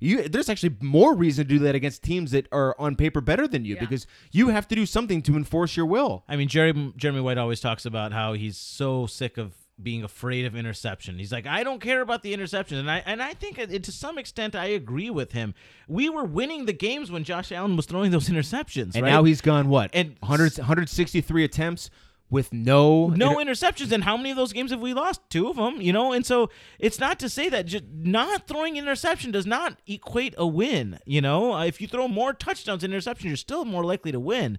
You 0.00 0.26
there's 0.26 0.48
actually 0.48 0.76
more 0.80 1.14
reason 1.14 1.44
to 1.46 1.48
do 1.48 1.58
that 1.60 1.74
against 1.74 2.02
teams 2.02 2.30
that 2.30 2.48
are 2.50 2.74
on 2.78 2.96
paper 2.96 3.20
better 3.20 3.46
than 3.46 3.66
you 3.66 3.74
Yeah. 3.74 3.80
because 3.80 4.06
you 4.30 4.48
have 4.48 4.66
to 4.68 4.74
do 4.74 4.86
something 4.86 5.20
to 5.22 5.36
enforce 5.36 5.76
your 5.76 5.84
will. 5.86 6.24
I 6.28 6.36
mean, 6.36 6.48
Jerry, 6.48 6.92
Jeremy 6.96 7.20
White 7.20 7.36
always 7.38 7.60
talks 7.60 7.84
about 7.84 8.12
how 8.12 8.32
he's 8.32 8.56
so 8.56 9.06
sick 9.06 9.36
of 9.36 9.57
being 9.82 10.02
afraid 10.02 10.44
of 10.44 10.56
interception. 10.56 11.18
He's 11.18 11.30
like, 11.32 11.46
I 11.46 11.62
don't 11.62 11.80
care 11.80 12.00
about 12.00 12.22
the 12.22 12.34
interception, 12.34 12.78
and 12.78 12.90
I 12.90 13.02
and 13.06 13.22
I 13.22 13.34
think 13.34 13.58
it, 13.58 13.82
to 13.84 13.92
some 13.92 14.18
extent 14.18 14.54
I 14.54 14.66
agree 14.66 15.10
with 15.10 15.32
him. 15.32 15.54
We 15.86 16.08
were 16.08 16.24
winning 16.24 16.66
the 16.66 16.72
games 16.72 17.10
when 17.10 17.24
Josh 17.24 17.52
Allen 17.52 17.76
was 17.76 17.86
throwing 17.86 18.10
those 18.10 18.28
interceptions, 18.34 18.94
And 18.94 19.02
right? 19.04 19.10
now 19.10 19.24
he's 19.24 19.40
gone 19.40 19.68
what? 19.68 19.90
And- 19.92 20.16
100, 20.20 20.58
163 20.58 21.44
attempts 21.44 21.90
with 22.30 22.52
no 22.52 23.06
no 23.06 23.38
inter- 23.38 23.52
interceptions, 23.52 23.90
and 23.92 24.04
how 24.04 24.16
many 24.16 24.30
of 24.30 24.36
those 24.36 24.52
games 24.52 24.70
have 24.70 24.80
we 24.80 24.92
lost? 24.92 25.20
Two 25.30 25.48
of 25.48 25.56
them, 25.56 25.80
you 25.80 25.92
know. 25.92 26.12
And 26.12 26.26
so 26.26 26.50
it's 26.78 26.98
not 26.98 27.18
to 27.20 27.28
say 27.28 27.48
that 27.48 27.64
just 27.66 27.84
not 27.90 28.46
throwing 28.46 28.76
interception 28.76 29.30
does 29.30 29.46
not 29.46 29.78
equate 29.86 30.34
a 30.36 30.46
win. 30.46 30.98
You 31.06 31.20
know, 31.22 31.54
Uh, 31.54 31.64
if 31.64 31.80
you 31.80 31.86
throw 31.88 32.06
more 32.08 32.32
touchdowns 32.34 32.82
than 32.82 32.90
interceptions, 32.90 33.24
you're 33.24 33.36
still 33.36 33.64
more 33.64 33.84
likely 33.84 34.12
to 34.12 34.20
win. 34.20 34.58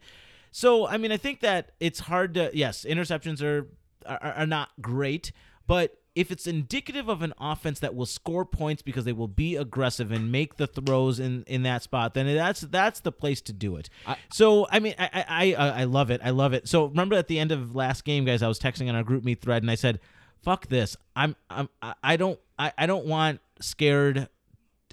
So 0.51 0.87
I 0.87 0.97
mean, 0.97 1.11
I 1.11 1.17
think 1.17 1.41
that 1.41 1.73
it's 1.79 1.99
hard 1.99 2.33
to 2.33 2.49
yes, 2.55 2.85
interceptions 2.89 3.39
are 3.43 3.67
are, 4.05 4.19
are 4.21 4.45
not 4.47 4.69
great, 4.81 5.31
but 5.67 5.95
if 6.15 6.31
it's 6.31 6.47
indicative 6.47 7.07
of 7.07 7.21
an 7.21 7.33
offense 7.39 7.79
that 7.79 7.95
will 7.95 8.05
score 8.05 8.43
points 8.43 8.81
because 8.81 9.05
they 9.05 9.13
will 9.13 9.27
be 9.27 9.55
aggressive 9.55 10.11
and 10.11 10.31
make 10.31 10.57
the 10.57 10.67
throws 10.67 11.19
in, 11.19 11.43
in 11.47 11.63
that 11.63 11.83
spot, 11.83 12.13
then 12.13 12.25
that's 12.35 12.61
that's 12.61 12.99
the 13.01 13.11
place 13.11 13.41
to 13.41 13.53
do 13.53 13.75
it. 13.77 13.89
so 14.31 14.67
I 14.71 14.79
mean, 14.79 14.95
I, 14.97 15.09
I 15.13 15.25
I 15.29 15.53
uh, 15.53 15.73
I 15.75 15.83
love 15.85 16.09
it. 16.09 16.19
I 16.23 16.31
love 16.31 16.53
it. 16.53 16.67
So 16.67 16.85
remember 16.85 17.15
at 17.15 17.27
the 17.27 17.39
end 17.39 17.51
of 17.51 17.75
last 17.75 18.03
game, 18.03 18.25
guys, 18.25 18.41
I 18.41 18.47
was 18.47 18.59
texting 18.59 18.89
on 18.89 18.95
our 18.95 19.03
group 19.03 19.23
meet 19.23 19.41
thread 19.41 19.61
and 19.63 19.69
I 19.71 19.75
said, 19.75 19.99
"Fuck 20.41 20.67
this. 20.67 20.97
I'm 21.15 21.35
I'm 21.49 21.69
I- 21.81 21.95
I 22.03 22.17
don't 22.17 22.39
I, 22.57 22.73
I 22.77 22.85
don't 22.85 23.05
want 23.05 23.39
scared." 23.61 24.27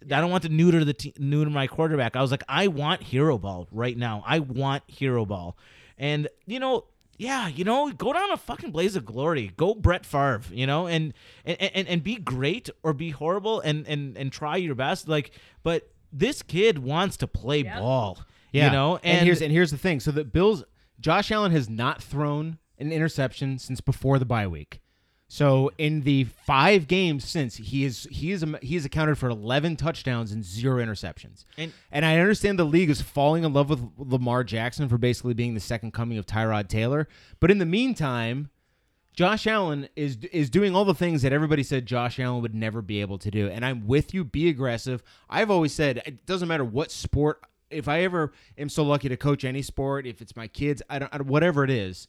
I 0.02 0.20
don't 0.20 0.30
want 0.30 0.42
to 0.42 0.50
neuter 0.50 0.84
the 0.84 0.92
te- 0.92 1.14
neuter 1.18 1.50
my 1.50 1.66
quarterback. 1.66 2.16
I 2.16 2.20
was 2.22 2.30
like, 2.30 2.44
I 2.48 2.68
want 2.68 3.02
hero 3.02 3.38
ball 3.38 3.66
right 3.72 3.96
now. 3.96 4.22
I 4.26 4.40
want 4.40 4.82
hero 4.86 5.24
ball, 5.24 5.56
and 5.96 6.28
you 6.46 6.60
know, 6.60 6.84
yeah, 7.18 7.48
you 7.48 7.64
know, 7.64 7.90
go 7.90 8.12
down 8.12 8.31
a 8.31 8.37
fucking 8.37 8.70
blaze 8.70 8.96
of 8.96 9.05
glory. 9.05 9.52
Go 9.57 9.74
Brett 9.74 10.05
Favre, 10.05 10.42
you 10.50 10.66
know, 10.66 10.87
and 10.87 11.14
and 11.44 11.61
and, 11.61 11.88
and 11.88 12.02
be 12.02 12.16
great 12.16 12.68
or 12.83 12.92
be 12.92 13.11
horrible 13.11 13.61
and 13.61 13.87
and 13.87 14.16
and 14.16 14.31
try 14.33 14.57
your 14.57 14.74
best. 14.74 15.09
Like, 15.09 15.33
but 15.62 15.90
this 16.12 16.42
kid 16.42 16.79
wants 16.79 17.16
to 17.18 17.26
play 17.26 17.62
ball. 17.62 18.18
Yeah. 18.52 18.66
You 18.66 18.72
know, 18.72 18.98
and, 19.02 19.24
here's 19.24 19.42
and 19.42 19.52
here's 19.52 19.70
the 19.70 19.79
thing. 19.79 20.00
So 20.00 20.11
the 20.11 20.24
Bills 20.24 20.64
Josh 21.00 21.31
Allen 21.31 21.52
has 21.52 21.68
not 21.68 22.02
thrown 22.02 22.59
an 22.79 22.92
interception 22.92 23.59
since 23.59 23.81
before 23.81 24.18
the 24.18 24.24
bye 24.24 24.46
week. 24.46 24.81
So 25.28 25.72
in 25.76 26.02
the 26.02 26.24
five 26.24 26.86
games 26.86 27.24
since 27.24 27.56
he 27.56 27.84
is 27.84 28.06
he 28.12 28.30
is 28.30 28.42
um, 28.44 28.56
he 28.62 28.74
has 28.74 28.84
accounted 28.84 29.18
for 29.18 29.28
11 29.28 29.74
touchdowns 29.76 30.30
and 30.30 30.44
zero 30.44 30.76
interceptions. 30.84 31.44
And- 31.58 31.72
and 31.90 32.04
I 32.04 32.18
understand 32.18 32.58
the 32.58 32.64
league 32.64 32.90
is 32.90 33.02
falling 33.02 33.42
in 33.42 33.52
love 33.52 33.68
with 33.68 33.82
Lamar 33.98 34.44
Jackson 34.44 34.88
for 34.88 34.98
basically 34.98 35.34
being 35.34 35.54
the 35.54 35.60
second 35.60 35.92
coming 35.92 36.16
of 36.18 36.26
Tyrod 36.26 36.68
Taylor, 36.68 37.08
but 37.40 37.50
in 37.50 37.58
the 37.58 37.66
meantime, 37.66 38.50
Josh 39.14 39.46
Allen 39.46 39.88
is 39.96 40.18
is 40.30 40.48
doing 40.50 40.76
all 40.76 40.84
the 40.84 40.94
things 40.94 41.22
that 41.22 41.32
everybody 41.32 41.62
said 41.62 41.86
Josh 41.86 42.20
Allen 42.20 42.42
would 42.42 42.54
never 42.54 42.80
be 42.82 43.00
able 43.00 43.18
to 43.18 43.30
do. 43.30 43.48
And 43.48 43.64
I'm 43.64 43.86
with 43.86 44.12
you. 44.14 44.24
Be 44.24 44.48
aggressive. 44.48 45.02
I've 45.30 45.50
always 45.50 45.72
said 45.72 46.02
it 46.06 46.26
doesn't 46.26 46.46
matter 46.48 46.64
what 46.66 46.90
sport. 46.92 47.40
If 47.70 47.88
I 47.88 48.02
ever 48.02 48.32
am 48.56 48.68
so 48.68 48.84
lucky 48.84 49.08
to 49.08 49.16
coach 49.16 49.42
any 49.44 49.62
sport, 49.62 50.06
if 50.06 50.20
it's 50.22 50.36
my 50.36 50.46
kids, 50.46 50.82
I 50.88 50.98
don't, 51.00 51.12
I 51.12 51.18
don't 51.18 51.26
whatever 51.26 51.64
it 51.64 51.70
is. 51.70 52.06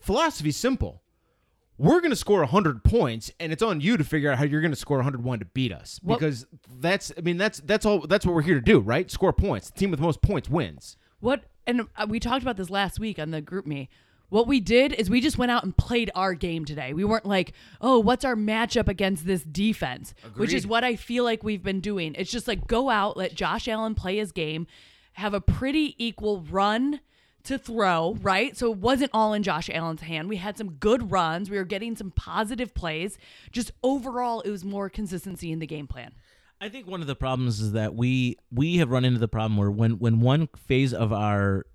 Philosophy's 0.00 0.56
simple. 0.56 1.02
We're 1.78 2.00
going 2.00 2.10
to 2.10 2.16
score 2.16 2.40
100 2.40 2.82
points 2.82 3.30
and 3.38 3.52
it's 3.52 3.62
on 3.62 3.80
you 3.80 3.96
to 3.96 4.04
figure 4.04 4.30
out 4.30 4.38
how 4.38 4.44
you're 4.44 4.60
going 4.60 4.72
to 4.72 4.76
score 4.76 4.98
101 4.98 5.38
to 5.38 5.44
beat 5.46 5.72
us 5.72 6.00
What- 6.02 6.18
because 6.18 6.44
that's 6.80 7.12
I 7.16 7.20
mean 7.20 7.36
that's 7.38 7.60
that's 7.60 7.86
all 7.86 8.00
that's 8.06 8.26
what 8.26 8.34
we're 8.34 8.42
here 8.42 8.56
to 8.56 8.60
do, 8.60 8.80
right? 8.80 9.10
Score 9.10 9.32
points. 9.32 9.70
The 9.70 9.78
team 9.78 9.90
with 9.90 10.00
the 10.00 10.06
most 10.06 10.20
points 10.20 10.48
wins. 10.48 10.96
What 11.20 11.44
and 11.66 11.82
uh, 11.96 12.06
we 12.08 12.18
talked 12.20 12.42
about 12.42 12.56
this 12.56 12.70
last 12.70 12.98
week 12.98 13.18
on 13.18 13.30
the 13.30 13.40
GroupMe. 13.40 13.88
What 14.30 14.46
we 14.46 14.60
did 14.60 14.92
is 14.92 15.08
we 15.08 15.22
just 15.22 15.38
went 15.38 15.50
out 15.50 15.64
and 15.64 15.74
played 15.74 16.10
our 16.14 16.34
game 16.34 16.66
today. 16.66 16.92
We 16.92 17.02
weren't 17.04 17.24
like, 17.24 17.54
oh, 17.80 17.98
what's 17.98 18.26
our 18.26 18.36
matchup 18.36 18.86
against 18.86 19.24
this 19.24 19.42
defense? 19.42 20.14
Which 20.34 20.52
is 20.52 20.66
what 20.66 20.84
I 20.84 20.96
feel 20.96 21.24
like 21.24 21.42
we've 21.42 21.62
been 21.62 21.80
doing. 21.80 22.14
It's 22.14 22.30
just 22.30 22.46
like 22.46 22.66
go 22.66 22.90
out, 22.90 23.16
let 23.16 23.34
Josh 23.34 23.68
Allen 23.68 23.94
play 23.94 24.18
his 24.18 24.32
game, 24.32 24.66
have 25.14 25.32
a 25.32 25.40
pretty 25.40 25.94
equal 25.96 26.42
run 26.42 27.00
to 27.44 27.58
throw, 27.58 28.16
right? 28.20 28.56
So 28.56 28.72
it 28.72 28.78
wasn't 28.78 29.10
all 29.14 29.32
in 29.32 29.42
Josh 29.42 29.70
Allen's 29.70 30.02
hand. 30.02 30.28
We 30.28 30.36
had 30.36 30.58
some 30.58 30.72
good 30.72 31.10
runs. 31.10 31.50
We 31.50 31.56
were 31.56 31.64
getting 31.64 31.96
some 31.96 32.10
positive 32.10 32.74
plays. 32.74 33.18
Just 33.52 33.72
overall, 33.82 34.40
it 34.40 34.50
was 34.50 34.64
more 34.64 34.88
consistency 34.88 35.52
in 35.52 35.58
the 35.58 35.66
game 35.66 35.86
plan. 35.86 36.12
I 36.60 36.68
think 36.68 36.86
one 36.86 37.00
of 37.00 37.06
the 37.06 37.14
problems 37.14 37.60
is 37.60 37.72
that 37.72 37.94
we 37.94 38.36
we 38.50 38.78
have 38.78 38.90
run 38.90 39.04
into 39.04 39.20
the 39.20 39.28
problem 39.28 39.56
where 39.56 39.70
when 39.70 39.98
when 39.98 40.20
one 40.20 40.48
phase 40.56 40.92
of 40.92 41.12
our 41.12 41.66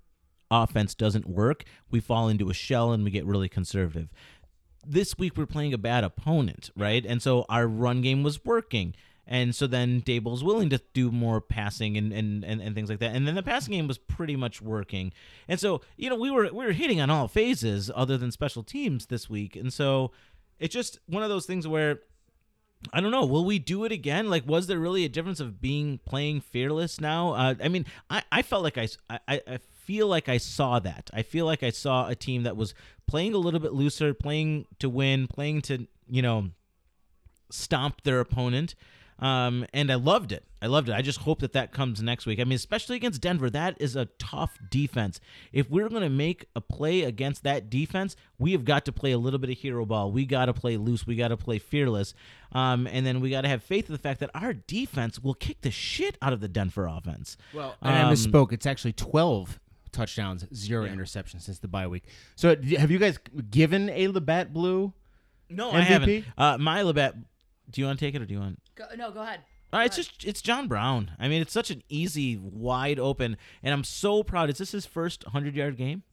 offense 0.50 0.94
doesn't 0.94 1.26
work, 1.26 1.64
we 1.90 2.00
fall 2.00 2.28
into 2.28 2.50
a 2.50 2.54
shell 2.54 2.92
and 2.92 3.02
we 3.02 3.10
get 3.10 3.24
really 3.24 3.48
conservative. 3.48 4.10
This 4.86 5.16
week 5.16 5.36
we're 5.36 5.46
playing 5.46 5.72
a 5.72 5.78
bad 5.78 6.04
opponent, 6.04 6.70
right? 6.76 7.04
And 7.06 7.22
so 7.22 7.46
our 7.48 7.66
run 7.66 8.02
game 8.02 8.22
was 8.22 8.44
working. 8.44 8.94
And 9.26 9.54
so 9.54 9.66
then 9.66 10.02
Daboll's 10.02 10.44
willing 10.44 10.68
to 10.70 10.80
do 10.92 11.10
more 11.10 11.40
passing 11.40 11.96
and, 11.96 12.12
and, 12.12 12.44
and, 12.44 12.60
and 12.60 12.74
things 12.74 12.90
like 12.90 12.98
that. 12.98 13.14
And 13.14 13.26
then 13.26 13.34
the 13.34 13.42
passing 13.42 13.72
game 13.72 13.88
was 13.88 13.98
pretty 13.98 14.36
much 14.36 14.60
working. 14.60 15.12
And 15.48 15.58
so, 15.58 15.80
you 15.96 16.10
know, 16.10 16.16
we 16.16 16.30
were 16.30 16.50
we 16.52 16.66
were 16.66 16.72
hitting 16.72 17.00
on 17.00 17.10
all 17.10 17.28
phases 17.28 17.90
other 17.94 18.18
than 18.18 18.30
special 18.32 18.62
teams 18.62 19.06
this 19.06 19.30
week. 19.30 19.56
And 19.56 19.72
so 19.72 20.10
it's 20.58 20.74
just 20.74 20.98
one 21.06 21.22
of 21.22 21.30
those 21.30 21.46
things 21.46 21.66
where 21.66 22.00
I 22.92 23.00
don't 23.00 23.10
know. 23.10 23.24
Will 23.24 23.44
we 23.44 23.58
do 23.58 23.84
it 23.84 23.92
again? 23.92 24.28
Like, 24.28 24.46
was 24.46 24.66
there 24.66 24.78
really 24.78 25.04
a 25.04 25.08
difference 25.08 25.40
of 25.40 25.60
being 25.60 25.98
playing 26.04 26.42
fearless 26.42 27.00
now? 27.00 27.32
Uh, 27.32 27.54
I 27.62 27.68
mean, 27.68 27.86
I, 28.10 28.22
I 28.30 28.42
felt 28.42 28.62
like 28.62 28.76
I, 28.76 28.88
I, 29.10 29.40
I 29.46 29.58
feel 29.84 30.06
like 30.06 30.28
I 30.28 30.36
saw 30.36 30.78
that. 30.80 31.10
I 31.14 31.22
feel 31.22 31.46
like 31.46 31.62
I 31.62 31.70
saw 31.70 32.08
a 32.08 32.14
team 32.14 32.42
that 32.42 32.56
was 32.56 32.74
playing 33.06 33.34
a 33.34 33.38
little 33.38 33.60
bit 33.60 33.72
looser, 33.72 34.12
playing 34.12 34.66
to 34.80 34.88
win, 34.88 35.26
playing 35.28 35.62
to, 35.62 35.86
you 36.08 36.22
know, 36.22 36.50
stomp 37.50 38.02
their 38.02 38.20
opponent. 38.20 38.74
Um, 39.24 39.64
and 39.72 39.90
I 39.90 39.94
loved 39.94 40.32
it. 40.32 40.44
I 40.60 40.66
loved 40.66 40.88
it. 40.90 40.92
I 40.92 41.00
just 41.00 41.20
hope 41.20 41.40
that 41.40 41.52
that 41.54 41.72
comes 41.72 42.02
next 42.02 42.26
week. 42.26 42.38
I 42.40 42.44
mean, 42.44 42.56
especially 42.56 42.96
against 42.96 43.22
Denver, 43.22 43.48
that 43.48 43.76
is 43.80 43.96
a 43.96 44.04
tough 44.18 44.58
defense. 44.70 45.18
If 45.50 45.70
we're 45.70 45.88
going 45.88 46.02
to 46.02 46.10
make 46.10 46.44
a 46.54 46.60
play 46.60 47.02
against 47.04 47.42
that 47.44 47.70
defense, 47.70 48.16
we 48.38 48.52
have 48.52 48.64
got 48.64 48.84
to 48.84 48.92
play 48.92 49.12
a 49.12 49.18
little 49.18 49.38
bit 49.38 49.48
of 49.50 49.56
hero 49.56 49.86
ball. 49.86 50.10
We 50.12 50.26
got 50.26 50.46
to 50.46 50.52
play 50.52 50.76
loose. 50.76 51.06
We 51.06 51.16
got 51.16 51.28
to 51.28 51.36
play 51.38 51.58
fearless. 51.58 52.12
Um, 52.52 52.86
and 52.86 53.06
then 53.06 53.20
we 53.20 53.30
got 53.30 53.42
to 53.42 53.48
have 53.48 53.62
faith 53.62 53.86
in 53.86 53.92
the 53.92 53.98
fact 53.98 54.20
that 54.20 54.30
our 54.34 54.52
defense 54.52 55.18
will 55.20 55.34
kick 55.34 55.62
the 55.62 55.70
shit 55.70 56.18
out 56.20 56.32
of 56.34 56.40
the 56.40 56.48
Denver 56.48 56.86
offense. 56.86 57.36
Well, 57.54 57.76
and 57.80 57.94
I 57.96 58.02
Um, 58.02 58.12
misspoke. 58.12 58.52
It's 58.52 58.66
actually 58.66 58.92
12 58.92 59.58
touchdowns, 59.90 60.44
zero 60.54 60.86
interceptions 60.86 61.42
since 61.42 61.60
the 61.60 61.68
bye 61.68 61.86
week. 61.86 62.04
So 62.36 62.56
have 62.78 62.90
you 62.90 62.98
guys 62.98 63.18
given 63.50 63.88
a 63.90 64.08
Labatt 64.08 64.52
Blue? 64.52 64.92
No, 65.48 65.70
MVP? 65.70 65.74
I 65.76 65.80
haven't. 65.82 66.24
Uh, 66.36 66.58
my 66.58 66.82
Labatt. 66.82 67.14
Do 67.70 67.80
you 67.80 67.86
want 67.86 67.98
to 67.98 68.04
take 68.04 68.14
it 68.14 68.22
or 68.22 68.26
do 68.26 68.34
you 68.34 68.40
want? 68.40 68.60
Go, 68.74 68.84
no, 68.96 69.10
go 69.10 69.22
ahead. 69.22 69.40
Uh, 69.72 69.82
it's 69.84 69.96
just 69.96 70.24
it's 70.24 70.40
John 70.40 70.68
Brown. 70.68 71.10
I 71.18 71.26
mean, 71.26 71.42
it's 71.42 71.52
such 71.52 71.70
an 71.70 71.82
easy, 71.88 72.36
wide 72.36 73.00
open, 73.00 73.36
and 73.62 73.74
I'm 73.74 73.82
so 73.82 74.22
proud. 74.22 74.48
Is 74.48 74.58
this 74.58 74.70
his 74.70 74.86
first 74.86 75.24
hundred 75.24 75.56
yard 75.56 75.76
game? 75.76 76.04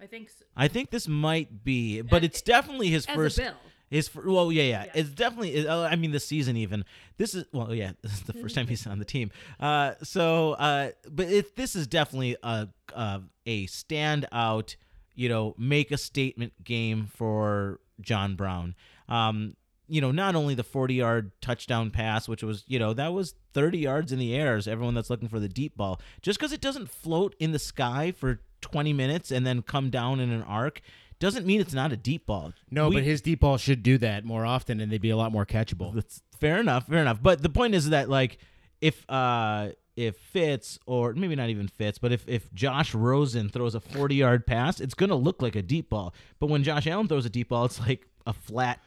I 0.00 0.06
think 0.06 0.30
so. 0.30 0.44
I 0.56 0.68
think 0.68 0.90
this 0.90 1.08
might 1.08 1.64
be, 1.64 2.00
but 2.02 2.22
it's 2.22 2.42
definitely 2.42 2.88
his 2.88 3.06
as 3.06 3.14
first. 3.14 3.38
Bill. 3.38 3.54
His 3.88 4.12
well, 4.14 4.50
yeah, 4.52 4.62
yeah, 4.64 4.84
Yeah. 4.84 4.90
It's 4.94 5.10
definitely. 5.10 5.66
uh, 5.66 5.82
I 5.82 5.96
mean, 5.96 6.10
the 6.10 6.20
season 6.20 6.56
even. 6.56 6.84
This 7.18 7.34
is 7.34 7.44
well, 7.52 7.74
yeah. 7.74 7.92
This 8.02 8.12
is 8.14 8.22
the 8.22 8.32
first 8.34 8.54
time 8.54 8.66
he's 8.66 8.86
on 8.86 8.98
the 8.98 9.04
team. 9.04 9.30
Uh, 9.58 9.92
so, 10.02 10.52
uh, 10.52 10.90
but 11.10 11.26
it, 11.26 11.56
this 11.56 11.74
is 11.76 11.86
definitely 11.86 12.36
a 12.42 12.68
a, 12.94 13.22
a 13.46 13.66
standout. 13.66 14.76
You 15.14 15.28
know, 15.28 15.54
make 15.58 15.90
a 15.92 15.96
statement 15.98 16.52
game 16.62 17.06
for 17.06 17.80
John 18.00 18.36
Brown. 18.36 18.74
Um, 19.08 19.56
you 19.88 20.00
know, 20.00 20.10
not 20.10 20.34
only 20.34 20.54
the 20.54 20.64
40 20.64 20.94
yard 20.94 21.30
touchdown 21.40 21.90
pass, 21.90 22.28
which 22.28 22.42
was, 22.42 22.64
you 22.66 22.78
know, 22.78 22.92
that 22.94 23.12
was 23.12 23.34
30 23.54 23.78
yards 23.78 24.12
in 24.12 24.18
the 24.18 24.34
air, 24.34 24.56
as 24.56 24.66
everyone 24.68 24.94
that's 24.94 25.10
looking 25.10 25.28
for 25.28 25.38
the 25.40 25.48
deep 25.48 25.76
ball. 25.76 26.00
Just 26.22 26.38
because 26.38 26.52
it 26.52 26.60
doesn't 26.60 26.90
float 26.90 27.34
in 27.38 27.52
the 27.52 27.58
sky 27.58 28.12
for 28.12 28.40
20 28.62 28.92
minutes 28.92 29.30
and 29.30 29.46
then 29.46 29.62
come 29.62 29.90
down 29.90 30.18
in 30.20 30.30
an 30.30 30.42
arc 30.42 30.80
doesn't 31.18 31.46
mean 31.46 31.60
it's 31.60 31.72
not 31.74 31.92
a 31.92 31.96
deep 31.96 32.26
ball. 32.26 32.52
No, 32.70 32.88
We- 32.88 32.96
but 32.96 33.04
his 33.04 33.20
deep 33.20 33.40
ball 33.40 33.56
should 33.58 33.82
do 33.82 33.96
that 33.98 34.24
more 34.24 34.44
often, 34.44 34.80
and 34.80 34.90
they'd 34.92 35.00
be 35.00 35.10
a 35.10 35.16
lot 35.16 35.32
more 35.32 35.46
catchable. 35.46 35.94
that's 35.94 36.22
fair 36.38 36.58
enough, 36.58 36.86
fair 36.88 36.98
enough. 37.00 37.22
But 37.22 37.42
the 37.42 37.48
point 37.48 37.74
is 37.74 37.88
that 37.90 38.08
like 38.10 38.38
if 38.80 39.08
uh 39.08 39.70
if 39.96 40.16
Fitz 40.18 40.78
or 40.84 41.14
maybe 41.14 41.34
not 41.34 41.48
even 41.48 41.68
Fitz, 41.68 41.96
but 41.96 42.12
if 42.12 42.28
if 42.28 42.52
Josh 42.52 42.94
Rosen 42.94 43.48
throws 43.48 43.74
a 43.74 43.80
40 43.80 44.14
yard 44.16 44.46
pass, 44.46 44.78
it's 44.80 44.92
gonna 44.92 45.14
look 45.16 45.40
like 45.40 45.56
a 45.56 45.62
deep 45.62 45.88
ball. 45.88 46.12
But 46.38 46.48
when 46.48 46.62
Josh 46.62 46.86
Allen 46.86 47.08
throws 47.08 47.24
a 47.24 47.30
deep 47.30 47.48
ball, 47.48 47.64
it's 47.64 47.80
like 47.80 48.06
a 48.26 48.34
flat 48.34 48.80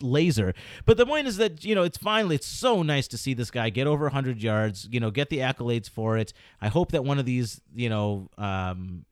laser. 0.00 0.54
But 0.84 0.96
the 0.96 1.06
point 1.06 1.26
is 1.26 1.36
that 1.38 1.64
you 1.64 1.74
know 1.74 1.82
it's 1.82 1.98
finally 1.98 2.36
it's 2.36 2.46
so 2.46 2.82
nice 2.82 3.08
to 3.08 3.18
see 3.18 3.34
this 3.34 3.50
guy 3.50 3.70
get 3.70 3.86
over 3.86 4.04
100 4.04 4.42
yards. 4.42 4.88
You 4.90 5.00
know, 5.00 5.10
get 5.10 5.30
the 5.30 5.38
accolades 5.38 5.88
for 5.88 6.16
it. 6.18 6.32
I 6.60 6.68
hope 6.68 6.92
that 6.92 7.04
one 7.04 7.18
of 7.18 7.26
these 7.26 7.60
you 7.74 7.88
know 7.88 8.28
um 8.38 9.04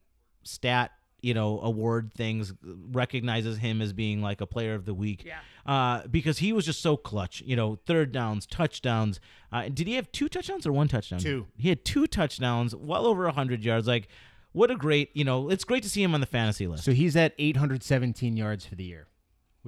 stat 0.45 0.93
you 1.21 1.35
know 1.35 1.61
award 1.61 2.13
things 2.15 2.53
recognizes 2.93 3.59
him 3.59 3.83
as 3.83 3.93
being 3.93 4.23
like 4.23 4.41
a 4.41 4.47
player 4.47 4.75
of 4.75 4.85
the 4.85 4.95
week 4.95 5.25
Yeah. 5.27 5.41
uh, 5.67 6.07
because 6.07 6.39
he 6.39 6.53
was 6.53 6.65
just 6.65 6.81
so 6.81 6.97
clutch. 6.97 7.43
You 7.45 7.57
know, 7.57 7.79
third 7.87 8.13
downs, 8.13 8.47
touchdowns. 8.47 9.19
Uh, 9.53 9.69
did 9.69 9.87
he 9.89 9.95
have 9.95 10.11
two 10.13 10.29
touchdowns 10.29 10.67
or 10.67 10.73
one 10.73 10.87
touchdown? 10.89 11.19
Two. 11.19 11.47
He 11.57 11.69
had 11.71 11.85
two 11.85 12.07
touchdowns, 12.07 12.75
well 12.75 13.05
over 13.07 13.29
hundred 13.31 13.65
yards. 13.65 13.87
Like, 13.89 14.09
what 14.53 14.71
a 14.71 14.77
great. 14.77 15.11
You 15.15 15.25
know, 15.25 15.51
it's 15.51 15.65
great 15.65 15.83
to 15.83 15.91
see 15.91 16.03
him 16.03 16.15
on 16.15 16.21
the 16.21 16.27
fantasy 16.27 16.67
list. 16.69 16.85
So 16.85 16.93
he's 16.93 17.17
at 17.17 17.35
817 17.39 18.37
yards 18.37 18.65
for 18.65 18.77
the 18.77 18.85
year, 18.85 19.09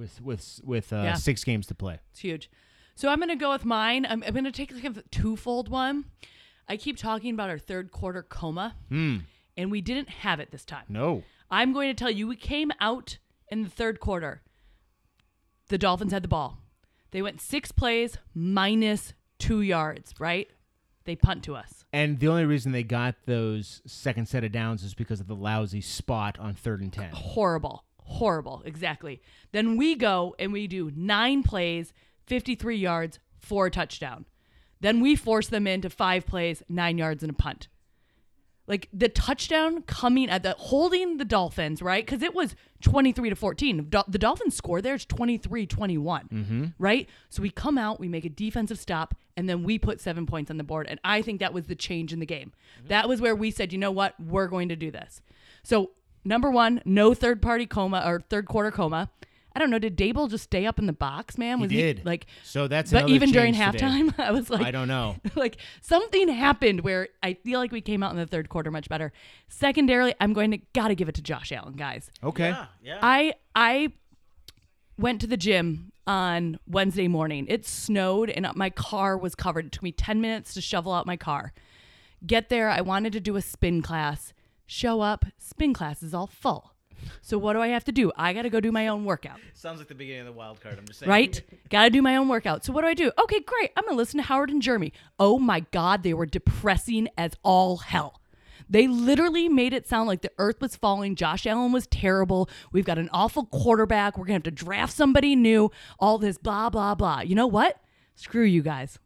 with 0.01 0.21
with 0.21 0.59
with 0.63 0.91
uh, 0.91 0.97
Yeah. 0.97 1.13
six 1.13 1.43
games 1.43 1.67
to 1.67 1.75
play. 1.75 1.99
It's 2.11 2.19
huge. 2.19 2.49
So 2.95 3.09
I'm 3.09 3.19
gonna 3.19 3.35
go 3.35 3.51
with 3.51 3.63
mine. 3.65 4.05
I'm, 4.09 4.23
I'm 4.25 4.33
gonna 4.33 4.51
take 4.51 4.73
like 4.73 4.83
a 4.83 5.01
twofold 5.11 5.69
one. 5.69 6.05
I 6.67 6.77
keep 6.77 6.97
talking 6.97 7.33
about 7.33 7.49
our 7.49 7.57
third 7.59 7.91
quarter 7.91 8.23
coma, 8.23 8.75
and 8.89 9.23
we 9.71 9.81
didn't 9.81 10.09
have 10.09 10.39
it 10.39 10.51
this 10.51 10.63
time. 10.65 10.85
No, 10.89 11.23
I'm 11.49 11.73
going 11.73 11.89
to 11.89 11.93
tell 11.93 12.11
you, 12.11 12.27
we 12.27 12.35
came 12.37 12.71
out 12.79 13.17
in 13.49 13.63
the 13.63 13.69
third 13.69 13.99
quarter. 13.99 14.41
The 15.67 15.77
Dolphins 15.77 16.13
had 16.13 16.23
the 16.23 16.27
ball. 16.29 16.59
They 17.11 17.21
went 17.21 17.41
six 17.41 17.71
plays 17.71 18.17
minus 18.33 19.13
two 19.39 19.61
yards. 19.61 20.13
Right? 20.19 20.47
They 21.03 21.15
punt 21.15 21.43
to 21.45 21.55
us. 21.55 21.83
and 21.91 22.19
the 22.19 22.27
only 22.27 22.45
reason 22.45 22.71
they 22.71 22.83
got 22.83 23.15
those 23.25 23.81
second 23.87 24.27
set 24.27 24.43
of 24.43 24.51
downs 24.51 24.83
is 24.83 24.93
because 24.93 25.19
of 25.19 25.27
the 25.27 25.35
lousy 25.35 25.81
spot 25.81 26.37
on 26.39 26.53
third 26.53 26.79
and 26.81 26.93
ten. 26.93 27.09
horrible 27.11 27.83
horrible. 28.11 28.61
Exactly. 28.65 29.21
Then 29.51 29.77
we 29.77 29.95
go 29.95 30.35
and 30.39 30.53
we 30.53 30.67
do 30.67 30.91
nine 30.95 31.43
plays 31.43 31.93
53 32.27 32.77
yards 32.77 33.19
for 33.39 33.65
a 33.65 33.71
touchdown. 33.71 34.25
Then 34.79 34.99
we 34.99 35.15
force 35.15 35.47
them 35.47 35.67
into 35.67 35.89
five 35.89 36.25
plays 36.25 36.63
nine 36.67 36.97
yards 36.97 37.23
and 37.23 37.29
a 37.29 37.35
punt. 37.35 37.67
Like 38.67 38.87
the 38.93 39.09
touchdown 39.09 39.81
coming 39.83 40.29
at 40.29 40.43
the 40.43 40.55
holding 40.57 41.17
the 41.17 41.25
dolphins 41.25 41.81
right? 41.81 42.05
Because 42.05 42.21
it 42.21 42.33
was 42.33 42.55
23 42.81 43.29
to 43.29 43.35
14 43.35 43.89
Dol- 43.89 44.05
the 44.07 44.17
dolphins 44.17 44.55
score 44.55 44.81
there's 44.81 45.05
23 45.05 45.65
21 45.65 46.29
mm-hmm. 46.31 46.65
right? 46.79 47.09
So 47.29 47.41
we 47.41 47.49
come 47.49 47.77
out 47.77 47.99
we 47.99 48.07
make 48.07 48.23
a 48.23 48.29
defensive 48.29 48.79
stop 48.79 49.15
and 49.35 49.49
then 49.49 49.63
we 49.63 49.77
put 49.77 49.99
seven 49.99 50.25
points 50.25 50.49
on 50.51 50.57
the 50.57 50.63
board. 50.63 50.87
And 50.87 50.99
i 51.03 51.21
think 51.21 51.39
that 51.39 51.53
was 51.53 51.65
the 51.65 51.75
change 51.75 52.13
in 52.13 52.19
the 52.19 52.25
game. 52.25 52.53
Mm-hmm. 52.77 52.87
That 52.87 53.09
was 53.09 53.19
where 53.19 53.35
we 53.35 53.51
said 53.51 53.73
you 53.73 53.79
know 53.79 53.91
what? 53.91 54.17
We're 54.19 54.47
going 54.47 54.69
to 54.69 54.75
do 54.75 54.89
this. 54.89 55.21
So 55.63 55.91
number 56.23 56.49
one 56.51 56.81
no 56.85 57.13
third 57.13 57.41
party 57.41 57.65
coma 57.65 58.03
or 58.05 58.21
third 58.29 58.45
quarter 58.47 58.71
coma 58.71 59.09
i 59.55 59.59
don't 59.59 59.69
know 59.69 59.79
did 59.79 59.97
Daboll 59.97 60.29
just 60.29 60.43
stay 60.45 60.65
up 60.65 60.79
in 60.79 60.85
the 60.85 60.93
box 60.93 61.37
man 61.37 61.59
Was 61.59 61.71
He 61.71 61.77
was 61.77 61.83
did. 61.95 62.05
like 62.05 62.25
So 62.43 62.67
that's 62.67 62.91
but 62.91 63.09
even 63.09 63.31
during 63.31 63.53
change 63.53 63.73
today. 63.73 63.85
halftime 63.85 64.13
i 64.19 64.31
was 64.31 64.49
like 64.49 64.61
I 64.65 64.71
don't 64.71 64.87
know. 64.87 65.15
like 65.35 65.57
something 65.81 66.27
happened 66.29 66.81
where 66.81 67.09
I 67.23 67.33
feel 67.33 67.59
like 67.59 67.71
we 67.71 67.81
came 67.81 68.03
out 68.03 68.11
in 68.11 68.17
the 68.17 68.25
third 68.27 68.49
quarter 68.49 68.71
much 68.71 68.87
better. 68.89 69.11
Secondarily, 69.49 70.13
I'm 70.19 70.33
going 70.33 70.51
to 70.51 70.59
gotta 70.73 70.95
give 70.95 71.09
it 71.09 71.15
to 71.15 71.21
Josh 71.21 71.51
Allen, 71.51 71.73
guys. 71.73 72.09
Okay, 72.23 72.49
yeah, 72.49 72.65
yeah. 72.83 72.99
I 73.01 73.33
I 73.55 73.91
went 74.97 75.21
to 75.21 75.27
the 75.27 75.37
gym 75.37 75.91
on 76.07 76.59
Wednesday 76.67 77.07
morning. 77.07 77.45
It 77.49 77.65
snowed 77.65 78.29
and 78.29 78.47
my 78.55 78.69
car 78.69 79.17
was 79.17 79.35
covered. 79.35 79.65
It 79.67 79.71
took 79.71 79.83
me 79.83 79.91
10 79.91 80.21
minutes 80.21 80.53
to 80.55 80.61
shovel 80.61 80.93
out 80.93 81.05
my 81.05 81.17
car. 81.17 81.53
Get 82.25 82.49
there, 82.49 82.69
I 82.69 82.81
wanted 82.81 83.13
to 83.13 83.19
do 83.19 83.35
a 83.35 83.41
spin 83.41 83.81
class. 83.81 84.33
Show 84.73 85.01
up, 85.01 85.25
spin 85.37 85.73
class 85.73 86.01
is 86.01 86.13
all 86.13 86.27
full. 86.27 86.71
So 87.21 87.37
what 87.37 87.53
do 87.53 87.59
I 87.59 87.67
have 87.67 87.83
to 87.83 87.91
do? 87.91 88.09
I 88.15 88.31
got 88.31 88.43
to 88.43 88.49
go 88.49 88.61
do 88.61 88.71
my 88.71 88.87
own 88.87 89.03
workout 89.03 89.37
Sounds 89.53 89.79
like 89.79 89.89
the 89.89 89.95
beginning 89.95 90.21
of 90.21 90.27
the 90.27 90.31
wild 90.31 90.61
card. 90.61 90.77
I'm 90.79 90.87
just 90.87 90.99
saying. 90.99 91.09
right? 91.09 91.41
Got 91.69 91.83
to 91.83 91.89
do 91.89 92.01
my 92.01 92.15
own 92.15 92.29
workout. 92.29 92.63
So 92.63 92.71
what 92.71 92.83
do 92.83 92.87
I 92.87 92.93
do? 92.93 93.11
Okay, 93.21 93.41
great. 93.41 93.71
I'm 93.75 93.83
gonna 93.83 93.97
listen 93.97 94.17
to 94.21 94.23
Howard 94.23 94.49
and 94.49 94.61
Jeremy. 94.61 94.93
Oh 95.19 95.37
my 95.39 95.59
God, 95.71 96.03
they 96.03 96.13
were 96.13 96.25
depressing 96.25 97.09
as 97.17 97.33
all 97.43 97.77
hell. 97.77 98.21
They 98.69 98.87
literally 98.87 99.49
made 99.49 99.73
it 99.73 99.89
sound 99.89 100.07
like 100.07 100.21
the 100.21 100.31
earth 100.37 100.61
was 100.61 100.77
falling. 100.77 101.17
Josh 101.17 101.45
Allen 101.45 101.73
was 101.73 101.85
terrible. 101.87 102.49
We've 102.71 102.85
got 102.85 102.97
an 102.97 103.09
awful 103.11 103.43
quarterback. 103.47 104.17
We're 104.17 104.23
gonna 104.23 104.35
have 104.35 104.43
to 104.43 104.51
draft 104.51 104.93
somebody 104.93 105.35
new. 105.35 105.69
All 105.99 106.17
this 106.17 106.37
blah 106.37 106.69
blah 106.69 106.95
blah. 106.95 107.19
You 107.19 107.35
know 107.35 107.47
what? 107.47 107.75
Screw 108.15 108.45
you 108.45 108.61
guys. 108.61 108.99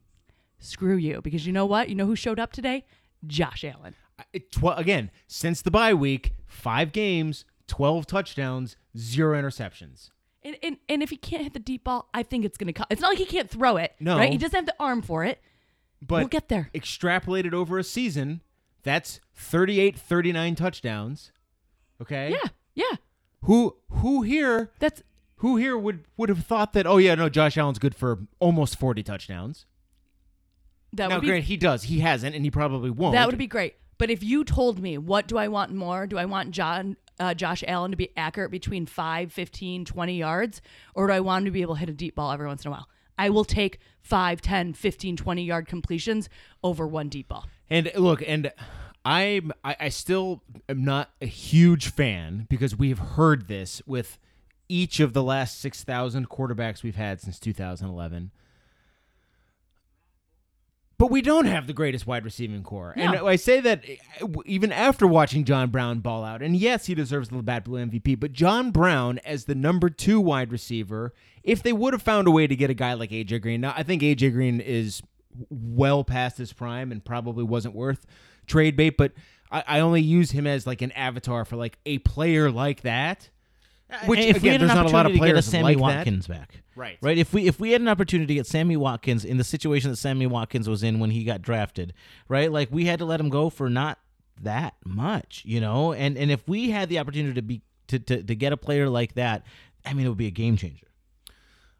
Screw 0.59 0.95
you. 0.95 1.21
Because 1.23 1.47
you 1.47 1.53
know 1.53 1.65
what? 1.65 1.89
You 1.89 1.95
know 1.95 2.05
who 2.05 2.15
showed 2.15 2.39
up 2.39 2.53
today? 2.53 2.85
Josh 3.25 3.63
Allen. 3.63 3.95
It- 4.33 4.51
tw- 4.51 4.77
again, 4.77 5.11
since 5.27 5.61
the 5.61 5.71
bye 5.71 5.93
week, 5.93 6.33
five 6.45 6.91
games, 6.91 7.45
12 7.67 8.05
touchdowns, 8.07 8.77
zero 8.97 9.39
interceptions. 9.39 10.09
And, 10.43 10.55
and 10.61 10.77
and 10.87 11.01
if 11.01 11.09
he 11.09 11.17
can't 11.17 11.41
hit 11.41 11.53
the 11.53 11.59
deep 11.59 11.83
ball, 11.85 12.07
I 12.13 12.21
think 12.21 12.45
it's 12.45 12.55
gonna 12.57 12.71
come. 12.73 12.85
It's 12.91 13.01
not 13.01 13.09
like 13.09 13.17
he 13.17 13.25
can't 13.25 13.49
throw 13.49 13.77
it. 13.77 13.95
No. 13.99 14.17
right? 14.17 14.31
He 14.31 14.37
doesn't 14.37 14.55
have 14.55 14.67
the 14.67 14.75
arm 14.79 15.01
for 15.01 15.23
it. 15.23 15.41
But 16.01 16.19
We'll 16.19 16.27
get 16.27 16.49
there. 16.49 16.69
extrapolated 16.75 17.51
over 17.53 17.79
a 17.79 17.83
season, 17.83 18.41
that's 18.83 19.19
38, 19.33 19.97
39 19.97 20.53
touchdowns. 20.55 21.31
Okay? 21.99 22.29
Yeah, 22.29 22.49
yeah. 22.75 22.97
Who 23.41 23.77
who 23.89 24.21
here 24.21 24.71
That's 24.79 25.01
who 25.37 25.57
here 25.57 25.75
would 25.77 26.05
would 26.15 26.29
have 26.29 26.45
thought 26.45 26.73
that 26.73 26.85
oh 26.85 26.97
yeah, 26.97 27.15
no, 27.15 27.27
Josh 27.27 27.57
Allen's 27.57 27.79
good 27.79 27.95
for 27.95 28.19
almost 28.39 28.77
40 28.77 29.01
touchdowns. 29.01 29.65
that 30.93 31.09
now 31.09 31.15
would 31.15 31.21
be 31.21 31.27
granted 31.27 31.45
he 31.47 31.57
does. 31.57 31.83
He 31.83 32.01
hasn't 32.01 32.35
and 32.35 32.45
he 32.45 32.51
probably 32.51 32.91
won't. 32.91 33.13
that 33.13 33.25
would 33.27 33.37
be 33.37 33.47
great. 33.47 33.75
But 33.97 34.09
if 34.09 34.23
you 34.23 34.43
told 34.43 34.81
me 34.81 34.97
what 34.97 35.27
do 35.27 35.37
I 35.37 35.47
want 35.47 35.73
more? 35.73 36.07
Do 36.07 36.17
I 36.17 36.25
want 36.25 36.51
John 36.51 36.97
uh, 37.19 37.33
Josh 37.33 37.63
Allen 37.67 37.91
to 37.91 37.97
be 37.97 38.11
accurate 38.17 38.51
between 38.51 38.85
5, 38.85 39.31
15, 39.31 39.85
20 39.85 40.17
yards 40.17 40.61
or 40.93 41.07
do 41.07 41.13
I 41.13 41.19
want 41.21 41.43
him 41.43 41.45
to 41.45 41.51
be 41.51 41.61
able 41.61 41.75
to 41.75 41.79
hit 41.79 41.89
a 41.89 41.93
deep 41.93 42.15
ball 42.15 42.31
every 42.31 42.47
once 42.47 42.65
in 42.65 42.69
a 42.69 42.71
while? 42.71 42.89
I 43.17 43.29
will 43.29 43.45
take 43.45 43.79
5, 44.01 44.41
10, 44.41 44.73
15, 44.73 45.17
20 45.17 45.43
yard 45.43 45.67
completions 45.67 46.29
over 46.63 46.85
one 46.85 47.09
deep 47.09 47.29
ball. 47.29 47.45
And 47.69 47.91
look, 47.95 48.21
and 48.25 48.51
I'm 49.05 49.51
I, 49.63 49.75
I 49.79 49.89
still 49.89 50.41
am 50.67 50.83
not 50.83 51.11
a 51.21 51.27
huge 51.27 51.91
fan 51.91 52.47
because 52.49 52.75
we've 52.75 52.99
heard 52.99 53.47
this 53.47 53.81
with 53.85 54.17
each 54.67 54.99
of 54.99 55.13
the 55.13 55.23
last 55.23 55.59
six 55.59 55.83
thousand 55.83 56.29
quarterbacks 56.29 56.81
we've 56.83 56.95
had 56.95 57.21
since 57.21 57.39
2011. 57.39 58.31
But 60.97 61.11
we 61.11 61.21
don't 61.21 61.45
have 61.45 61.67
the 61.67 61.73
greatest 61.73 62.07
wide 62.07 62.23
receiving 62.23 62.63
corps. 62.63 62.93
And 62.95 63.15
I 63.17 63.35
say 63.35 63.59
that 63.59 63.83
uh, 64.21 64.27
even 64.45 64.71
after 64.71 65.05
watching 65.05 65.43
John 65.43 65.69
Brown 65.69 65.99
ball 65.99 66.23
out. 66.23 66.41
And 66.41 66.55
yes, 66.55 66.85
he 66.85 66.95
deserves 66.95 67.29
the 67.29 67.35
Labatt 67.35 67.65
Blue 67.65 67.85
MVP, 67.85 68.17
but 68.19 68.31
John 68.31 68.71
Brown 68.71 69.19
as 69.25 69.45
the 69.45 69.55
number 69.55 69.89
two 69.89 70.21
wide 70.21 70.51
receiver, 70.51 71.13
if 71.43 71.61
they 71.61 71.73
would 71.73 71.93
have 71.93 72.01
found 72.01 72.27
a 72.27 72.31
way 72.31 72.47
to 72.47 72.55
get 72.55 72.69
a 72.69 72.73
guy 72.73 72.93
like 72.93 73.09
AJ 73.09 73.41
Green, 73.41 73.61
now 73.61 73.73
I 73.75 73.83
think 73.83 74.01
AJ 74.01 74.31
Green 74.31 74.61
is 74.61 75.01
well 75.49 76.03
past 76.03 76.37
his 76.37 76.53
prime 76.53 76.91
and 76.91 77.03
probably 77.03 77.43
wasn't 77.43 77.75
worth 77.75 78.05
trade 78.47 78.75
bait, 78.75 78.91
but 78.91 79.11
I, 79.51 79.63
I 79.67 79.79
only 79.81 80.01
use 80.01 80.31
him 80.31 80.47
as 80.47 80.65
like 80.65 80.81
an 80.81 80.91
avatar 80.93 81.45
for 81.45 81.55
like 81.55 81.77
a 81.85 81.99
player 81.99 82.51
like 82.51 82.81
that. 82.81 83.29
Which 84.07 84.19
And 84.19 84.29
if 84.35 84.41
we 84.41 84.49
again, 84.49 84.61
had 84.61 84.69
an 84.69 84.75
not 84.75 84.77
a 84.77 84.89
lot 84.89 85.05
of 85.05 85.11
opportunity 85.11 85.19
to 85.19 85.25
get 85.27 85.35
a 85.37 85.41
Sammy 85.41 85.63
like 85.63 85.77
that. 85.77 85.81
Watkins 85.81 86.27
back, 86.27 86.63
Right. 86.75 86.97
Right. 87.01 87.17
If 87.17 87.33
we 87.33 87.47
if 87.47 87.59
we 87.59 87.71
had 87.71 87.81
an 87.81 87.87
opportunity 87.87 88.27
to 88.27 88.33
get 88.33 88.47
Sammy 88.47 88.75
Watkins 88.75 89.23
in 89.23 89.37
the 89.37 89.43
situation 89.43 89.91
that 89.91 89.97
Sammy 89.97 90.27
Watkins 90.27 90.67
was 90.67 90.83
in 90.83 90.99
when 90.99 91.11
he 91.11 91.23
got 91.23 91.41
drafted, 91.41 91.93
right? 92.27 92.51
Like 92.51 92.69
we 92.71 92.85
had 92.85 92.99
to 92.99 93.05
let 93.05 93.19
him 93.19 93.29
go 93.29 93.49
for 93.49 93.69
not 93.69 93.99
that 94.41 94.73
much, 94.83 95.43
you 95.45 95.61
know. 95.61 95.93
And 95.93 96.17
and 96.17 96.31
if 96.31 96.47
we 96.47 96.71
had 96.71 96.89
the 96.89 96.99
opportunity 96.99 97.35
to 97.35 97.41
be 97.41 97.61
to 97.87 97.99
to, 97.99 98.23
to 98.23 98.35
get 98.35 98.51
a 98.51 98.57
player 98.57 98.89
like 98.89 99.13
that, 99.13 99.45
I 99.85 99.93
mean, 99.93 100.05
it 100.05 100.09
would 100.09 100.17
be 100.17 100.27
a 100.27 100.31
game 100.31 100.57
changer. 100.57 100.87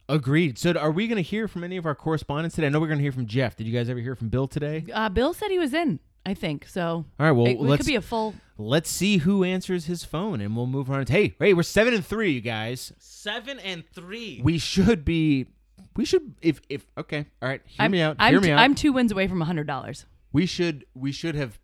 Agreed. 0.08 0.60
So 0.60 0.72
are 0.74 0.91
we 0.91 1.08
going 1.08 1.15
to 1.18 1.24
hear 1.24 1.48
from 1.48 1.63
any 1.63 1.78
of 1.78 1.86
our 1.88 1.96
correspondents 1.96 2.56
today? 2.56 2.68
I 2.68 2.70
know 2.70 2.80
we're 2.80 2.88
going 2.88 3.00
to 3.00 3.04
hear 3.04 3.12
from 3.12 3.26
Jeff. 3.26 3.56
Did 3.56 3.65
you 3.65 3.74
guys 3.74 3.89
ever 3.89 4.00
hear 4.00 4.15
from 4.15 4.30
Bill 4.30 4.48
today? 4.48 4.86
Uh, 4.94 5.10
Bill 5.10 5.34
said 5.34 5.50
he 5.50 5.58
was 5.58 5.74
in, 5.74 6.00
I 6.26 6.34
think. 6.34 6.68
So 6.68 7.06
All 7.20 7.26
right. 7.26 7.32
Well, 7.32 7.48
it, 7.48 7.52
it 7.52 7.62
let's 7.62 7.82
could 7.82 7.88
be 7.88 7.96
a 7.96 8.02
full. 8.02 8.34
let's 8.58 8.90
see 8.90 9.18
who 9.18 9.44
answers 9.44 9.86
his 9.86 10.04
phone, 10.04 10.42
and 10.42 10.56
we'll 10.56 10.68
move 10.68 10.90
on. 10.90 11.06
Hey, 11.06 11.36
hey, 11.40 11.54
we're 11.54 11.64
seven 11.64 11.94
and 11.94 12.06
three, 12.06 12.32
you 12.32 12.42
guys. 12.42 12.94
Seven 12.98 13.60
and 13.60 13.84
three. 13.94 14.42
We 14.44 14.58
should 14.58 15.06
be. 15.06 15.48
We 15.96 16.06
should. 16.06 16.36
If 16.42 16.62
if 16.70 16.86
okay. 16.98 17.26
All 17.42 17.50
right. 17.50 17.62
Hear 17.66 17.86
I'm, 17.86 17.92
me 17.92 18.02
out. 18.02 18.16
I'm, 18.20 18.34
hear 18.34 18.42
me 18.42 18.48
t- 18.48 18.54
out. 18.54 18.60
I'm 18.60 18.76
two 18.76 18.92
wins 18.94 19.12
away 19.12 19.28
from 19.28 19.42
a 19.42 19.46
hundred 19.46 19.68
dollars. 19.68 20.06
we 20.34 20.46
should. 20.46 20.86
We 20.94 21.12
should 21.12 21.36
have 21.36 21.60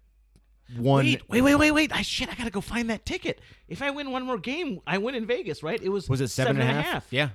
won. 0.78 1.06
Wait, 1.06 1.30
wait, 1.30 1.42
wait, 1.42 1.56
wait, 1.56 1.72
wait! 1.72 1.96
I 1.96 2.02
shit! 2.02 2.30
I 2.30 2.36
gotta 2.36 2.52
go 2.52 2.62
find 2.62 2.90
that 2.90 3.06
ticket. 3.06 3.42
If 3.68 3.82
I 3.82 3.90
win 3.90 4.12
one 4.12 4.24
more 4.26 4.38
game, 4.38 4.80
I 4.86 5.00
win 5.00 5.16
in 5.16 5.26
Vegas, 5.26 5.64
right? 5.64 5.82
It 5.82 5.90
was 5.90 6.08
Was 6.08 6.22
it 6.22 6.30
seven 6.30 6.60
and 6.60 6.70
a 6.70 6.82
half? 6.82 7.08
Yeah. 7.10 7.30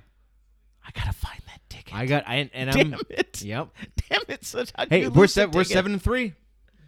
I 0.85 0.91
gotta 0.91 1.13
find 1.13 1.39
that 1.47 1.59
ticket. 1.69 1.93
I 1.93 2.05
got. 2.05 2.23
I 2.27 2.49
and 2.53 2.69
I'm. 2.69 2.91
Damn 2.91 2.99
it! 3.09 3.43
Yep. 3.43 3.69
Damn 4.09 4.21
it! 4.29 4.45
Such 4.45 4.71
how'd 4.75 4.89
Hey, 4.89 5.07
we're 5.09 5.27
seven. 5.27 5.53
We're 5.55 5.65
seven 5.65 5.93
and 5.93 6.01
three. 6.01 6.33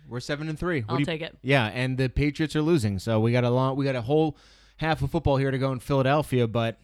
We're 0.10 0.19
seven 0.19 0.50
and 0.50 0.58
three. 0.60 0.82
What 0.82 0.89
I'll 0.91 0.95
do 0.98 1.02
you- 1.02 1.06
take 1.06 1.22
it. 1.22 1.38
Yeah, 1.41 1.65
and 1.67 1.98
the 1.98 2.10
Patriots 2.10 2.56
are 2.56 2.62
losing, 2.62 2.98
so 3.00 3.19
we 3.19 3.32
got 3.32 3.43
a 3.43 3.50
long. 3.50 3.76
We 3.76 3.86
got 3.86 3.95
a 3.95 4.02
whole 4.02 4.36
half 4.78 5.02
of 5.02 5.12
football 5.12 5.38
here 5.38 5.52
to 5.52 5.58
go 5.58 5.72
in 5.72 5.80
Philadelphia, 5.80 6.48
but 6.48 6.80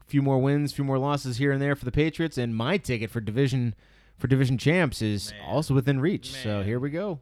a 0.00 0.04
few 0.04 0.20
more 0.22 0.38
wins, 0.38 0.72
a 0.72 0.74
few 0.74 0.84
more 0.84 0.98
losses 0.98 1.38
here 1.38 1.52
and 1.52 1.62
there 1.62 1.74
for 1.74 1.84
the 1.86 1.92
Patriots, 1.92 2.36
and 2.36 2.54
my 2.54 2.76
ticket 2.76 3.10
for 3.10 3.20
division 3.20 3.74
for 4.18 4.26
division 4.28 4.58
champs 4.58 5.00
is 5.02 5.32
also 5.46 5.74
within 5.74 6.00
reach. 6.00 6.32
So 6.32 6.62
here 6.62 6.78
we 6.78 6.90
go. 6.90 7.20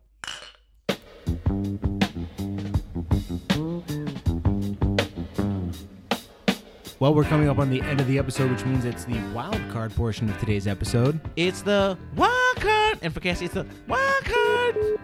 Well, 6.98 7.14
we're 7.14 7.24
coming 7.24 7.48
up 7.48 7.58
on 7.58 7.70
the 7.70 7.80
end 7.80 8.00
of 8.00 8.06
the 8.08 8.18
episode, 8.18 8.50
which 8.50 8.64
means 8.66 8.84
it's 8.84 9.04
the 9.04 9.18
wild 9.34 9.58
card 9.70 9.94
portion 9.94 10.28
of 10.28 10.38
today's 10.38 10.66
episode. 10.66 11.18
It's 11.36 11.62
the 11.62 11.96
wild 12.14 12.56
card, 12.56 12.79
and 13.02 13.12
for 13.12 13.20
Cassie, 13.20 13.46
it's 13.46 13.54
the 13.54 13.66
wild 13.86 14.24
card. 14.24 14.98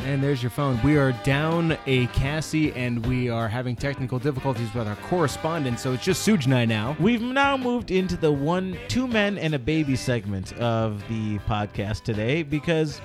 And 0.00 0.22
there's 0.22 0.42
your 0.42 0.50
phone. 0.50 0.80
We 0.82 0.96
are 0.96 1.12
down 1.24 1.76
a 1.86 2.06
Cassie, 2.08 2.72
and 2.72 3.04
we 3.06 3.28
are 3.28 3.48
having 3.48 3.76
technical 3.76 4.18
difficulties 4.18 4.72
with 4.74 4.88
our 4.88 4.96
correspondent, 4.96 5.78
so 5.78 5.92
it's 5.92 6.04
just 6.04 6.26
Suj 6.26 6.46
and 6.46 6.54
I 6.54 6.64
now. 6.64 6.96
We've 6.98 7.22
now 7.22 7.56
moved 7.56 7.90
into 7.90 8.16
the 8.16 8.32
one, 8.32 8.76
two 8.88 9.06
men 9.06 9.38
and 9.38 9.54
a 9.54 9.58
baby 9.58 9.96
segment 9.96 10.52
of 10.54 11.06
the 11.08 11.38
podcast 11.40 12.02
today 12.04 12.42
because 12.42 13.00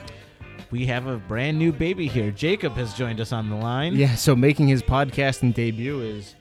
we 0.72 0.86
have 0.88 1.08
a 1.08 1.18
brand 1.18 1.60
new 1.60 1.72
baby 1.72 2.08
here. 2.08 2.32
Jacob 2.32 2.74
has 2.74 2.94
joined 2.94 3.20
us 3.22 3.32
on 3.32 3.50
the 3.50 3.56
line. 3.56 3.96
Yeah, 3.96 4.16
so 4.16 4.36
making 4.36 4.68
his 4.68 4.82
podcasting 4.82 5.54
debut 5.54 6.02
is 6.02 6.36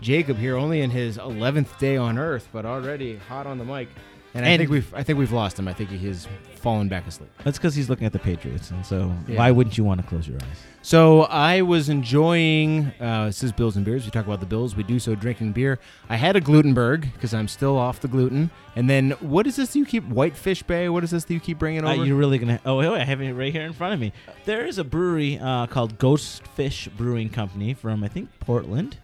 Jacob 0.00 0.36
here, 0.36 0.56
only 0.56 0.80
in 0.80 0.90
his 0.90 1.18
11th 1.18 1.78
day 1.78 1.96
on 1.96 2.18
Earth, 2.18 2.48
but 2.52 2.66
already 2.66 3.16
hot 3.16 3.46
on 3.46 3.58
the 3.58 3.64
mic. 3.64 3.88
And, 4.32 4.46
I 4.46 4.56
think 4.56 4.70
we've 4.70 4.94
I 4.94 5.02
think 5.02 5.18
we've 5.18 5.32
lost 5.32 5.58
him. 5.58 5.66
I 5.66 5.72
think 5.72 5.90
he 5.90 6.06
has 6.06 6.28
fallen 6.56 6.88
back 6.88 7.06
asleep. 7.06 7.30
That's 7.42 7.58
because 7.58 7.74
he's 7.74 7.88
looking 7.88 8.06
at 8.06 8.12
the 8.12 8.18
Patriots, 8.18 8.70
and 8.70 8.84
so 8.86 9.12
Yeah. 9.26 9.38
why 9.38 9.50
wouldn't 9.50 9.76
you 9.78 9.82
want 9.82 10.00
to 10.02 10.06
close 10.06 10.28
your 10.28 10.36
eyes? 10.36 10.58
So 10.82 11.22
I 11.22 11.62
was 11.62 11.88
enjoying. 11.88 12.92
Uh, 13.00 13.26
this 13.26 13.42
is 13.42 13.50
Bills 13.52 13.76
and 13.76 13.84
Beers. 13.84 14.04
We 14.04 14.10
talk 14.10 14.26
about 14.26 14.40
the 14.40 14.46
Bills. 14.46 14.76
We 14.76 14.82
do 14.82 14.98
so 14.98 15.14
drinking 15.14 15.52
beer. 15.52 15.78
I 16.08 16.16
had 16.16 16.36
a 16.36 16.40
Glutenberg 16.40 17.12
because 17.14 17.34
I'm 17.34 17.48
still 17.48 17.76
off 17.76 18.00
the 18.00 18.08
gluten. 18.08 18.50
And 18.76 18.88
then 18.88 19.10
what 19.20 19.46
is 19.46 19.56
this 19.56 19.74
you 19.74 19.84
keep 19.84 20.04
Whitefish 20.04 20.62
Bay? 20.62 20.88
What 20.88 21.02
is 21.02 21.10
this 21.10 21.24
that 21.24 21.34
you 21.34 21.40
keep 21.40 21.58
bringing 21.58 21.84
Uh, 21.84 21.92
over? 21.94 22.04
you're 22.04 22.16
really 22.16 22.38
gonna? 22.38 22.60
Oh, 22.64 22.76
wait, 22.78 22.88
I 22.88 23.04
have 23.04 23.20
it 23.20 23.32
right 23.32 23.52
here 23.52 23.62
in 23.64 23.72
front 23.72 23.94
of 23.94 24.00
me. 24.00 24.12
There 24.44 24.64
is 24.66 24.78
a 24.78 24.84
brewery 24.84 25.38
uh, 25.38 25.66
called 25.66 25.98
Ghostfish 25.98 26.88
Brewing 26.96 27.30
Company 27.30 27.74
from 27.74 28.04
I 28.04 28.08
think 28.08 28.28
Portland, 28.38 28.96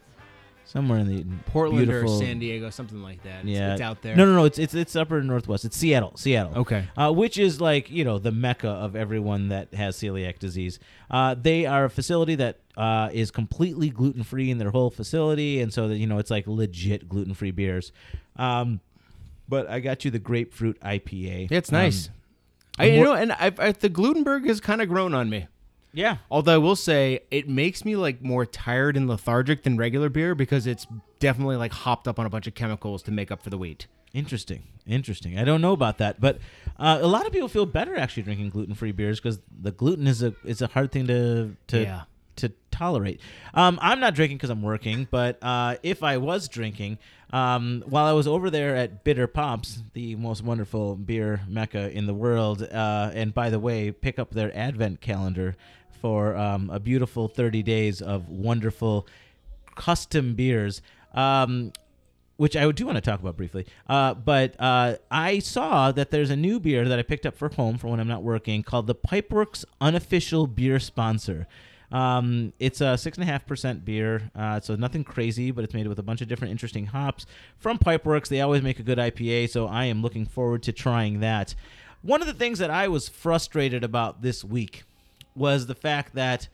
somewhere 0.76 0.98
in 0.98 1.06
the 1.08 1.24
Portland 1.46 1.88
or 1.90 2.06
San 2.06 2.38
Diego, 2.38 2.68
something 2.68 3.02
like 3.02 3.22
that. 3.22 3.40
It's- 3.44 3.46
Yeah, 3.46 3.72
it's 3.72 3.80
out 3.80 4.02
there. 4.02 4.14
No, 4.14 4.26
no, 4.26 4.34
no. 4.34 4.44
It's 4.44 4.58
it's 4.58 4.74
it's 4.74 4.94
upper 4.94 5.22
northwest. 5.22 5.64
It's 5.64 5.74
Seattle, 5.76 6.12
Seattle. 6.16 6.52
Okay. 6.58 6.84
Uh, 6.98 7.10
which 7.12 7.38
is 7.38 7.60
like 7.62 7.90
you 7.90 8.04
know 8.04 8.18
the 8.18 8.30
mecca 8.30 8.68
of 8.68 8.94
everyone 8.94 9.48
that 9.48 9.72
has 9.72 9.96
celiac 9.96 10.38
disease. 10.38 10.78
Uh, 11.10 11.34
they 11.34 11.64
are 11.64 11.86
a 11.86 11.90
facility 11.90 12.34
that 12.34 12.58
uh, 12.76 13.08
is 13.12 13.30
completely 13.30 13.88
gluten 13.88 14.22
free 14.22 14.50
in 14.50 14.58
their 14.58 14.70
whole 14.70 14.90
facility, 14.90 15.62
and 15.62 15.72
so 15.72 15.88
that 15.88 15.96
you 15.96 16.06
know 16.06 16.18
it's 16.18 16.30
like 16.30 16.46
legit 16.46 17.08
gluten 17.08 17.32
free 17.32 17.52
beers. 17.52 17.90
Um, 18.36 18.80
but 19.48 19.70
I 19.70 19.80
got 19.80 20.04
you 20.04 20.10
the 20.10 20.18
grapefruit 20.18 20.78
IPA. 20.80 21.48
Yeah, 21.50 21.56
it's 21.58 21.72
Um, 21.72 21.78
nice. 21.78 22.10
I, 22.78 22.84
you 22.86 23.02
know, 23.04 23.14
and 23.14 23.32
I've, 23.32 23.58
I, 23.58 23.72
the 23.72 23.88
Glutenberg 23.88 24.46
has 24.46 24.60
kind 24.60 24.82
of 24.82 24.88
grown 24.90 25.14
on 25.14 25.30
me. 25.30 25.46
Yeah, 25.96 26.18
Although 26.30 26.54
I 26.54 26.59
will 26.59 26.76
say 26.76 27.20
it 27.30 27.48
makes 27.48 27.85
me 27.85 27.96
like 27.96 28.22
more 28.22 28.44
tired 28.44 28.96
and 28.96 29.09
lethargic 29.09 29.62
than 29.62 29.76
regular 29.78 30.09
beer 30.11 30.35
because 30.35 30.66
it's 30.66 30.87
definitely 31.18 31.56
like 31.56 31.72
hopped 31.72 32.06
up 32.06 32.18
on 32.18 32.26
a 32.26 32.30
bunch 32.30 32.46
of 32.46 32.54
chemicals 32.54 33.02
to 33.04 33.11
make 33.11 33.30
up 33.30 33.42
for 33.42 33.48
the 33.50 33.56
wheat. 33.59 33.87
Interesting, 34.12 34.62
interesting. 34.87 35.38
I 35.38 35.44
don't 35.44 35.61
know 35.61 35.72
about 35.72 35.98
that, 35.98 36.20
but 36.20 36.38
uh, 36.78 36.98
a 37.00 37.06
lot 37.06 37.26
of 37.26 37.32
people 37.32 37.48
feel 37.48 37.66
better 37.66 37.96
actually 37.96 38.22
drinking 38.24 38.50
gluten-free 38.50 38.92
beers 38.92 39.18
because 39.20 39.40
the 39.61 39.72
gluten 39.72 40.06
is 40.06 40.22
a 40.22 40.35
is 40.44 40.61
a 40.62 40.66
hard 40.68 40.92
thing 40.92 41.06
to 41.09 41.56
to 41.68 41.82
Yeah. 41.82 42.02
to 42.37 42.52
tolerate. 42.70 43.20
Um, 43.54 43.78
I'm 43.82 43.98
not 44.00 44.14
drinking 44.14 44.37
because 44.37 44.50
I'm 44.50 44.62
working, 44.62 45.09
but 45.11 45.38
uh, 45.42 45.76
if 45.82 46.02
I 46.02 46.18
was 46.18 46.46
drinking, 46.48 46.98
um, 47.30 47.82
while 47.87 48.04
I 48.06 48.12
was 48.12 48.26
over 48.26 48.50
there 48.50 48.76
at 48.76 49.02
Bitter 49.02 49.26
Pops, 49.26 49.82
the 49.94 50.14
most 50.16 50.42
wonderful 50.44 50.94
beer 50.96 51.40
mecca 51.48 51.90
in 51.90 52.06
the 52.06 52.14
world, 52.14 52.62
uh, 52.62 53.11
and 53.14 53.32
by 53.35 53.48
the 53.50 53.59
way, 53.59 53.90
pick 53.90 54.18
up 54.18 54.30
their 54.30 54.54
Advent 54.56 55.00
calendar 55.00 55.56
for 56.00 56.37
um, 56.37 56.70
a 56.70 56.80
beautiful 56.80 57.28
30 57.28 57.62
days 57.62 58.00
of 58.00 58.28
wonderful 58.28 59.06
custom 59.74 60.35
beers. 60.35 60.82
Um, 61.14 61.72
which 62.37 62.56
I 62.56 62.70
do 62.70 62.87
want 62.87 62.96
to 62.96 63.00
talk 63.00 63.20
about 63.20 63.37
briefly. 63.37 63.66
Uh, 63.88 64.14
but 64.14 64.54
uh, 64.59 64.96
I 65.11 65.38
saw 65.38 65.90
that 65.92 66.11
there's 66.11 66.30
a 66.30 66.37
new 66.37 66.61
beer 66.61 66.87
that 66.87 66.98
I 66.98 67.02
picked 67.02 67.26
up 67.26 67.35
for 67.35 67.48
home 67.48 67.78
for 67.78 67.88
when 67.88 68.00
I'm 68.00 68.09
not 68.09 68.22
working 68.22 68.62
called 68.62 68.87
the 68.87 68.94
Pipeworks 68.94 69.64
Unofficial 69.80 70.46
Beer 70.46 70.78
Sponsor. 70.78 71.46
Um, 71.90 72.52
it's 72.59 72.80
a 72.80 72.98
six 72.98 73.16
and 73.16 73.28
a 73.28 73.30
half 73.30 73.46
percent 73.46 73.85
beer, 73.85 74.30
uh, 74.35 74.61
so 74.61 74.74
nothing 74.74 75.04
crazy, 75.04 75.52
but 75.52 75.62
it's 75.64 75.72
made 75.74 75.87
with 75.87 75.98
a 75.98 76.02
bunch 76.02 76.20
of 76.20 76.28
different 76.28 76.50
interesting 76.50 76.87
hops 76.87 77.26
from 77.59 77.78
Pipeworks. 77.78 78.28
They 78.28 78.40
always 78.40 78.62
make 78.62 78.80
a 78.80 78.82
good 78.82 78.98
IPA, 78.98 79.50
so 79.50 79.66
I 79.68 79.85
am 79.85 80.02
looking 80.02 80.26
forward 80.26 80.62
to 80.64 80.72
trying 80.72 81.20
that. 81.20 81.54
One 82.02 82.20
of 82.20 82.26
the 82.26 82.35
things 82.35 82.59
that 82.59 82.70
I 82.70 82.88
was 82.88 83.09
frustrated 83.09 83.85
about 83.85 84.22
this 84.22 84.44
week 84.44 84.85
was 85.37 85.66
the 85.66 85.75
fact 85.75 86.14
that, 86.14 86.49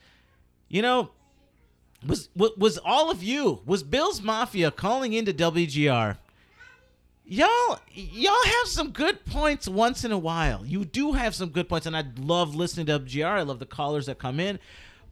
you 0.68 0.83
know, 0.83 1.11
was 2.07 2.29
wa- 2.35 2.51
was 2.57 2.79
all 2.79 3.11
of 3.11 3.23
you 3.23 3.61
was 3.64 3.83
Bills 3.83 4.21
Mafia 4.21 4.71
calling 4.71 5.12
into 5.12 5.33
WGR. 5.33 6.16
Y'all, 7.25 7.79
y'all 7.92 8.45
have 8.45 8.66
some 8.66 8.90
good 8.90 9.25
points 9.25 9.68
once 9.68 10.05
in 10.05 10.11
a 10.11 10.18
while. 10.18 10.66
You 10.66 10.85
do 10.85 11.12
have 11.12 11.35
some 11.35 11.51
good 11.51 11.68
points, 11.68 11.87
and 11.87 11.97
I 11.97 12.05
love 12.18 12.55
listening 12.55 12.87
to 12.87 12.99
WGR. 12.99 13.25
I 13.25 13.42
love 13.42 13.61
the 13.61 13.66
callers 13.66 14.07
that 14.07 14.18
come 14.18 14.40
in, 14.40 14.59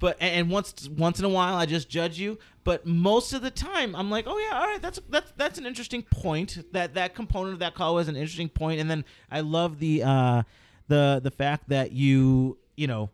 but 0.01 0.17
and 0.21 0.51
once 0.51 0.89
once 0.89 1.19
in 1.19 1.25
a 1.25 1.29
while 1.29 1.55
I 1.55 1.67
just 1.67 1.89
judge 1.89 2.19
you. 2.19 2.39
But 2.65 2.85
most 2.85 3.33
of 3.33 3.43
the 3.43 3.51
time 3.51 3.95
I'm 3.95 4.11
like, 4.11 4.27
oh 4.27 4.39
yeah, 4.39 4.59
all 4.59 4.67
right, 4.67 4.83
that's 4.83 5.01
that's 5.09 5.33
that's 5.37 5.59
an 5.59 5.67
interesting 5.67 6.03
point. 6.03 6.59
That 6.73 6.95
that 6.95 7.15
component 7.15 7.55
of 7.55 7.59
that 7.61 7.75
call 7.75 7.95
was 7.95 8.09
an 8.09 8.17
interesting 8.17 8.49
point, 8.49 8.81
and 8.81 8.91
then 8.91 9.05
I 9.31 9.41
love 9.41 9.79
the 9.79 10.03
uh, 10.03 10.43
the 10.89 11.21
the 11.23 11.31
fact 11.31 11.69
that 11.69 11.93
you 11.93 12.59
you 12.77 12.89
know 12.89 13.11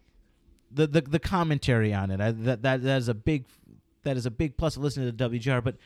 the 0.77 0.87
the, 0.87 1.01
the 1.01 1.19
commentary 1.19 1.93
on 1.93 2.11
it. 2.11 2.21
I, 2.21 2.31
that 2.33 2.63
that 2.63 2.83
that 2.83 2.99
is 2.99 3.09
a 3.09 3.15
big 3.15 3.47
that 4.05 4.17
is 4.17 4.27
a 4.27 4.31
big 4.31 4.57
plus 4.57 4.77
of 4.77 4.83
listening 4.83 5.15
to 5.17 5.29
WGR. 5.29 5.63
But 5.65 5.77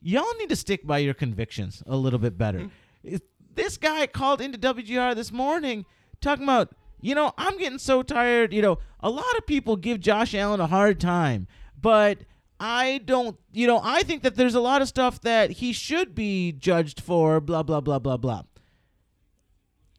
y'all 0.00 0.34
need 0.38 0.48
to 0.48 0.56
stick 0.56 0.86
by 0.86 0.98
your 0.98 1.14
convictions 1.14 1.82
a 1.86 1.96
little 1.96 2.18
bit 2.18 2.38
better. 2.38 2.60
Mm. 2.60 2.70
Is- 3.02 3.22
This 3.54 3.76
guy 3.76 4.06
called 4.06 4.40
into 4.40 4.58
WGR 4.58 5.14
this 5.14 5.30
morning 5.30 5.84
talking 6.20 6.44
about, 6.44 6.74
you 7.00 7.14
know, 7.14 7.32
I'm 7.36 7.58
getting 7.58 7.78
so 7.78 8.02
tired. 8.02 8.52
You 8.54 8.62
know, 8.62 8.78
a 9.00 9.10
lot 9.10 9.36
of 9.36 9.46
people 9.46 9.76
give 9.76 10.00
Josh 10.00 10.34
Allen 10.34 10.60
a 10.60 10.66
hard 10.66 10.98
time, 11.00 11.46
but 11.80 12.20
I 12.58 12.98
don't, 13.04 13.36
you 13.52 13.66
know, 13.66 13.80
I 13.82 14.02
think 14.04 14.22
that 14.22 14.36
there's 14.36 14.54
a 14.54 14.60
lot 14.60 14.80
of 14.82 14.88
stuff 14.88 15.20
that 15.22 15.50
he 15.50 15.72
should 15.72 16.14
be 16.14 16.52
judged 16.52 17.00
for, 17.00 17.40
blah, 17.40 17.62
blah, 17.64 17.80
blah, 17.80 17.98
blah, 17.98 18.16
blah. 18.16 18.42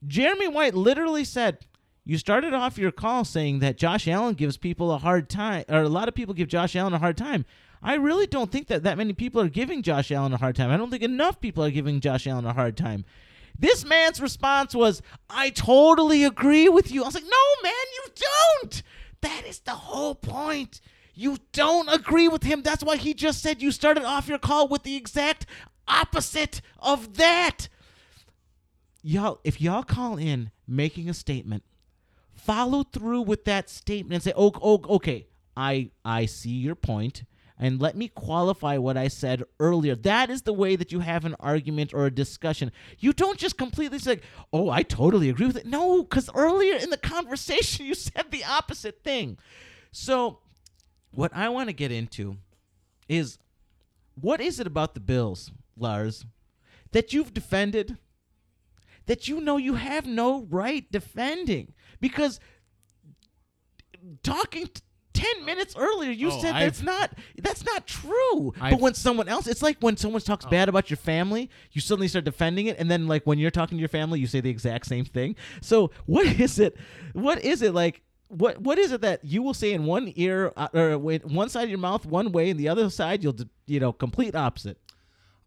Jeremy 0.06 0.48
White 0.48 0.74
literally 0.74 1.24
said, 1.24 1.60
You 2.06 2.18
started 2.18 2.54
off 2.54 2.78
your 2.78 2.92
call 2.92 3.24
saying 3.24 3.60
that 3.60 3.78
Josh 3.78 4.08
Allen 4.08 4.36
gives 4.36 4.58
people 4.58 4.92
a 4.92 4.98
hard 4.98 5.30
time, 5.30 5.64
or 5.70 5.82
a 5.82 5.90
lot 5.90 6.08
of 6.08 6.16
people 6.16 6.34
give 6.34 6.50
Josh 6.50 6.76
Allen 6.76 6.94
a 6.94 7.00
hard 7.00 7.16
time. 7.18 7.46
I 7.82 7.96
really 7.96 8.28
don't 8.28 8.52
think 8.52 8.68
that 8.68 8.84
that 8.84 8.98
many 8.98 9.14
people 9.14 9.42
are 9.42 9.50
giving 9.50 9.82
Josh 9.82 10.12
Allen 10.12 10.34
a 10.34 10.38
hard 10.38 10.56
time. 10.56 10.70
I 10.70 10.78
don't 10.78 10.90
think 10.90 11.04
enough 11.04 11.40
people 11.40 11.64
are 11.64 11.72
giving 11.72 12.02
Josh 12.02 12.28
Allen 12.28 12.46
a 12.46 12.54
hard 12.54 12.76
time. 12.76 13.06
This 13.58 13.86
man's 13.86 14.20
response 14.20 14.74
was, 14.74 15.02
I 15.30 15.50
totally 15.50 16.24
agree 16.24 16.68
with 16.68 16.92
you. 16.92 17.04
I 17.04 17.06
was 17.06 17.16
like, 17.16 17.24
No, 17.24 17.62
man, 17.64 17.74
you 17.94 18.12
don't. 18.62 18.84
That 19.22 19.46
is 19.48 19.60
the 19.60 19.72
whole 19.72 20.16
point. 20.16 20.82
You 21.14 21.38
don't 21.52 21.88
agree 21.90 22.28
with 22.28 22.44
him. 22.44 22.64
That's 22.64 22.84
why 22.84 22.98
he 22.98 23.14
just 23.14 23.42
said 23.42 23.62
you 23.62 23.72
started 23.72 24.04
off 24.04 24.28
your 24.28 24.40
call 24.40 24.68
with 24.68 24.84
the 24.84 24.96
exact 24.96 25.46
opposite 25.88 26.62
of 26.80 27.18
that 27.18 27.68
y'all 29.04 29.40
if 29.44 29.60
y'all 29.60 29.84
call 29.84 30.18
in 30.18 30.50
making 30.66 31.10
a 31.10 31.14
statement 31.14 31.64
follow 32.46 32.84
through 32.84 33.22
with 33.22 33.46
that 33.46 33.70
statement 33.70 34.14
and 34.14 34.24
say 34.24 34.34
oh, 34.36 34.52
oh 34.62 34.82
okay 34.96 35.28
i 35.56 35.90
i 36.04 36.26
see 36.26 36.50
your 36.50 36.76
point 36.76 37.24
and 37.60 37.82
let 37.82 37.96
me 37.96 38.08
qualify 38.08 38.78
what 38.78 38.98
i 38.98 39.08
said 39.08 39.44
earlier. 39.60 39.96
That 39.96 40.30
is 40.30 40.42
the 40.42 40.54
way 40.54 40.76
that 40.76 40.92
you 40.92 41.00
have 41.00 41.24
an 41.24 41.36
argument 41.40 41.94
or 41.94 42.06
a 42.06 42.12
discussion. 42.12 42.72
You 43.00 43.14
don't 43.14 43.38
just 43.38 43.58
completely 43.58 44.00
say 44.00 44.20
oh 44.52 44.70
i 44.70 44.84
totally 44.84 45.30
agree 45.30 45.48
with 45.48 45.58
it. 45.58 45.66
No 45.66 46.04
because 46.04 46.30
earlier 46.36 46.76
in 46.76 46.90
the 46.90 46.98
conversation 46.98 47.86
you 47.90 47.96
said 47.96 48.32
the 48.32 48.44
opposite 48.44 49.04
thing. 49.04 49.38
So 49.92 50.40
what 51.12 51.32
i 51.36 51.48
want 51.50 51.70
to 51.70 51.74
get 51.74 51.92
into 51.92 52.38
is 53.08 53.38
what 54.20 54.42
is 54.42 54.60
it 54.60 54.68
about 54.68 54.94
the 54.94 55.00
bills 55.00 55.52
lars 55.78 56.26
that 56.92 57.14
you've 57.14 57.34
defended 57.34 57.98
that 59.06 59.28
you 59.28 59.42
know 59.42 59.58
you 59.58 59.76
have 59.76 60.06
no 60.06 60.44
right 60.50 60.90
defending. 60.92 61.74
Because 62.00 62.40
talking 64.24 64.68
t- 64.68 64.82
10 65.14 65.46
minutes 65.46 65.76
earlier 65.78 66.10
you 66.10 66.30
Oh, 66.32 66.42
said 66.42 66.56
I've- 66.56 66.66
that's 66.66 66.82
not 66.82 67.14
that's 67.38 67.64
not 67.64 67.86
true. 67.86 68.52
But 68.58 68.64
I've- 68.64 68.76
when 68.82 68.94
someone 68.96 69.30
else 69.30 69.46
it's 69.48 69.62
like 69.62 69.78
when 69.80 69.96
someone 69.96 70.22
talks 70.22 70.46
bad 70.46 70.68
about 70.70 70.90
your 70.90 70.98
family 70.98 71.50
you 71.72 71.82
suddenly 71.82 72.08
start 72.08 72.26
defending 72.26 72.66
it. 72.68 72.78
And 72.80 72.90
then 72.90 73.08
like 73.08 73.24
when 73.26 73.38
you're 73.38 73.52
talking 73.52 73.78
to 73.78 73.80
your 73.80 73.90
family 73.90 74.20
you 74.20 74.28
say 74.28 74.42
the 74.42 74.50
exact 74.50 74.88
same 74.88 75.06
thing. 75.06 75.36
So 75.62 75.92
what 76.08 76.26
is 76.40 76.58
it 76.60 76.76
what 77.14 77.44
is 77.46 77.62
it 77.62 77.74
like 77.74 78.02
what 78.30 78.60
what 78.62 78.80
is 78.80 78.92
it 78.92 79.02
that 79.02 79.24
you 79.24 79.44
will 79.44 79.54
say 79.54 79.72
in 79.74 79.86
one 79.86 80.12
ear 80.16 80.52
uh, 80.58 80.68
or 80.74 80.98
with 80.98 81.24
one 81.26 81.48
side 81.50 81.66
of 81.66 81.70
your 81.70 81.78
mouth 81.80 82.06
one 82.06 82.32
way 82.32 82.50
and 82.50 82.60
the 82.60 82.68
other 82.68 82.90
side 82.90 83.24
you'll 83.24 83.34
d- 83.34 83.48
you 83.68 83.80
know 83.80 83.94
complete 83.94 84.34
opposite 84.36 84.80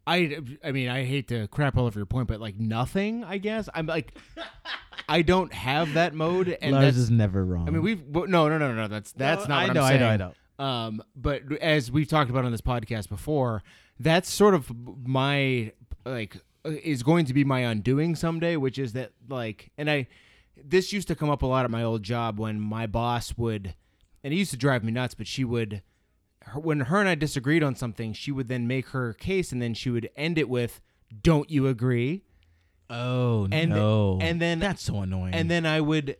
I, 0.07 0.39
I 0.63 0.71
mean, 0.71 0.87
I 0.87 1.03
hate 1.03 1.27
to 1.27 1.47
crap 1.49 1.77
all 1.77 1.85
over 1.85 1.99
your 1.99 2.05
point, 2.05 2.29
but 2.29 2.39
like 2.39 2.57
nothing, 2.57 3.25
I 3.25 3.37
guess. 3.39 3.67
I'm 3.73 3.85
like, 3.87 4.17
I 5.09 5.21
don't 5.21 5.53
have 5.53 5.93
that 5.93 6.13
mode, 6.13 6.57
and 6.61 6.71
Lars 6.71 6.85
that's, 6.85 6.97
is 6.97 7.11
never 7.11 7.45
wrong 7.45 7.67
I 7.67 7.71
mean, 7.71 7.81
we've 7.81 8.01
well, 8.07 8.25
no, 8.25 8.47
no, 8.47 8.57
no, 8.57 8.73
no. 8.73 8.87
That's 8.87 9.11
that's 9.11 9.47
No, 9.47 9.55
not 9.55 9.63
I 9.63 9.67
what 9.67 9.73
know, 9.73 9.83
I'm 9.83 9.93
I 9.93 9.97
know, 9.97 10.07
I 10.07 10.17
know. 10.17 10.33
Um, 10.59 11.03
but 11.15 11.43
as 11.61 11.91
we've 11.91 12.07
talked 12.07 12.29
about 12.29 12.45
on 12.45 12.51
this 12.51 12.61
podcast 12.61 13.09
before, 13.09 13.63
that's 13.99 14.31
sort 14.31 14.53
of 14.53 14.71
my 15.05 15.73
like 16.05 16.37
is 16.63 17.03
going 17.03 17.25
to 17.25 17.33
be 17.33 17.43
my 17.43 17.59
undoing 17.59 18.15
someday, 18.15 18.55
which 18.55 18.79
is 18.79 18.93
that 18.93 19.11
like, 19.29 19.71
and 19.77 19.89
I 19.89 20.07
this 20.61 20.91
used 20.91 21.07
to 21.09 21.15
come 21.15 21.29
up 21.29 21.41
a 21.41 21.45
lot 21.45 21.65
at 21.65 21.71
my 21.71 21.83
old 21.83 22.03
job 22.03 22.39
when 22.39 22.59
my 22.59 22.87
boss 22.87 23.37
would, 23.37 23.75
and 24.23 24.33
it 24.33 24.37
used 24.37 24.51
to 24.51 24.57
drive 24.57 24.83
me 24.83 24.91
nuts, 24.91 25.15
but 25.15 25.27
she 25.27 25.43
would. 25.43 25.81
Her, 26.47 26.59
when 26.59 26.79
her 26.81 26.99
and 26.99 27.09
I 27.09 27.15
disagreed 27.15 27.63
on 27.63 27.75
something, 27.75 28.13
she 28.13 28.31
would 28.31 28.47
then 28.47 28.67
make 28.67 28.87
her 28.89 29.13
case, 29.13 29.51
and 29.51 29.61
then 29.61 29.73
she 29.73 29.89
would 29.89 30.09
end 30.15 30.37
it 30.37 30.49
with, 30.49 30.81
"Don't 31.23 31.49
you 31.49 31.67
agree?" 31.67 32.23
oh 32.89 33.47
And- 33.51 33.71
no. 33.71 34.17
and 34.21 34.41
then- 34.41 34.59
that's 34.59 34.81
so 34.81 35.01
annoying. 35.01 35.33
and 35.33 35.51
then 35.51 35.65
I 35.65 35.81
would 35.81 36.17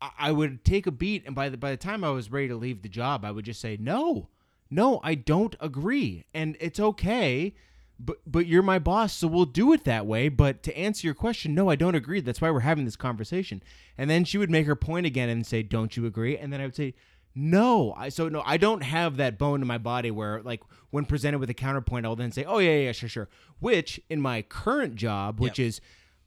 I- 0.00 0.10
I 0.18 0.32
would 0.32 0.64
take 0.64 0.86
a 0.86 0.90
beat 0.92 1.24
and 1.26 1.34
by 1.34 1.48
the 1.48 1.56
by 1.56 1.70
the 1.70 1.76
time 1.76 2.04
I 2.04 2.10
was 2.10 2.30
ready 2.30 2.46
to 2.48 2.56
leave 2.56 2.82
the 2.82 2.88
job 2.88 3.24
I 3.24 3.30
would 3.30 3.44
just 3.44 3.60
say 3.60 3.76
no 3.80 4.28
no 4.70 5.00
I 5.02 5.14
don't 5.14 5.56
agree. 5.60 6.26
And 6.34 6.56
it's 6.60 6.78
okay 6.78 7.54
but 7.98 8.18
but 8.26 8.46
you're 8.46 8.62
my 8.62 8.78
boss 8.78 9.14
so 9.14 9.26
we'll 9.26 9.46
do 9.46 9.72
it 9.72 9.82
that 9.84 10.06
way. 10.06 10.28
But 10.28 10.62
to 10.64 10.78
answer 10.78 11.06
your 11.06 11.14
question 11.14 11.54
no 11.54 11.70
I 11.70 11.74
don't 11.76 11.94
agree. 11.96 12.20
That's 12.20 12.40
why 12.40 12.50
we're 12.52 12.60
having 12.60 12.84
this 12.84 12.96
conversation. 12.96 13.62
And 13.98 14.08
then 14.10 14.24
she 14.24 14.38
would 14.38 14.50
make 14.50 14.66
her 14.66 14.76
point 14.76 15.06
again 15.06 15.28
and 15.28 15.44
say 15.46 15.62
don't 15.64 15.96
you 15.96 16.06
agree? 16.06 16.36
And 16.36 16.52
then 16.52 16.60
I 16.60 16.66
would 16.66 16.76
say 16.76 16.94
no 17.34 17.92
I 17.96 18.08
so 18.10 18.28
no 18.28 18.42
I 18.46 18.56
don't 18.56 18.82
have 18.82 19.16
that 19.16 19.38
bone 19.38 19.60
in 19.60 19.66
my 19.66 19.78
body 19.78 20.10
where 20.10 20.40
like 20.42 20.62
when 20.90 21.04
presented 21.04 21.38
with 21.38 21.50
a 21.50 21.54
counterpoint 21.54 22.06
I'll 22.06 22.14
then 22.16 22.30
say 22.32 22.44
oh 22.44 22.58
yeah 22.58 22.76
yeah 22.76 22.92
sure 22.92 23.08
sure 23.08 23.28
which 23.58 24.00
in 24.08 24.20
my 24.20 24.42
current 24.42 24.94
job 24.94 25.40
which 25.40 25.58
is 25.58 25.80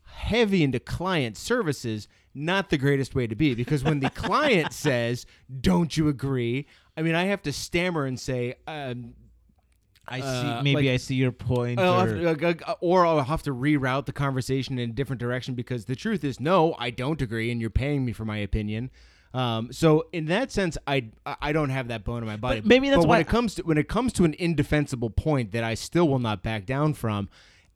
heavy 0.10 0.64
into 0.64 0.80
client 0.80 1.36
services, 1.38 2.08
not 2.34 2.70
the 2.70 2.78
greatest 2.78 3.14
way 3.14 3.28
to 3.28 3.36
be 3.36 3.54
because 3.54 3.84
when 3.84 4.00
the 4.00 4.10
client 4.10 4.72
says, 4.86 5.26
"Don't 5.62 5.96
you 5.98 6.08
agree?" 6.08 6.66
I 6.96 7.02
mean, 7.02 7.14
I 7.14 7.26
have 7.26 7.42
to 7.44 7.52
stammer 7.54 8.06
and 8.06 8.18
say, 8.20 8.56
um, 8.68 9.14
I 10.08 10.22
see. 10.22 10.26
uh, 10.26 10.64
maybe 10.64 10.88
like- 10.88 10.94
I 10.94 10.98
see 10.98 11.16
your 11.16 11.34
point. 11.34 11.78
I'll 11.80 12.02
or- 12.04 12.36
to- 12.36 12.48
uh, 12.48 12.54
uh, 12.72 12.76
or 12.80 13.06
I'll 13.06 13.22
have 13.24 13.44
to 13.44 13.54
reroute 13.54 14.06
the 14.06 14.14
conversation 14.14 14.80
in 14.80 14.90
a 14.90 14.94
different 14.94 15.20
direction 15.20 15.54
because 15.56 15.86
the 15.86 15.96
truth 15.96 16.24
is, 16.24 16.40
no, 16.40 16.74
I 16.80 16.90
don't 16.90 17.22
agree, 17.22 17.52
and 17.52 17.60
you're 17.60 17.70
paying 17.70 18.06
me 18.06 18.14
for 18.14 18.24
my 18.26 18.38
opinion. 18.38 18.90
Um, 19.38 19.72
so 19.72 20.08
in 20.14 20.26
that 20.26 20.52
sense, 20.52 20.80
I 20.88 21.10
I 21.26 21.52
don't 21.52 21.70
have 21.70 21.90
that 21.90 22.04
bone 22.04 22.24
in 22.24 22.28
my 22.28 22.38
body. 22.38 22.62
But 22.62 22.68
maybe 22.68 22.90
that's 22.90 23.02
but 23.02 23.08
why- 23.08 23.16
when 23.18 23.22
it 23.22 23.28
comes 23.28 23.56
to 23.56 23.62
when 23.62 23.78
it 23.78 23.88
comes 23.88 24.12
to 24.14 24.26
an 24.26 24.34
indefensible 24.40 25.12
point 25.12 25.52
that 25.52 25.64
I 25.64 25.76
still 25.76 26.08
will 26.08 26.18
not 26.18 26.42
back 26.42 26.66
down 26.66 26.96
from, 26.96 27.30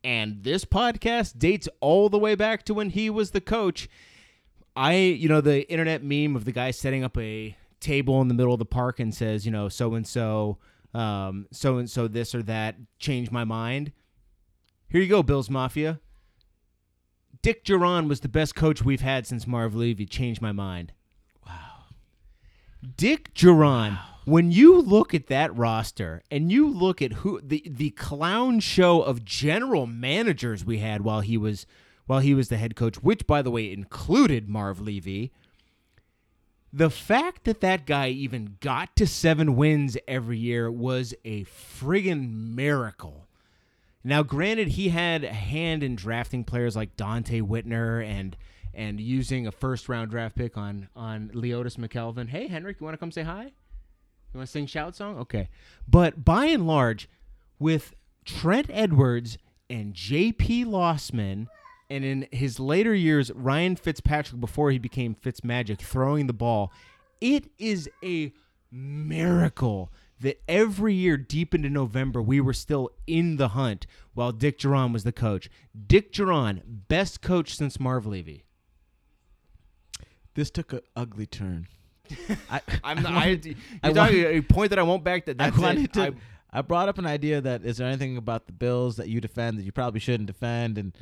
and 0.03 0.43
this 0.43 0.65
podcast 0.65 1.37
dates 1.37 1.69
all 1.79 2.09
the 2.09 2.17
way 2.17 2.33
back 2.33 2.63
to 2.63 2.73
when 2.73 2.89
he 2.89 3.11
was 3.11 3.29
the 3.29 3.41
coach. 3.41 3.87
I, 4.75 4.95
you 4.95 5.27
know, 5.27 5.41
the 5.41 5.69
internet 5.69 6.01
meme 6.01 6.35
of 6.35 6.45
the 6.45 6.51
guy 6.51 6.71
setting 6.71 7.03
up 7.03 7.15
a 7.17 7.55
table 7.79 8.21
in 8.21 8.29
the 8.29 8.33
middle 8.33 8.53
of 8.53 8.59
the 8.59 8.65
park 8.65 9.01
and 9.01 9.13
says, 9.13 9.45
you 9.45 9.51
know, 9.51 9.67
so 9.67 9.93
and 9.95 10.07
so, 10.07 10.59
um, 10.93 11.45
so 11.51 11.77
and 11.77 11.89
so, 11.89 12.07
this 12.07 12.33
or 12.33 12.41
that, 12.43 12.77
changed 12.97 13.33
my 13.33 13.43
mind. 13.43 13.91
Here 14.87 15.01
you 15.01 15.09
go, 15.09 15.23
Bills 15.23 15.49
Mafia. 15.49 15.99
Dick 17.41 17.65
Jauron 17.65 18.07
was 18.07 18.21
the 18.21 18.29
best 18.29 18.55
coach 18.55 18.81
we've 18.81 19.01
had 19.01 19.27
since 19.27 19.45
Marv 19.45 19.75
Levy. 19.75 20.05
Changed 20.05 20.41
my 20.41 20.53
mind. 20.53 20.93
Dick 22.97 23.33
Jauron. 23.35 23.99
When 24.25 24.51
you 24.51 24.81
look 24.81 25.13
at 25.13 25.27
that 25.27 25.55
roster 25.55 26.23
and 26.31 26.51
you 26.51 26.67
look 26.67 27.01
at 27.01 27.13
who 27.13 27.39
the 27.41 27.63
the 27.67 27.91
clown 27.91 28.59
show 28.59 29.01
of 29.01 29.25
general 29.25 29.87
managers 29.87 30.63
we 30.63 30.77
had 30.77 31.01
while 31.01 31.21
he 31.21 31.37
was 31.37 31.65
while 32.05 32.19
he 32.19 32.33
was 32.33 32.49
the 32.49 32.57
head 32.57 32.75
coach, 32.75 33.01
which 33.03 33.25
by 33.27 33.41
the 33.41 33.51
way 33.51 33.71
included 33.71 34.49
Marv 34.49 34.79
Levy, 34.81 35.31
the 36.73 36.89
fact 36.89 37.43
that 37.43 37.61
that 37.61 37.85
guy 37.85 38.09
even 38.09 38.57
got 38.61 38.95
to 38.95 39.05
seven 39.05 39.55
wins 39.55 39.97
every 40.07 40.37
year 40.37 40.71
was 40.71 41.13
a 41.25 41.43
friggin' 41.45 42.55
miracle. 42.55 43.27
Now, 44.03 44.23
granted, 44.23 44.69
he 44.69 44.89
had 44.89 45.23
a 45.23 45.33
hand 45.33 45.83
in 45.83 45.95
drafting 45.95 46.43
players 46.43 46.75
like 46.75 46.97
Donte 46.97 47.41
Whitner 47.43 48.03
and 48.03 48.35
and 48.73 48.99
using 48.99 49.47
a 49.47 49.51
first 49.51 49.89
round 49.89 50.11
draft 50.11 50.35
pick 50.35 50.57
on 50.57 50.87
on 50.95 51.29
Leotis 51.33 51.77
McKelvin. 51.77 52.29
Hey, 52.29 52.47
Henrik, 52.47 52.79
you 52.79 52.85
want 52.85 52.93
to 52.93 52.97
come 52.97 53.11
say 53.11 53.23
hi? 53.23 53.43
You 53.43 54.37
want 54.37 54.47
to 54.47 54.51
sing 54.51 54.65
shout 54.65 54.95
song? 54.95 55.17
Okay. 55.19 55.49
But 55.87 56.23
by 56.23 56.45
and 56.45 56.65
large, 56.65 57.09
with 57.59 57.93
Trent 58.25 58.67
Edwards 58.69 59.37
and 59.69 59.93
J.P. 59.93 60.65
Losman, 60.65 61.47
and 61.89 62.05
in 62.05 62.27
his 62.31 62.59
later 62.59 62.95
years, 62.95 63.31
Ryan 63.31 63.75
Fitzpatrick 63.75 64.39
before 64.39 64.71
he 64.71 64.77
became 64.77 65.15
Fitzmagic 65.15 65.79
throwing 65.79 66.27
the 66.27 66.33
ball, 66.33 66.71
it 67.19 67.51
is 67.59 67.89
a 68.03 68.31
miracle 68.71 69.91
that 70.21 70.41
every 70.47 70.93
year 70.93 71.17
deep 71.17 71.53
into 71.53 71.69
November 71.69 72.21
we 72.21 72.39
were 72.39 72.53
still 72.53 72.91
in 73.07 73.37
the 73.37 73.49
hunt 73.49 73.87
while 74.13 74.31
Dick 74.31 74.59
Jauron 74.59 74.93
was 74.93 75.03
the 75.03 75.11
coach. 75.11 75.49
Dick 75.87 76.13
Jauron, 76.13 76.61
best 76.65 77.21
coach 77.21 77.55
since 77.55 77.79
Marv 77.79 78.05
Levy. 78.05 78.45
This 80.33 80.49
took 80.49 80.73
an 80.73 80.81
ugly 80.95 81.25
turn. 81.25 81.67
I, 82.49 82.61
I'm 82.83 83.01
not. 83.03 83.11
I 83.13 83.15
I, 83.15 83.19
wanted- 83.19 83.45
you 83.45 83.55
I 83.83 83.91
talking 83.93 84.23
wanted- 84.23 84.37
a 84.37 84.41
point 84.41 84.69
that 84.71 84.79
I 84.79 84.83
won't 84.83 85.03
back. 85.03 85.25
That 85.25 85.37
that's 85.37 85.57
I 85.57 85.61
wanted 85.61 85.85
it. 85.85 85.93
to. 85.93 86.01
I- 86.03 86.11
I, 86.53 86.61
brought 86.61 86.89
up 86.89 86.97
an 86.97 87.05
idea 87.05 87.39
that 87.39 87.63
is 87.63 87.77
there 87.77 87.87
anything 87.87 88.17
about 88.17 88.45
the 88.45 88.51
Bills 88.51 88.97
that 88.97 89.07
you 89.07 89.21
defend 89.21 89.57
that 89.57 89.63
you 89.63 89.71
probably 89.71 90.01
shouldn't 90.01 90.27
defend, 90.27 90.77
and 90.77 90.93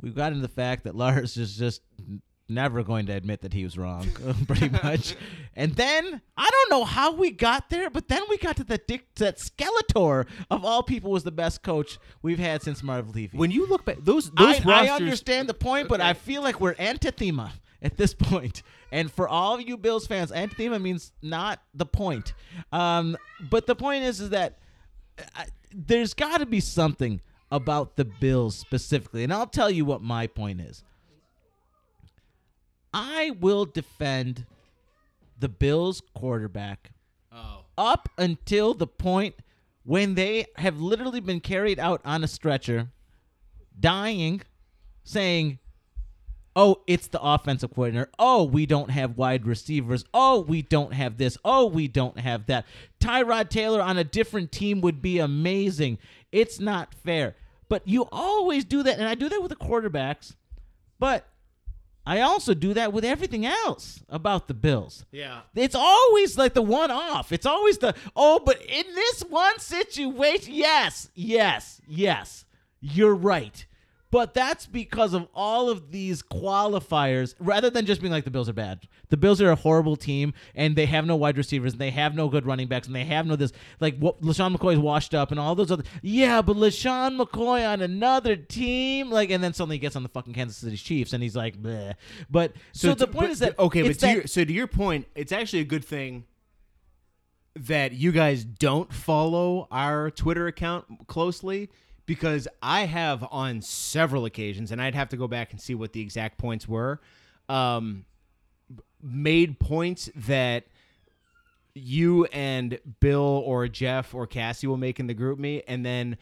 we 0.00 0.08
got 0.10 0.32
into 0.32 0.40
the 0.40 0.48
fact 0.52 0.84
that 0.84 0.94
Lars 0.94 1.36
is 1.36 1.54
just 1.56 1.82
never 2.48 2.82
going 2.82 3.04
to 3.06 3.12
admit 3.12 3.42
that 3.42 3.52
he 3.52 3.64
was 3.64 3.76
wrong, 3.76 4.08
pretty 4.46 4.70
much. 4.70 5.14
And 5.54 5.74
then 5.74 6.22
I 6.36 6.48
don't 6.50 6.70
know 6.78 6.84
how 6.86 7.12
we 7.12 7.30
got 7.30 7.68
there, 7.68 7.90
but 7.90 8.08
then 8.08 8.22
we 8.30 8.38
got 8.38 8.56
to 8.56 8.64
the 8.64 8.78
Dick, 8.78 9.14
that 9.16 9.36
Skeletor 9.38 10.26
of 10.50 10.64
all 10.64 10.82
people 10.82 11.10
was 11.10 11.24
the 11.24 11.32
best 11.32 11.62
coach 11.62 11.98
we've 12.22 12.38
had 12.38 12.62
since 12.62 12.82
Marv 12.82 13.14
Levy. 13.14 13.36
when 13.36 13.50
you 13.50 13.66
look 13.66 13.84
back, 13.84 13.98
those 14.00 14.30
those 14.30 14.60
I, 14.64 14.70
rosters. 14.70 14.90
I 14.90 14.94
understand 14.96 15.48
the 15.48 15.54
point, 15.54 15.88
but 15.88 16.00
I 16.00 16.14
feel 16.14 16.40
like 16.40 16.58
we're 16.60 16.74
antithema 16.76 17.50
at 17.82 17.96
this 17.96 18.14
point. 18.18 18.62
And 18.92 19.10
for 19.10 19.28
all 19.28 19.54
of 19.54 19.60
you 19.62 19.76
Bills 19.76 20.06
fans, 20.06 20.30
antithema 20.30 20.80
means 20.80 21.12
not 21.22 21.60
the 21.74 21.86
point. 21.86 22.34
Um, 22.72 23.16
but 23.50 23.66
the 23.66 23.74
point 23.74 24.04
is, 24.04 24.20
is 24.20 24.30
that 24.30 24.58
I, 25.34 25.46
there's 25.72 26.14
got 26.14 26.38
to 26.38 26.46
be 26.46 26.60
something 26.60 27.20
about 27.50 27.96
the 27.96 28.04
Bills 28.04 28.56
specifically, 28.56 29.22
and 29.24 29.32
I'll 29.32 29.46
tell 29.46 29.70
you 29.70 29.84
what 29.84 30.02
my 30.02 30.26
point 30.26 30.60
is. 30.60 30.82
I 32.92 33.32
will 33.40 33.64
defend 33.66 34.46
the 35.38 35.48
Bills 35.48 36.02
quarterback 36.14 36.90
Oh. 37.32 37.64
up 37.76 38.08
until 38.16 38.72
the 38.72 38.86
point 38.86 39.34
when 39.84 40.14
they 40.14 40.46
have 40.56 40.80
literally 40.80 41.20
been 41.20 41.40
carried 41.40 41.78
out 41.78 42.00
on 42.04 42.24
a 42.24 42.28
stretcher, 42.28 42.88
dying, 43.78 44.40
saying, 45.04 45.58
Oh, 46.58 46.80
it's 46.86 47.08
the 47.08 47.20
offensive 47.20 47.74
coordinator. 47.74 48.10
Oh, 48.18 48.44
we 48.44 48.64
don't 48.64 48.90
have 48.90 49.18
wide 49.18 49.46
receivers. 49.46 50.06
Oh, 50.14 50.40
we 50.40 50.62
don't 50.62 50.94
have 50.94 51.18
this. 51.18 51.36
Oh, 51.44 51.66
we 51.66 51.86
don't 51.86 52.18
have 52.18 52.46
that. 52.46 52.64
Tyrod 52.98 53.50
Taylor 53.50 53.82
on 53.82 53.98
a 53.98 54.04
different 54.04 54.52
team 54.52 54.80
would 54.80 55.02
be 55.02 55.18
amazing. 55.18 55.98
It's 56.32 56.58
not 56.58 56.94
fair. 56.94 57.36
But 57.68 57.86
you 57.86 58.08
always 58.10 58.64
do 58.64 58.82
that, 58.82 58.98
and 58.98 59.06
I 59.06 59.14
do 59.14 59.28
that 59.28 59.42
with 59.42 59.50
the 59.50 59.56
quarterbacks. 59.56 60.34
But 60.98 61.26
I 62.06 62.20
also 62.22 62.54
do 62.54 62.72
that 62.72 62.92
with 62.92 63.04
everything 63.04 63.44
else 63.44 64.02
about 64.08 64.48
the 64.48 64.54
Bills. 64.54 65.04
Yeah. 65.10 65.40
It's 65.54 65.74
always 65.74 66.38
like 66.38 66.54
the 66.54 66.62
one 66.62 66.90
off. 66.90 67.32
It's 67.32 67.44
always 67.46 67.78
the, 67.78 67.94
oh, 68.14 68.40
but 68.42 68.62
in 68.62 68.84
this 68.94 69.22
one 69.22 69.58
situation, 69.58 70.54
yes, 70.54 71.10
yes, 71.14 71.82
yes, 71.86 72.46
you're 72.80 73.14
right. 73.14 73.66
But 74.10 74.34
that's 74.34 74.66
because 74.66 75.14
of 75.14 75.26
all 75.34 75.68
of 75.68 75.90
these 75.90 76.22
qualifiers, 76.22 77.34
rather 77.40 77.70
than 77.70 77.86
just 77.86 78.00
being 78.00 78.12
like 78.12 78.24
the 78.24 78.30
Bills 78.30 78.48
are 78.48 78.52
bad. 78.52 78.86
The 79.08 79.16
Bills 79.16 79.42
are 79.42 79.50
a 79.50 79.56
horrible 79.56 79.96
team, 79.96 80.32
and 80.54 80.76
they 80.76 80.86
have 80.86 81.04
no 81.06 81.16
wide 81.16 81.36
receivers, 81.36 81.72
and 81.72 81.80
they 81.80 81.90
have 81.90 82.14
no 82.14 82.28
good 82.28 82.46
running 82.46 82.68
backs, 82.68 82.86
and 82.86 82.94
they 82.94 83.04
have 83.04 83.26
no 83.26 83.34
this. 83.34 83.52
Like, 83.80 83.98
what, 83.98 84.20
LeSean 84.22 84.56
McCoy's 84.56 84.78
washed 84.78 85.12
up, 85.12 85.32
and 85.32 85.40
all 85.40 85.56
those 85.56 85.72
other. 85.72 85.82
Yeah, 86.02 86.40
but 86.40 86.56
LeSean 86.56 87.20
McCoy 87.20 87.68
on 87.68 87.82
another 87.82 88.36
team, 88.36 89.10
like, 89.10 89.30
and 89.30 89.42
then 89.42 89.52
suddenly 89.52 89.76
he 89.76 89.80
gets 89.80 89.96
on 89.96 90.04
the 90.04 90.08
fucking 90.08 90.34
Kansas 90.34 90.56
City 90.56 90.76
Chiefs, 90.76 91.12
and 91.12 91.20
he's 91.22 91.34
like, 91.36 91.60
Bleh. 91.60 91.94
But 92.30 92.52
so, 92.72 92.94
the 92.94 93.06
point 93.08 93.26
but- 93.26 93.30
is 93.30 93.38
that 93.40 93.58
okay, 93.58 93.82
but 93.82 93.94
to 93.94 94.00
that- 94.00 94.14
your, 94.14 94.26
so 94.28 94.44
to 94.44 94.52
your 94.52 94.68
point, 94.68 95.06
it's 95.16 95.32
actually 95.32 95.60
a 95.60 95.64
good 95.64 95.84
thing 95.84 96.24
that 97.56 97.92
you 97.92 98.12
guys 98.12 98.44
don't 98.44 98.92
follow 98.92 99.66
our 99.70 100.10
Twitter 100.10 100.46
account 100.46 101.06
closely 101.06 101.70
because 102.06 102.48
I 102.62 102.82
have 102.86 103.26
on 103.30 103.60
several 103.62 104.24
occasions, 104.24 104.70
and 104.72 104.80
I'd 104.80 104.94
have 104.94 105.08
to 105.10 105.16
go 105.16 105.26
back 105.28 105.52
and 105.52 105.60
see 105.60 105.74
what 105.74 105.92
the 105.92 106.00
exact 106.00 106.38
points 106.38 106.66
were, 106.68 107.00
um, 107.48 108.04
made 109.02 109.58
points 109.58 110.08
that 110.16 110.64
you 111.74 112.24
and 112.26 112.78
Bill 113.00 113.42
or 113.44 113.68
Jeff 113.68 114.14
or 114.14 114.26
Cassie 114.26 114.66
will 114.66 114.76
make 114.78 114.98
in 114.98 115.06
the 115.06 115.14
GroupMe, 115.14 115.62
and 115.68 115.84
then 115.84 116.16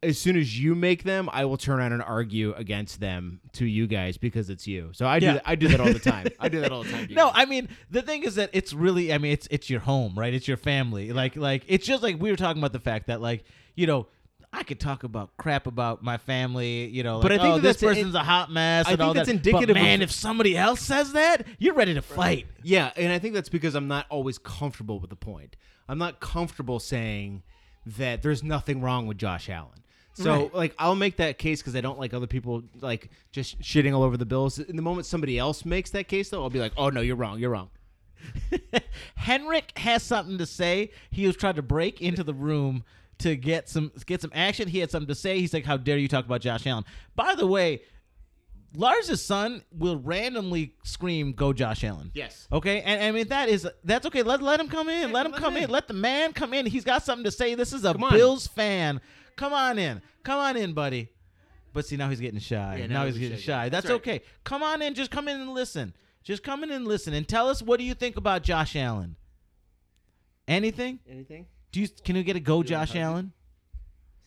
as 0.00 0.16
soon 0.16 0.36
as 0.36 0.58
you 0.58 0.76
make 0.76 1.02
them, 1.02 1.28
I 1.32 1.44
will 1.44 1.56
turn 1.56 1.80
around 1.80 1.92
and 1.92 2.02
argue 2.02 2.52
against 2.54 3.00
them 3.00 3.40
to 3.54 3.66
you 3.66 3.88
guys 3.88 4.16
because 4.16 4.48
it's 4.48 4.64
you. 4.64 4.90
So 4.92 5.06
I 5.08 5.18
do 5.18 5.26
Yeah. 5.26 5.32
that, 5.34 5.42
I 5.44 5.56
do 5.56 5.66
that 5.68 5.80
all 5.80 5.92
the 5.92 5.98
time. 5.98 6.28
I 6.38 6.48
do 6.48 6.60
that 6.60 6.70
all 6.70 6.84
the 6.84 6.90
time. 6.92 7.08
No, 7.10 7.26
guys. 7.26 7.32
I 7.34 7.44
mean 7.46 7.68
the 7.90 8.00
thing 8.02 8.22
is 8.22 8.36
that 8.36 8.50
it's 8.52 8.72
really 8.72 9.12
I 9.12 9.18
mean 9.18 9.32
it's 9.32 9.48
it's 9.50 9.68
your 9.68 9.80
home, 9.80 10.16
right? 10.16 10.32
It's 10.32 10.46
your 10.46 10.56
family. 10.56 11.10
Like 11.12 11.34
like 11.34 11.64
it's 11.66 11.84
just 11.84 12.04
like 12.04 12.20
we 12.20 12.30
were 12.30 12.36
talking 12.36 12.60
about 12.62 12.72
the 12.72 12.78
fact 12.78 13.08
that 13.08 13.20
like, 13.20 13.42
you 13.74 13.88
know, 13.88 14.06
I 14.52 14.62
could 14.62 14.80
talk 14.80 15.04
about 15.04 15.36
crap 15.36 15.66
about 15.66 16.02
my 16.02 16.16
family, 16.16 16.86
you 16.86 17.02
know, 17.02 17.18
like, 17.18 17.22
But 17.22 17.32
I 17.32 17.36
think 17.36 17.48
oh, 17.48 17.54
that 17.56 17.62
this 17.62 17.76
person's 17.80 18.14
a 18.14 18.22
hot 18.22 18.50
mess 18.50 18.86
I 18.86 18.96
think 18.96 19.14
that's 19.14 19.28
that. 19.28 19.36
indicative 19.36 19.74
but 19.74 19.82
man, 19.82 20.00
if 20.00 20.10
somebody 20.10 20.56
else 20.56 20.80
says 20.80 21.12
that, 21.12 21.46
you're 21.58 21.74
ready 21.74 21.94
to 21.94 22.02
fight. 22.02 22.46
Yeah, 22.62 22.90
and 22.96 23.12
I 23.12 23.18
think 23.18 23.34
that's 23.34 23.50
because 23.50 23.74
I'm 23.74 23.88
not 23.88 24.06
always 24.08 24.38
comfortable 24.38 25.00
with 25.00 25.10
the 25.10 25.16
point. 25.16 25.56
I'm 25.88 25.98
not 25.98 26.20
comfortable 26.20 26.80
saying 26.80 27.42
that 27.84 28.22
there's 28.22 28.42
nothing 28.42 28.80
wrong 28.80 29.06
with 29.06 29.18
Josh 29.18 29.48
Allen. 29.50 29.82
So 30.14 30.32
Right. 30.32 30.54
like 30.54 30.74
I'll 30.78 30.96
make 30.96 31.18
that 31.18 31.38
case 31.38 31.60
because 31.60 31.76
I 31.76 31.80
don't 31.80 31.98
like 31.98 32.12
other 32.12 32.26
people 32.26 32.64
like 32.80 33.10
just 33.30 33.60
shitting 33.60 33.94
all 33.94 34.02
over 34.02 34.16
the 34.16 34.26
Bills. 34.26 34.58
In 34.58 34.74
the 34.76 34.82
moment 34.82 35.06
somebody 35.06 35.38
else 35.38 35.64
makes 35.64 35.90
that 35.90 36.08
case 36.08 36.30
though, 36.30 36.42
I'll 36.42 36.50
be 36.50 36.58
like, 36.58 36.72
oh 36.76 36.88
no, 36.90 37.00
you're 37.00 37.16
wrong, 37.16 37.38
you're 37.38 37.50
wrong. 37.50 37.70
Henrik 39.14 39.76
has 39.78 40.02
something 40.02 40.38
to 40.38 40.46
say. 40.46 40.90
He 41.10 41.26
was 41.26 41.36
trying 41.36 41.54
to 41.54 41.62
break 41.62 42.00
into 42.00 42.24
the 42.24 42.34
room 42.34 42.84
to 43.18 43.36
get 43.36 43.68
some 43.68 43.92
get 44.06 44.20
some 44.20 44.30
action. 44.34 44.68
He 44.68 44.78
had 44.78 44.90
something 44.90 45.08
to 45.08 45.14
say. 45.14 45.38
He's 45.38 45.52
like, 45.52 45.64
"How 45.64 45.76
dare 45.76 45.98
you 45.98 46.08
talk 46.08 46.24
about 46.24 46.40
Josh 46.40 46.66
Allen?" 46.66 46.84
By 47.16 47.34
the 47.34 47.46
way, 47.46 47.82
Lars' 48.74 49.24
son 49.24 49.62
will 49.72 49.96
randomly 49.96 50.74
scream, 50.84 51.32
"Go 51.32 51.52
Josh 51.52 51.84
Allen!" 51.84 52.10
Yes. 52.14 52.46
Okay, 52.52 52.82
and 52.82 53.02
I 53.02 53.10
mean 53.10 53.28
that 53.28 53.48
is 53.48 53.66
that's 53.84 54.06
okay. 54.06 54.22
Let 54.22 54.42
let 54.42 54.60
him 54.60 54.68
come 54.68 54.88
in. 54.88 55.12
let 55.12 55.26
him 55.26 55.32
let 55.32 55.40
come 55.40 55.56
in. 55.56 55.64
in. 55.64 55.70
Let 55.70 55.88
the 55.88 55.94
man 55.94 56.32
come 56.32 56.54
in. 56.54 56.66
He's 56.66 56.84
got 56.84 57.02
something 57.02 57.24
to 57.24 57.30
say. 57.30 57.54
This 57.54 57.72
is 57.72 57.84
a 57.84 57.94
Bills 57.94 58.46
fan. 58.46 59.00
Come 59.36 59.52
on 59.52 59.78
in. 59.78 60.02
Come 60.22 60.38
on 60.38 60.56
in, 60.56 60.72
buddy. 60.72 61.10
But 61.72 61.86
see, 61.86 61.96
now 61.96 62.08
he's 62.08 62.20
getting 62.20 62.40
shy. 62.40 62.78
Yeah, 62.80 62.86
now, 62.86 63.00
now 63.00 63.06
he's 63.06 63.14
he's 63.14 63.28
getting 63.28 63.38
shy. 63.38 63.64
shy. 63.64 63.68
That's, 63.68 63.86
That's 63.86 63.92
right. 64.06 64.16
okay. 64.16 64.24
Come 64.44 64.62
on 64.62 64.82
in. 64.82 64.94
Just 64.94 65.10
come 65.10 65.28
in 65.28 65.40
and 65.40 65.50
listen. 65.50 65.94
Just 66.22 66.42
come 66.42 66.62
in 66.62 66.70
and 66.70 66.86
listen 66.86 67.14
and 67.14 67.26
tell 67.26 67.48
us 67.48 67.62
what 67.62 67.78
do 67.78 67.84
you 67.84 67.94
think 67.94 68.16
about 68.16 68.42
Josh 68.42 68.74
Allen. 68.76 69.16
Anything? 70.46 70.98
Anything? 71.08 71.46
Do 71.72 71.80
you 71.80 71.88
can 72.04 72.16
you 72.16 72.22
get 72.22 72.36
a 72.36 72.40
go 72.40 72.62
Josh? 72.62 72.94
Allen? 72.96 73.32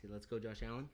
See, 0.02 0.08
let's 0.12 0.26
go, 0.26 0.40
Josh 0.40 0.62
Allen. 0.64 0.90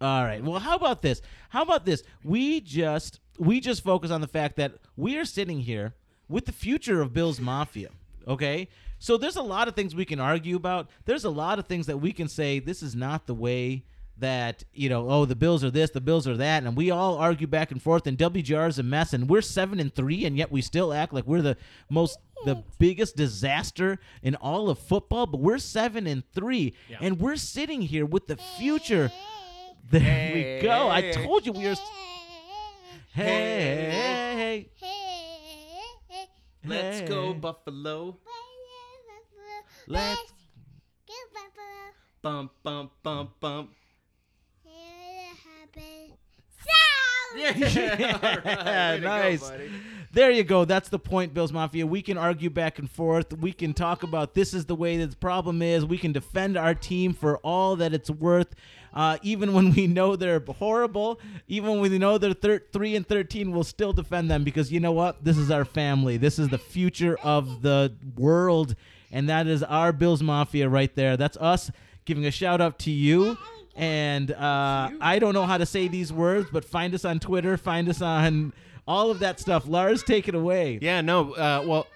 All 0.00 0.24
right. 0.24 0.42
Well, 0.42 0.58
how 0.58 0.76
about 0.76 1.02
this? 1.02 1.22
How 1.50 1.62
about 1.62 1.84
this? 1.84 2.02
We 2.24 2.60
just 2.60 3.20
we 3.38 3.60
just 3.60 3.84
focus 3.84 4.10
on 4.10 4.20
the 4.20 4.28
fact 4.28 4.56
that 4.56 4.74
we 4.96 5.16
are 5.16 5.24
sitting 5.24 5.60
here 5.60 5.94
with 6.28 6.46
the 6.46 6.52
future 6.52 7.00
of 7.00 7.12
Bill's 7.12 7.40
Mafia. 7.40 7.90
Okay? 8.26 8.68
So 8.98 9.16
there's 9.16 9.36
a 9.36 9.42
lot 9.42 9.68
of 9.68 9.74
things 9.74 9.94
we 9.94 10.04
can 10.04 10.20
argue 10.20 10.56
about. 10.56 10.88
There's 11.04 11.24
a 11.24 11.30
lot 11.30 11.58
of 11.58 11.66
things 11.66 11.86
that 11.86 11.98
we 11.98 12.12
can 12.12 12.28
say 12.28 12.58
this 12.58 12.82
is 12.82 12.94
not 12.94 13.26
the 13.26 13.34
way 13.34 13.84
that, 14.18 14.62
you 14.72 14.88
know, 14.88 15.08
oh, 15.08 15.24
the 15.24 15.34
Bills 15.34 15.64
are 15.64 15.70
this, 15.70 15.90
the 15.90 16.00
Bills 16.00 16.28
are 16.28 16.36
that, 16.36 16.62
and 16.62 16.76
we 16.76 16.90
all 16.90 17.16
argue 17.16 17.46
back 17.46 17.72
and 17.72 17.82
forth 17.82 18.06
and 18.06 18.16
WGR 18.16 18.68
is 18.68 18.78
a 18.78 18.82
mess 18.82 19.12
and 19.12 19.28
we're 19.28 19.40
7 19.40 19.80
and 19.80 19.92
3 19.94 20.24
and 20.24 20.36
yet 20.36 20.52
we 20.52 20.62
still 20.62 20.92
act 20.92 21.12
like 21.12 21.26
we're 21.26 21.42
the 21.42 21.56
most 21.90 22.18
the 22.44 22.62
biggest 22.78 23.16
disaster 23.16 23.98
in 24.22 24.34
all 24.36 24.68
of 24.70 24.78
football, 24.78 25.26
but 25.26 25.40
we're 25.40 25.58
7 25.58 26.06
and 26.06 26.22
3 26.32 26.74
and 27.00 27.20
we're 27.20 27.36
sitting 27.36 27.82
here 27.82 28.06
with 28.06 28.26
the 28.26 28.36
future 28.36 29.10
there 29.92 30.34
we 30.34 30.66
go. 30.66 30.88
I 30.88 31.10
told 31.12 31.44
you 31.44 31.52
we 31.52 31.68
were. 31.68 31.74
Hey, 33.12 34.70
hey, 34.76 34.96
Let's 36.64 37.02
go, 37.02 37.34
Buffalo. 37.34 38.16
let's. 39.86 40.20
Go 41.06 41.14
Buffalo. 41.34 41.92
Bump, 42.22 42.52
bump, 42.62 42.92
bump, 43.02 43.30
bump. 43.40 43.70
Yeah, 47.36 48.98
nice. 49.02 49.50
There 50.12 50.30
you 50.30 50.44
go. 50.44 50.66
That's 50.66 50.90
the 50.90 50.98
point, 50.98 51.32
Bills 51.32 51.52
Mafia. 51.52 51.86
We 51.86 52.02
can 52.02 52.18
argue 52.18 52.50
back 52.50 52.78
and 52.78 52.90
forth. 52.90 53.32
We 53.38 53.50
can 53.52 53.72
talk 53.72 54.02
about 54.02 54.34
this 54.34 54.52
is 54.52 54.66
the 54.66 54.74
way 54.74 54.98
that 54.98 55.10
the 55.10 55.16
problem 55.16 55.62
is. 55.62 55.86
We 55.86 55.96
can 55.96 56.12
defend 56.12 56.58
our 56.58 56.74
team 56.74 57.14
for 57.14 57.38
all 57.38 57.76
that 57.76 57.94
it's 57.94 58.10
worth, 58.10 58.54
uh, 58.92 59.16
even 59.22 59.54
when 59.54 59.72
we 59.72 59.86
know 59.86 60.14
they're 60.16 60.40
horrible. 60.40 61.18
Even 61.48 61.70
when 61.70 61.80
we 61.80 61.98
know 61.98 62.18
they're 62.18 62.34
thir- 62.34 62.62
three 62.74 62.94
and 62.94 63.08
thirteen, 63.08 63.52
we'll 63.52 63.64
still 63.64 63.94
defend 63.94 64.30
them 64.30 64.44
because 64.44 64.70
you 64.70 64.80
know 64.80 64.92
what? 64.92 65.24
This 65.24 65.38
is 65.38 65.50
our 65.50 65.64
family. 65.64 66.18
This 66.18 66.38
is 66.38 66.48
the 66.50 66.58
future 66.58 67.16
of 67.22 67.62
the 67.62 67.94
world, 68.16 68.74
and 69.10 69.30
that 69.30 69.46
is 69.46 69.62
our 69.62 69.92
Bills 69.94 70.22
Mafia 70.22 70.68
right 70.68 70.94
there. 70.94 71.16
That's 71.16 71.38
us 71.38 71.70
giving 72.04 72.26
a 72.26 72.30
shout 72.30 72.60
out 72.60 72.78
to 72.80 72.90
you. 72.90 73.38
And 73.74 74.30
uh, 74.30 74.90
I 75.00 75.18
don't 75.18 75.34
know 75.34 75.46
how 75.46 75.58
to 75.58 75.66
say 75.66 75.88
these 75.88 76.12
words, 76.12 76.48
but 76.52 76.64
find 76.64 76.94
us 76.94 77.04
on 77.04 77.18
Twitter, 77.18 77.56
find 77.56 77.88
us 77.88 78.02
on 78.02 78.52
all 78.86 79.10
of 79.10 79.20
that 79.20 79.40
stuff. 79.40 79.66
Lars, 79.66 80.02
take 80.02 80.28
it 80.28 80.34
away. 80.34 80.78
Yeah, 80.82 81.00
no. 81.00 81.32
Uh, 81.32 81.64
well, 81.66 81.86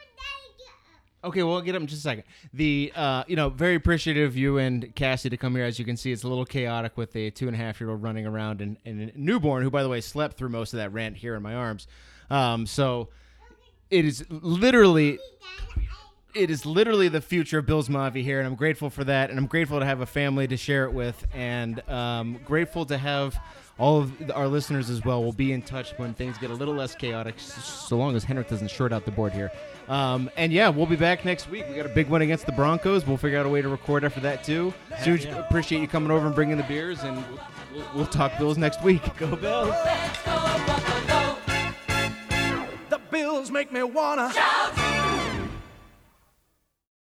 Okay, 1.27 1.43
well, 1.43 1.61
get 1.61 1.75
up 1.75 1.81
in 1.81 1.89
just 1.89 2.01
a 2.01 2.03
second. 2.03 2.23
The 2.55 2.93
uh, 2.95 3.25
you 3.27 3.35
know, 3.35 3.49
very 3.49 3.75
appreciative 3.75 4.29
of 4.29 4.37
you 4.37 4.59
and 4.59 4.95
Cassie 4.95 5.29
to 5.29 5.37
come 5.37 5.57
here. 5.57 5.65
As 5.65 5.77
you 5.77 5.85
can 5.85 5.97
see, 5.97 6.13
it's 6.13 6.23
a 6.23 6.29
little 6.29 6.45
chaotic 6.45 6.97
with 6.97 7.17
a 7.17 7.31
two 7.31 7.49
and 7.49 7.57
a 7.57 7.59
half 7.59 7.81
year 7.81 7.91
old 7.91 8.01
running 8.01 8.27
around 8.27 8.61
and, 8.61 8.77
and 8.85 9.11
a 9.11 9.13
newborn, 9.17 9.65
who, 9.65 9.71
by 9.71 9.83
the 9.83 9.89
way, 9.89 10.01
slept 10.01 10.37
through 10.37 10.51
most 10.51 10.73
of 10.73 10.77
that 10.77 10.93
rant 10.93 11.17
here 11.17 11.35
in 11.35 11.43
my 11.43 11.55
arms. 11.55 11.89
Um, 12.31 12.65
so 12.65 13.09
it 13.91 14.05
is 14.05 14.25
literally. 14.31 15.19
It 16.37 16.51
is 16.51 16.67
literally 16.67 17.09
the 17.09 17.23
future 17.23 17.61
of 17.61 17.67
Bills 17.67 17.89
Mafia 17.89 18.23
here, 18.23 18.39
and 18.41 18.47
I'm 18.47 18.57
grateful 18.57 18.91
for 18.91 19.05
that. 19.05 19.31
And 19.31 19.39
I'm 19.39 19.47
grateful 19.47 19.81
to 19.81 19.87
have 19.87 20.03
a 20.03 20.07
family 20.07 20.47
to 20.47 20.57
share 20.59 20.85
it 20.85 20.93
with, 20.93 21.27
and 21.33 21.81
um, 21.89 22.39
grateful 22.45 22.85
to 22.87 22.99
have 22.99 23.39
all 23.79 24.03
of 24.03 24.31
our 24.35 24.47
listeners 24.47 24.91
as 24.91 25.03
well. 25.03 25.23
We'll 25.23 25.33
be 25.33 25.53
in 25.53 25.63
touch 25.63 25.95
when 25.97 26.13
things 26.13 26.37
get 26.37 26.51
a 26.51 26.55
little 26.55 26.75
less 26.75 26.95
chaotic, 26.95 27.39
so 27.39 27.97
long 27.97 28.15
as 28.17 28.25
Henrik 28.25 28.51
doesn't 28.51 28.71
short 28.71 28.93
out 28.93 29.07
the 29.07 29.13
board 29.13 29.33
here. 29.33 29.51
Um, 29.89 30.29
and 30.37 30.53
yeah, 30.53 30.69
we'll 30.69 30.85
be 30.85 30.97
back 30.97 31.25
next 31.25 31.49
week. 31.49 31.65
We 31.71 31.75
got 31.75 31.87
a 31.87 31.95
big 31.95 32.11
one 32.11 32.21
against 32.21 32.45
the 32.45 32.53
Broncos. 32.53 33.07
We'll 33.07 33.17
figure 33.17 33.39
out 33.39 33.47
a 33.47 33.49
way 33.49 33.63
to 33.63 33.69
record 33.71 34.05
after 34.05 34.21
that 34.21 34.45
too. 34.45 34.75
Suge, 34.97 35.35
appreciate 35.39 35.81
you 35.81 35.89
coming 35.89 36.11
over 36.11 36.27
and 36.27 36.35
bringing 36.35 36.59
the 36.59 36.65
beers, 36.65 37.03
and 37.03 37.25
we'll, 37.73 37.87
we'll 37.95 38.07
talk 38.07 38.37
Bills 38.37 38.59
next 38.59 38.83
week. 38.83 39.03
Go 39.17 39.35
Bills! 39.37 39.75
The 42.91 43.01
bills 43.11 43.51
make 43.51 43.73
me 43.73 43.83
wanna 43.83 44.31
shout. 44.35 44.86